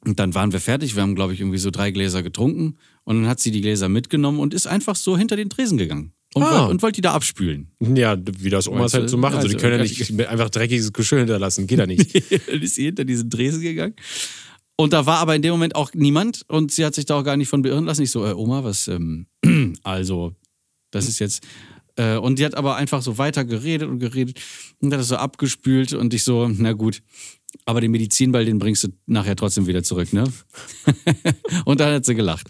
Und 0.06 0.18
dann 0.18 0.34
waren 0.34 0.52
wir 0.52 0.60
fertig. 0.60 0.94
Wir 0.96 1.02
haben, 1.02 1.14
glaube 1.14 1.34
ich, 1.34 1.40
irgendwie 1.40 1.58
so 1.58 1.70
drei 1.70 1.90
Gläser 1.90 2.22
getrunken. 2.22 2.78
Und 3.04 3.16
dann 3.22 3.28
hat 3.28 3.40
sie 3.40 3.50
die 3.50 3.60
Gläser 3.60 3.88
mitgenommen 3.88 4.38
und 4.40 4.54
ist 4.54 4.66
einfach 4.66 4.96
so 4.96 5.16
hinter 5.16 5.36
den 5.36 5.50
Tresen 5.50 5.76
gegangen. 5.78 6.12
Und, 6.34 6.42
Ah. 6.44 6.68
wollte, 6.80 6.92
die 6.96 7.00
da 7.00 7.12
abspülen. 7.12 7.70
Ja, 7.80 8.16
wie 8.38 8.50
das 8.50 8.68
Omas 8.68 8.92
du? 8.92 8.98
halt 8.98 9.10
so 9.10 9.16
machen. 9.16 9.36
Also, 9.36 9.48
die 9.48 9.54
Also, 9.54 9.62
können 9.66 9.76
ja 9.78 9.82
nicht 9.82 10.00
ich- 10.00 10.28
einfach 10.28 10.48
dreckiges 10.48 10.92
Geschirr 10.92 11.18
hinterlassen. 11.18 11.66
Geht 11.66 11.78
ja 11.80 11.86
nicht. 11.86 12.14
dann 12.48 12.62
ist 12.62 12.76
sie 12.76 12.84
hinter 12.84 13.04
diesen 13.04 13.28
Tresen 13.30 13.60
gegangen. 13.60 13.94
Und 14.80 14.94
da 14.94 15.04
war 15.04 15.18
aber 15.18 15.36
in 15.36 15.42
dem 15.42 15.50
Moment 15.50 15.74
auch 15.74 15.92
niemand 15.92 16.42
und 16.48 16.72
sie 16.72 16.86
hat 16.86 16.94
sich 16.94 17.04
da 17.04 17.18
auch 17.18 17.22
gar 17.22 17.36
nicht 17.36 17.48
von 17.48 17.60
beirren 17.60 17.84
lassen. 17.84 18.00
Ich 18.00 18.10
so, 18.10 18.24
äh, 18.24 18.32
Oma, 18.32 18.64
was, 18.64 18.88
ähm, 18.88 19.26
also, 19.82 20.34
das 20.90 21.06
ist 21.06 21.18
jetzt. 21.18 21.46
Äh, 21.96 22.16
und 22.16 22.38
die 22.38 22.46
hat 22.46 22.54
aber 22.54 22.76
einfach 22.76 23.02
so 23.02 23.18
weiter 23.18 23.44
geredet 23.44 23.90
und 23.90 23.98
geredet 23.98 24.40
und 24.78 24.90
hat 24.90 24.98
das 24.98 25.08
so 25.08 25.16
abgespült 25.16 25.92
und 25.92 26.14
ich 26.14 26.24
so, 26.24 26.48
na 26.48 26.72
gut, 26.72 27.02
aber 27.66 27.82
den 27.82 27.90
Medizinball, 27.90 28.46
den 28.46 28.58
bringst 28.58 28.84
du 28.84 28.88
nachher 29.04 29.36
trotzdem 29.36 29.66
wieder 29.66 29.82
zurück, 29.82 30.14
ne? 30.14 30.24
und 31.66 31.78
dann 31.78 31.96
hat 31.96 32.06
sie 32.06 32.14
gelacht. 32.14 32.48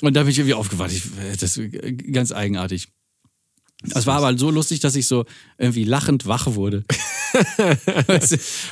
Und 0.00 0.14
da 0.14 0.22
bin 0.22 0.30
ich 0.30 0.38
irgendwie 0.38 0.54
aufgewacht. 0.54 0.92
Ich, 0.92 1.04
äh, 1.04 1.36
das 1.36 1.56
ist 1.56 2.12
ganz 2.12 2.30
eigenartig. 2.30 2.86
Es 3.94 4.06
war 4.06 4.16
aber 4.16 4.36
so 4.36 4.50
lustig, 4.50 4.80
dass 4.80 4.96
ich 4.96 5.06
so 5.06 5.24
irgendwie 5.56 5.84
lachend 5.84 6.26
wach 6.26 6.46
wurde. 6.54 6.84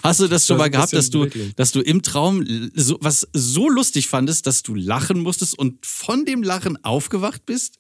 Hast 0.03 0.21
du 0.21 0.29
das 0.29 0.47
schon 0.47 0.59
Das 0.59 0.65
mal 0.65 0.71
gehabt, 0.71 0.93
dass 0.93 1.11
du, 1.11 1.21
wirklich. 1.25 1.55
dass 1.55 1.73
du 1.73 1.81
im 1.81 2.03
Traum 2.03 2.45
so, 2.75 2.99
was 3.01 3.29
so 3.33 3.69
lustig 3.69 4.09
fandest, 4.09 4.47
dass 4.47 4.63
du 4.63 4.75
lachen 4.75 5.21
musstest 5.21 5.59
und 5.59 5.85
von 5.87 6.25
dem 6.25 6.43
Lachen 6.43 6.83
aufgewacht 6.85 7.47
bist? 7.47 7.79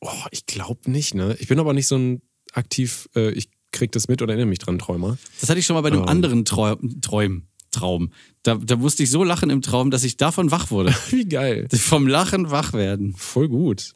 Oh, 0.00 0.10
ich 0.30 0.46
glaube 0.46 0.90
nicht, 0.90 1.14
ne? 1.14 1.36
Ich 1.38 1.48
bin 1.48 1.58
aber 1.58 1.72
nicht 1.72 1.86
so 1.86 1.96
ein 1.96 2.22
aktiv, 2.52 3.08
äh, 3.14 3.30
ich 3.32 3.48
krieg 3.72 3.92
das 3.92 4.08
mit 4.08 4.22
oder 4.22 4.32
erinnere 4.32 4.48
mich 4.48 4.58
dran, 4.58 4.78
Träumer. 4.78 5.16
Das 5.40 5.50
hatte 5.50 5.58
ich 5.60 5.66
schon 5.66 5.74
mal 5.74 5.80
bei 5.82 5.88
einem 5.88 6.02
Ähm. 6.02 6.08
anderen 6.08 6.44
Trau 6.44 6.76
Träum, 7.00 7.44
Traum. 7.70 8.10
Da, 8.42 8.56
da 8.56 8.76
musste 8.76 9.02
ich 9.02 9.10
so 9.10 9.24
lachen 9.24 9.50
im 9.50 9.62
Traum, 9.62 9.90
dass 9.90 10.04
ich 10.04 10.16
davon 10.16 10.50
wach 10.50 10.70
wurde. 10.70 10.94
Wie 11.10 11.24
geil. 11.26 11.68
Vom 11.72 12.06
Lachen 12.06 12.50
wach 12.50 12.72
werden. 12.72 13.14
Voll 13.16 13.48
gut. 13.48 13.94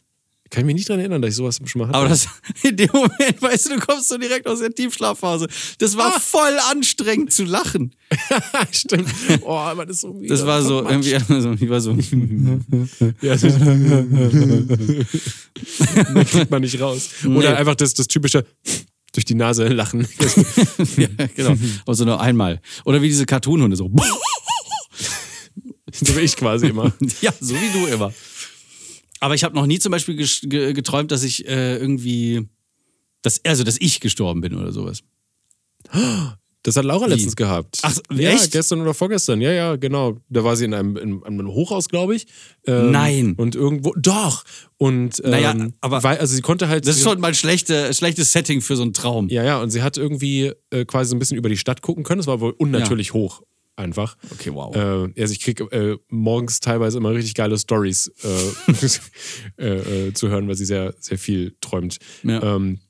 Kann 0.51 0.63
ich 0.63 0.67
mich 0.67 0.75
nicht 0.77 0.89
dran 0.89 0.99
erinnern, 0.99 1.21
dass 1.21 1.31
ich 1.31 1.37
sowas 1.37 1.61
schon 1.67 1.81
mal 1.81 1.89
hatte. 1.89 1.99
Aber 1.99 2.09
das, 2.09 2.27
in 2.63 2.77
dem 2.77 2.89
Moment, 2.93 3.41
weißt 3.43 3.67
du, 3.67 3.75
du 3.75 3.81
kommst 3.81 4.09
so 4.09 4.17
direkt 4.17 4.47
aus 4.47 4.61
der 4.61 4.73
Tiefschlafphase. 4.75 5.47
Das 5.79 5.97
war 5.97 6.15
Ah. 6.17 6.21
voll 6.21 6.57
anstrengend 6.71 7.33
zu 7.33 7.45
lachen. 7.45 7.95
Stimmt. 8.73 9.09
Oh, 9.43 9.53
aber 9.57 9.85
das 9.85 9.97
ist 9.97 10.01
so 10.03 10.23
Das 10.27 10.47
war 10.47 10.63
so 10.63 10.89
irgendwie, 10.89 11.15
also, 11.17 11.53
ich 11.53 11.69
war 11.69 11.81
so, 11.83 11.91
Ja, 13.21 13.37
das 13.37 13.43
das 13.43 13.59
kriegt 16.31 16.51
man 16.51 16.63
nicht 16.63 16.81
raus. 16.81 17.11
Oder 17.25 17.51
Nee. 17.51 17.57
einfach 17.57 17.75
das, 17.75 17.95
das 17.95 18.09
typische 18.09 18.45
durch 19.13 19.25
die 19.25 19.35
Nase 19.35 19.67
lachen. 19.69 20.07
ja, 20.97 21.09
genau. 21.35 21.55
Aber 21.85 21.95
so 21.95 22.05
nur 22.05 22.21
einmal. 22.21 22.61
Oder 22.85 23.03
wie 23.03 23.09
diese 23.09 23.27
Cartoonhunde 23.27 23.77
so. 23.77 23.91
so 25.93 26.17
wie 26.17 26.21
ich 26.21 26.37
quasi 26.37 26.69
immer. 26.69 26.93
Ja, 27.21 27.33
so 27.41 27.55
wie 27.55 27.73
du 27.73 27.87
immer. 27.87 28.13
Aber 29.21 29.35
ich 29.35 29.45
habe 29.45 29.55
noch 29.55 29.67
nie 29.67 29.79
zum 29.79 29.93
Beispiel 29.93 30.17
geträumt, 30.17 31.11
dass 31.11 31.23
ich 31.23 31.47
äh, 31.49 31.77
irgendwie, 31.77 32.49
dass, 33.23 33.45
also 33.45 33.65
dass 33.65 33.77
ich 33.81 34.01
gestorben 34.01 34.41
bin 34.41 34.55
oder 34.55 34.73
sowas. 34.73 35.03
Das 36.63 36.77
hat 36.77 36.85
Laura 36.85 37.07
Wie? 37.07 37.11
letztens 37.11 37.37
gehabt. 37.37 37.79
Ach, 37.83 37.97
ja, 38.13 38.31
echt? 38.31 38.51
gestern 38.51 38.81
oder 38.83 38.93
vorgestern. 38.93 39.41
Ja, 39.41 39.53
ja, 39.53 39.77
genau. 39.77 40.19
Da 40.29 40.43
war 40.45 40.57
sie 40.57 40.65
in 40.67 40.75
einem, 40.75 40.97
in 40.97 41.23
einem 41.25 41.49
Hochhaus, 41.49 41.89
glaube 41.89 42.17
ich. 42.17 42.27
Ähm, 42.67 42.91
Nein. 42.91 43.35
Und 43.37 43.55
irgendwo, 43.55 43.95
doch. 43.97 44.45
Und, 44.77 45.23
ähm, 45.25 45.31
Naja, 45.31 45.69
aber- 45.81 46.03
weil, 46.03 46.19
also 46.19 46.35
sie 46.35 46.43
konnte 46.43 46.69
halt. 46.69 46.87
Das 46.87 46.97
ist 46.97 47.05
schon 47.05 47.21
mal 47.21 47.29
ein 47.29 47.35
schlechte, 47.35 47.95
schlechtes 47.95 48.33
Setting 48.33 48.61
für 48.61 48.77
so 48.77 48.83
einen 48.83 48.93
Traum. 48.93 49.29
Ja, 49.29 49.45
ja, 49.45 49.63
und 49.63 49.71
sie 49.71 49.83
hat 49.83 49.97
irgendwie 49.97 50.53
äh, 50.71 50.85
quasi 50.85 51.11
so 51.11 51.17
ein 51.17 51.21
bisschen 51.21 51.39
über 51.39 51.49
die 51.49 51.57
Stadt 51.57 51.81
gucken 51.81 52.05
können. 52.05 52.21
Es 52.21 52.27
war 52.27 52.41
wohl 52.41 52.53
unnatürlich 52.59 53.15
hoch, 53.15 53.43
einfach. 53.79 54.17
Okay, 54.31 54.53
wow. 54.53 54.75
Äh, 54.75 55.21
also 55.21 55.33
ich 55.33 55.41
kriege 55.41 55.65
äh, 55.73 55.99
morgens 56.09 56.61
teilweise 56.61 56.99
immer 56.99 57.13
richtig 57.15 57.35
geile 57.35 57.57
Stories 57.59 58.13
äh, 58.23 59.59
äh, 59.63 60.09
äh, 60.09 60.13
zu 60.13 60.29
hören, 60.29 60.49
weil 60.49 60.57
sie 60.57 60.65
sehr, 60.67 60.95
sehr 60.99 61.19
viel 61.19 61.57
träumt. 61.61 61.99
Ja. 62.23 62.43
Ähm, 62.57 62.81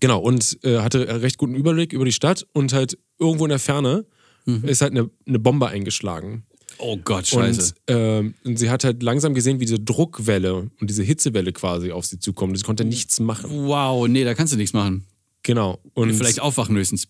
genau, 0.00 0.20
und 0.20 0.58
äh, 0.64 0.78
hatte 0.78 1.08
einen 1.08 1.20
recht 1.20 1.38
guten 1.38 1.54
Überblick 1.54 1.92
über 1.92 2.04
die 2.04 2.12
Stadt 2.12 2.46
und 2.52 2.72
halt 2.72 2.98
irgendwo 3.18 3.44
in 3.44 3.50
der 3.50 3.58
Ferne 3.58 4.06
Mhm. 4.44 4.64
ist 4.64 4.80
halt 4.82 4.90
eine, 4.90 5.08
eine 5.26 5.38
Bombe 5.38 5.68
eingeschlagen. 5.68 6.44
oh 6.78 6.96
Gott, 6.96 7.28
scheiße. 7.28 7.74
Und, 7.88 7.94
ähm, 7.94 8.34
und 8.44 8.58
sie 8.58 8.70
hat 8.70 8.82
halt 8.82 9.00
langsam 9.00 9.34
gesehen, 9.34 9.60
wie 9.60 9.66
diese 9.66 9.78
Druckwelle 9.78 10.68
und 10.80 10.90
diese 10.90 11.04
Hitzewelle 11.04 11.52
quasi 11.52 11.92
auf 11.92 12.06
sie 12.06 12.18
zukommt. 12.18 12.58
Sie 12.58 12.64
konnte 12.64 12.84
nichts 12.84 13.20
machen. 13.20 13.48
wow, 13.68 14.08
nee, 14.08 14.24
da 14.24 14.34
kannst 14.34 14.52
du 14.52 14.56
nichts 14.56 14.72
machen. 14.72 15.04
Genau. 15.44 15.78
Und 15.94 16.12
Vielleicht 16.14 16.40
aufwachen 16.40 16.76
höchstens. 16.76 17.06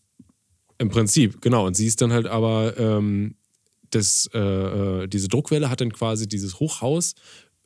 Im 0.83 0.89
Prinzip, 0.89 1.41
genau. 1.41 1.66
Und 1.66 1.76
sie 1.76 1.87
ist 1.87 2.01
dann 2.03 2.12
halt 2.12 2.26
aber, 2.26 2.76
ähm, 2.76 3.37
das, 3.91 4.28
äh, 4.35 4.39
äh, 4.39 5.07
diese 5.07 5.28
Druckwelle 5.28 5.70
hat 5.70 5.80
dann 5.80 5.93
quasi 5.93 6.28
dieses 6.28 6.59
Hochhaus 6.59 7.14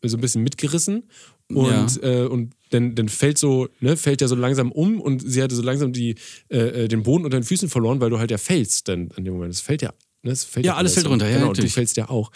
so 0.02 0.18
ein 0.18 0.20
bisschen 0.20 0.42
mitgerissen 0.42 1.04
und, 1.48 2.02
äh, 2.02 2.24
und 2.24 2.52
dann, 2.70 2.94
dann 2.94 3.08
fällt 3.08 3.38
so, 3.38 3.68
ne, 3.80 3.96
fällt 3.96 4.20
ja 4.20 4.28
so 4.28 4.34
langsam 4.34 4.70
um 4.70 5.00
und 5.00 5.20
sie 5.20 5.42
hatte 5.42 5.54
so 5.54 5.62
langsam 5.62 5.92
die, 5.92 6.16
äh, 6.48 6.84
äh, 6.84 6.88
den 6.88 7.02
Boden 7.04 7.24
unter 7.24 7.38
den 7.38 7.44
Füßen 7.44 7.68
verloren, 7.68 8.00
weil 8.00 8.10
du 8.10 8.18
halt 8.18 8.30
ja 8.30 8.38
fällst 8.38 8.88
dann 8.88 9.08
in 9.16 9.24
dem 9.24 9.34
Moment. 9.34 9.54
Es 9.54 9.62
fällt 9.62 9.82
ja, 9.82 9.94
ne, 10.22 10.32
es 10.32 10.44
fällt 10.44 10.66
Ja, 10.66 10.76
alles 10.76 10.94
fällt 10.94 11.08
runter, 11.08 11.28
ja, 11.28 11.36
genau, 11.38 11.48
und 11.48 11.58
du 11.58 11.68
fällst 11.68 11.96
ja 11.96 12.10
auch. 12.10 12.30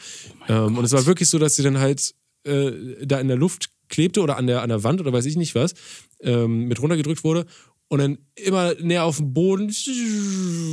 ähm, 0.48 0.78
und 0.78 0.84
es 0.84 0.92
war 0.92 1.04
wirklich 1.06 1.28
so, 1.28 1.38
dass 1.38 1.56
sie 1.56 1.62
dann 1.62 1.78
halt 1.78 2.14
äh, 2.44 2.72
da 3.04 3.20
in 3.20 3.28
der 3.28 3.36
Luft 3.36 3.70
klebte 3.88 4.22
oder 4.22 4.36
an 4.36 4.46
der, 4.46 4.62
an 4.62 4.70
der 4.70 4.82
Wand 4.84 5.00
oder 5.00 5.12
weiß 5.12 5.26
ich 5.26 5.36
nicht 5.36 5.54
was, 5.54 5.74
ähm, 6.22 6.68
mit 6.68 6.80
runtergedrückt 6.80 7.24
wurde 7.24 7.44
und 7.90 7.98
dann 7.98 8.18
immer 8.36 8.74
näher 8.74 9.04
auf 9.04 9.16
den 9.16 9.34
Boden 9.34 9.74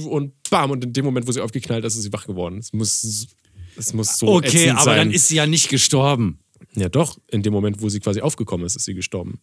und 0.07 0.33
bam, 0.51 0.69
und 0.69 0.83
in 0.83 0.93
dem 0.93 1.03
Moment, 1.03 1.27
wo 1.27 1.31
sie 1.31 1.41
aufgeknallt 1.41 1.83
ist, 1.83 1.95
ist 1.95 2.03
sie 2.03 2.13
wach 2.13 2.27
geworden. 2.27 2.59
Es 2.59 2.71
muss, 2.73 3.27
es 3.75 3.93
muss 3.93 4.19
so 4.19 4.27
Okay, 4.27 4.69
aber 4.69 4.83
sein. 4.83 4.97
dann 4.97 5.11
ist 5.11 5.27
sie 5.27 5.35
ja 5.35 5.47
nicht 5.47 5.69
gestorben. 5.69 6.39
Ja, 6.75 6.89
doch. 6.89 7.17
In 7.31 7.41
dem 7.41 7.53
Moment, 7.53 7.81
wo 7.81 7.89
sie 7.89 7.99
quasi 7.99 8.21
aufgekommen 8.21 8.67
ist, 8.67 8.75
ist 8.75 8.85
sie 8.85 8.93
gestorben. 8.93 9.39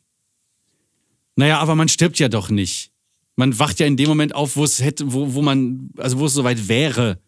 Naja, 1.34 1.58
aber 1.58 1.74
man 1.74 1.88
stirbt 1.88 2.20
ja 2.20 2.28
doch 2.28 2.48
nicht. 2.48 2.92
Man 3.34 3.58
wacht 3.58 3.80
ja 3.80 3.86
in 3.86 3.96
dem 3.96 4.08
Moment 4.08 4.36
auf, 4.36 4.54
wo 4.54 4.62
es 4.62 4.80
hätte, 4.80 5.12
wo, 5.12 5.34
wo 5.34 5.42
man, 5.42 5.90
also 5.96 6.20
wo 6.20 6.26
es 6.26 6.34
soweit 6.34 6.68
wäre. 6.68 7.18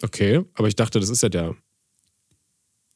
Okay, 0.00 0.44
aber 0.54 0.68
ich 0.68 0.76
dachte, 0.76 1.00
das 1.00 1.08
ist 1.08 1.24
ja 1.24 1.28
der. 1.28 1.56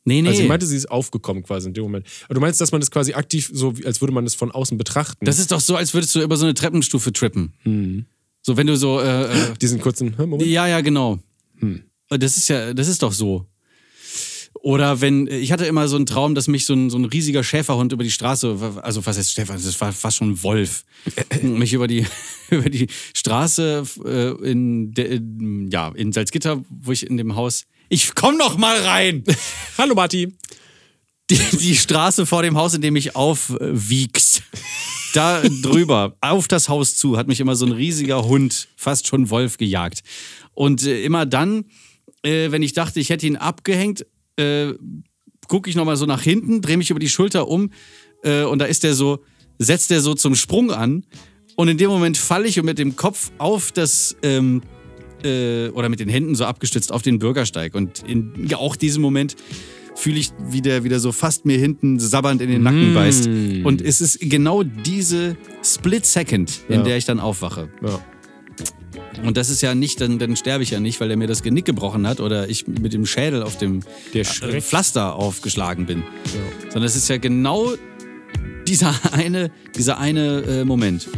Nee, 0.05 0.21
nee. 0.23 0.29
Also 0.29 0.43
ich 0.43 0.49
meinte, 0.49 0.67
sie 0.67 0.77
ist 0.77 0.91
aufgekommen 0.91 1.43
quasi 1.43 1.69
in 1.69 1.75
dem 1.75 1.85
Moment. 1.85 2.07
Aber 2.25 2.35
du 2.35 2.41
meinst, 2.41 2.61
dass 2.61 2.73
man 2.73 2.81
das 2.81 2.91
quasi 2.91 3.13
aktiv, 3.15 3.51
so 3.53 3.75
als 3.85 4.01
würde 4.01 4.13
man 4.13 4.25
das 4.25 4.35
von 4.35 4.51
außen 4.51 4.77
betrachten? 4.77 5.25
das 5.25 5.39
ist 5.39 5.53
doch 5.53 5.61
so, 5.61 5.77
als 5.77 5.95
würdest 5.95 6.15
du 6.15 6.23
über 6.23 6.37
so 6.37 6.45
eine 6.45 6.55
Treppenstufe 6.55 7.13
trippen. 7.13 8.07
So, 8.43 8.57
wenn 8.57 8.67
du 8.67 8.77
so, 8.77 9.01
äh, 9.01 9.25
äh, 9.25 9.55
diesen 9.61 9.81
kurzen 9.81 10.15
Moment. 10.17 10.43
ja, 10.43 10.67
ja, 10.67 10.81
genau. 10.81 11.19
Das 12.09 12.37
ist 12.37 12.49
ja, 12.49 12.75
das 12.75 12.89
ist 12.89 13.03
doch 13.03 13.13
so. 13.13 13.47
Oder 14.55 15.01
wenn, 15.01 15.27
ich 15.27 15.51
hatte 15.51 15.65
immer 15.65 15.89
so 15.89 15.97
einen 15.97 16.07
Traum, 16.07 16.35
dass 16.35 16.47
mich 16.47 16.67
so 16.67 16.75
ein, 16.75 16.91
so 16.91 16.99
ein 16.99 17.05
riesiger 17.05 17.43
Schäferhund 17.43 17.93
über 17.93 18.05
die 18.05 18.11
Straße, 18.11 18.81
also 18.83 19.05
was 19.05 19.19
heißt 19.19 19.33
Schäfer, 19.33 19.55
das 19.55 19.81
war 19.81 19.93
fast 19.93 20.19
schon 20.19 20.31
ein 20.31 20.43
Wolf, 20.43 20.85
mich 21.43 21.73
über 21.73 21.89
die, 21.89 22.07
über 22.51 22.69
die 22.69 22.87
Straße 23.15 23.83
äh, 24.05 24.51
in, 24.51 24.93
der, 24.93 25.11
in, 25.11 25.69
ja, 25.71 25.89
in 25.95 26.13
Salzgitter, 26.13 26.63
wo 26.69 26.93
ich 26.93 27.07
in 27.07 27.17
dem 27.17 27.35
Haus, 27.35 27.65
ich 27.93 28.15
komm 28.15 28.39
noch 28.39 28.57
mal 28.57 28.79
rein! 28.79 29.23
Hallo 29.79 29.95
Marti. 29.95 30.33
die, 31.29 31.39
die 31.59 31.77
Straße 31.77 32.25
vor 32.25 32.43
dem 32.43 32.57
Haus, 32.57 32.73
in 32.73 32.81
dem 32.81 32.97
ich 32.97 33.15
aufwiegst. 33.15 34.43
Da 35.13 35.43
drüber, 35.43 36.17
auf 36.23 36.49
das 36.49 36.71
Haus 36.71 36.97
zu, 36.97 37.19
hat 37.19 37.29
mich 37.29 37.39
immer 37.39 37.55
so 37.55 37.67
ein 37.67 37.73
riesiger 37.73 38.25
Hund, 38.25 38.69
fast 38.77 39.09
schon 39.09 39.29
Wolf, 39.29 39.59
gejagt. 39.59 40.03
Und 40.55 40.87
äh, 40.87 41.05
immer 41.05 41.27
dann, 41.27 41.67
äh, 42.23 42.51
wenn 42.51 42.63
ich 42.63 42.73
dachte, 42.73 42.99
ich 42.99 43.11
hätte 43.11 43.27
ihn 43.27 43.37
abgehängt, 43.37 44.07
äh, 44.37 44.73
gucke 45.49 45.69
ich 45.69 45.77
nochmal 45.77 45.99
so 45.99 46.07
nach 46.07 46.23
hinten, 46.23 46.63
drehe 46.63 46.79
mich 46.79 46.89
über 46.89 47.01
die 47.01 47.11
Schulter 47.11 47.47
um 47.47 47.73
äh, 48.23 48.45
und 48.45 48.59
da 48.59 48.65
ist 48.65 48.85
der 48.85 48.95
so, 48.95 49.23
setzt 49.59 49.91
der 49.91 50.01
so 50.01 50.15
zum 50.15 50.35
Sprung 50.35 50.71
an. 50.71 51.05
Und 51.57 51.69
in 51.69 51.77
dem 51.77 51.91
Moment 51.91 52.17
falle 52.17 52.49
ich 52.49 52.63
mit 52.63 52.79
dem 52.79 52.97
Kopf 52.97 53.33
auf 53.37 53.71
das, 53.71 54.17
ähm, 54.23 54.63
äh, 55.25 55.69
oder 55.71 55.89
mit 55.89 56.01
den 56.01 56.09
Händen 56.09 56.35
so 56.35 56.45
abgestützt 56.45 56.93
auf 56.93 57.03
den 57.03 57.19
Bürgersteig. 57.19 57.75
Und 57.75 58.03
in 58.07 58.33
ja, 58.49 58.59
auch 58.59 58.77
diesem 58.77 59.03
Moment 59.03 59.37
fühle 59.95 60.19
ich, 60.19 60.31
wie 60.49 60.63
der 60.63 60.85
wieder 60.85 61.01
so 61.01 61.13
fast 61.13 61.45
mir 61.45 61.59
hinten 61.59 61.99
sabbernd 62.01 62.41
in 62.41 62.51
den 62.51 62.63
Nacken 62.63 62.95
beißt. 62.95 63.27
Und 63.65 63.83
es 63.83 64.01
ist 64.01 64.19
genau 64.21 64.63
diese 64.63 65.37
Split 65.63 66.07
Second, 66.07 66.61
in 66.69 66.77
Ja. 66.77 66.83
der 66.83 66.97
ich 66.97 67.05
dann 67.05 67.21
aufwache. 67.21 67.69
Ja. 67.83 68.01
Und 69.25 69.37
das 69.37 69.51
ist 69.51 69.61
ja 69.61 69.75
nicht, 69.75 70.01
dann, 70.01 70.19
dann 70.19 70.37
sterbe 70.37 70.63
ich 70.63 70.71
ja 70.71 70.81
nicht, 70.81 71.01
weil 71.01 71.11
er 71.11 71.17
mir 71.17 71.27
das 71.29 71.43
Genick 71.43 71.67
gebrochen 71.67 72.07
hat 72.07 72.21
oder 72.21 72.49
ich 72.49 72.67
mit 72.67 72.93
dem 72.93 73.05
Schädel 73.07 73.43
auf 73.43 73.59
dem 73.59 73.81
Der 74.15 74.23
äh. 74.23 74.61
Pflaster 74.61 75.15
aufgeschlagen 75.15 75.87
bin. 75.87 76.03
Sondern 76.71 76.85
es 76.85 76.97
ist 76.97 77.09
ja 77.09 77.19
genau 77.19 77.73
dieser 78.67 78.95
eine, 79.13 79.51
dieser 79.77 79.99
eine 79.99 80.43
äh, 80.43 80.65
Moment. 80.65 81.09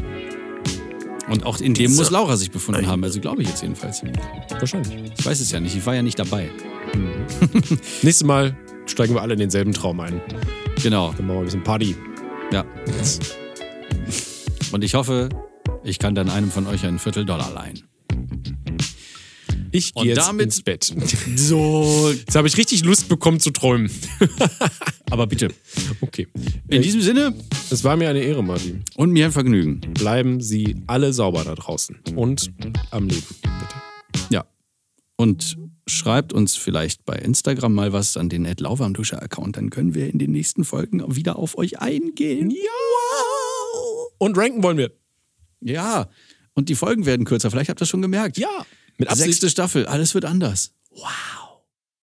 Und 1.29 1.45
auch 1.47 1.61
in 1.61 1.75
dem 1.75 1.95
muss 1.95 2.11
Laura 2.11 2.37
sich 2.37 2.51
befunden 2.51 2.87
haben, 2.87 3.03
also 3.03 3.20
glaube 3.20 3.43
ich 3.43 3.49
jetzt 3.49 3.62
jedenfalls. 3.62 4.03
Wahrscheinlich. 4.59 5.12
Ich 5.18 5.25
weiß 5.25 5.41
es 5.41 5.51
ja 5.51 5.61
nicht, 5.61 5.75
ich 5.77 5.85
war 5.87 5.95
ja 5.95 6.03
nicht 6.03 6.18
dabei. 6.18 6.51
Nächstes 8.03 8.25
Mal 8.25 8.57
steigen 8.87 9.14
wir 9.14 9.22
alle 9.22 9.33
in 9.35 9.41
denselben 9.41 9.72
Traum 9.72 10.01
ein. 10.01 10.20
Genau, 10.83 11.12
Dann 11.16 11.27
machen 11.27 11.37
wir 11.37 11.43
ein 11.43 11.45
bisschen 11.47 11.64
Party. 11.64 11.97
ja. 12.53 12.64
Und 14.72 14.85
ich 14.85 14.95
hoffe, 14.95 15.29
ich 15.83 15.99
kann 15.99 16.14
dann 16.14 16.29
einem 16.29 16.51
von 16.51 16.66
euch 16.66 16.85
einen 16.85 16.99
Vierteldollar 16.99 17.53
leihen. 17.53 17.85
Ich 19.77 19.93
gehe 19.93 20.05
jetzt 20.14 20.18
damit- 20.18 20.45
ins 20.45 20.62
Bett. 20.62 20.95
So, 21.37 22.11
Jetzt 22.12 22.37
habe 22.37 22.47
ich 22.47 22.57
richtig 22.57 22.85
Lust 22.85 23.09
bekommen 23.09 23.41
zu 23.41 23.51
träumen. 23.51 23.91
aber 25.11 25.27
bitte. 25.27 25.49
Okay. 26.01 26.29
In 26.68 26.81
diesem 26.81 27.01
Sinne 27.03 27.35
Es 27.70 27.83
war 27.83 27.97
mir 27.97 28.09
eine 28.09 28.20
Ehre, 28.22 28.45
Martin. 28.45 28.85
und 28.95 29.11
mir 29.11 29.25
ein 29.27 29.33
Vergnügen. 29.33 29.81
Bleiben 29.95 30.41
Sie 30.41 30.77
alle 30.87 31.12
sauber 31.12 31.43
da 31.45 31.57
draußen 31.57 31.99
und 32.14 32.53
am 32.93 33.09
Leben, 33.09 33.27
bitte. 33.43 34.25
Ja. 34.31 34.45
Und 35.16 35.57
schreibt 35.89 36.33
uns 36.33 36.55
vielleicht 36.55 37.05
bei 37.05 37.16
Instagram 37.16 37.75
mal 37.75 37.93
was 37.93 38.16
an 38.16 38.29
den 38.29 38.45
Ed 38.45 38.61
Lauwarmduscher-Account, 38.61 39.57
dann 39.57 39.70
können 39.70 39.95
wir 39.95 40.09
in 40.09 40.18
den 40.20 40.31
nächsten 40.31 40.64
Folgen 40.64 41.03
wieder 41.16 41.37
auf 41.37 41.59
euch 41.59 41.81
eingehen. 41.81 42.51
Ja! 42.51 42.57
Und 44.18 44.39
ranken 44.39 44.62
wollen 44.62 44.79
wir. 44.79 44.93
Ja. 45.61 46.09
Und 46.55 46.68
die 46.68 46.75
Folgen 46.77 47.07
werden 47.07 47.27
kürzer, 47.27 47.51
vielleicht 47.51 47.70
habt 47.70 47.81
ihr 47.81 47.85
es 47.85 47.89
schon 47.89 48.03
gemerkt. 48.03 48.39
Ja. 48.39 48.64
Mit 48.99 49.09
Absicht. 49.09 49.26
Sechste 49.26 49.51
Staffel, 49.51 49.86
alles 49.86 50.14
wird 50.14 50.24
anders. 50.24 50.72
Wow. 50.90 51.43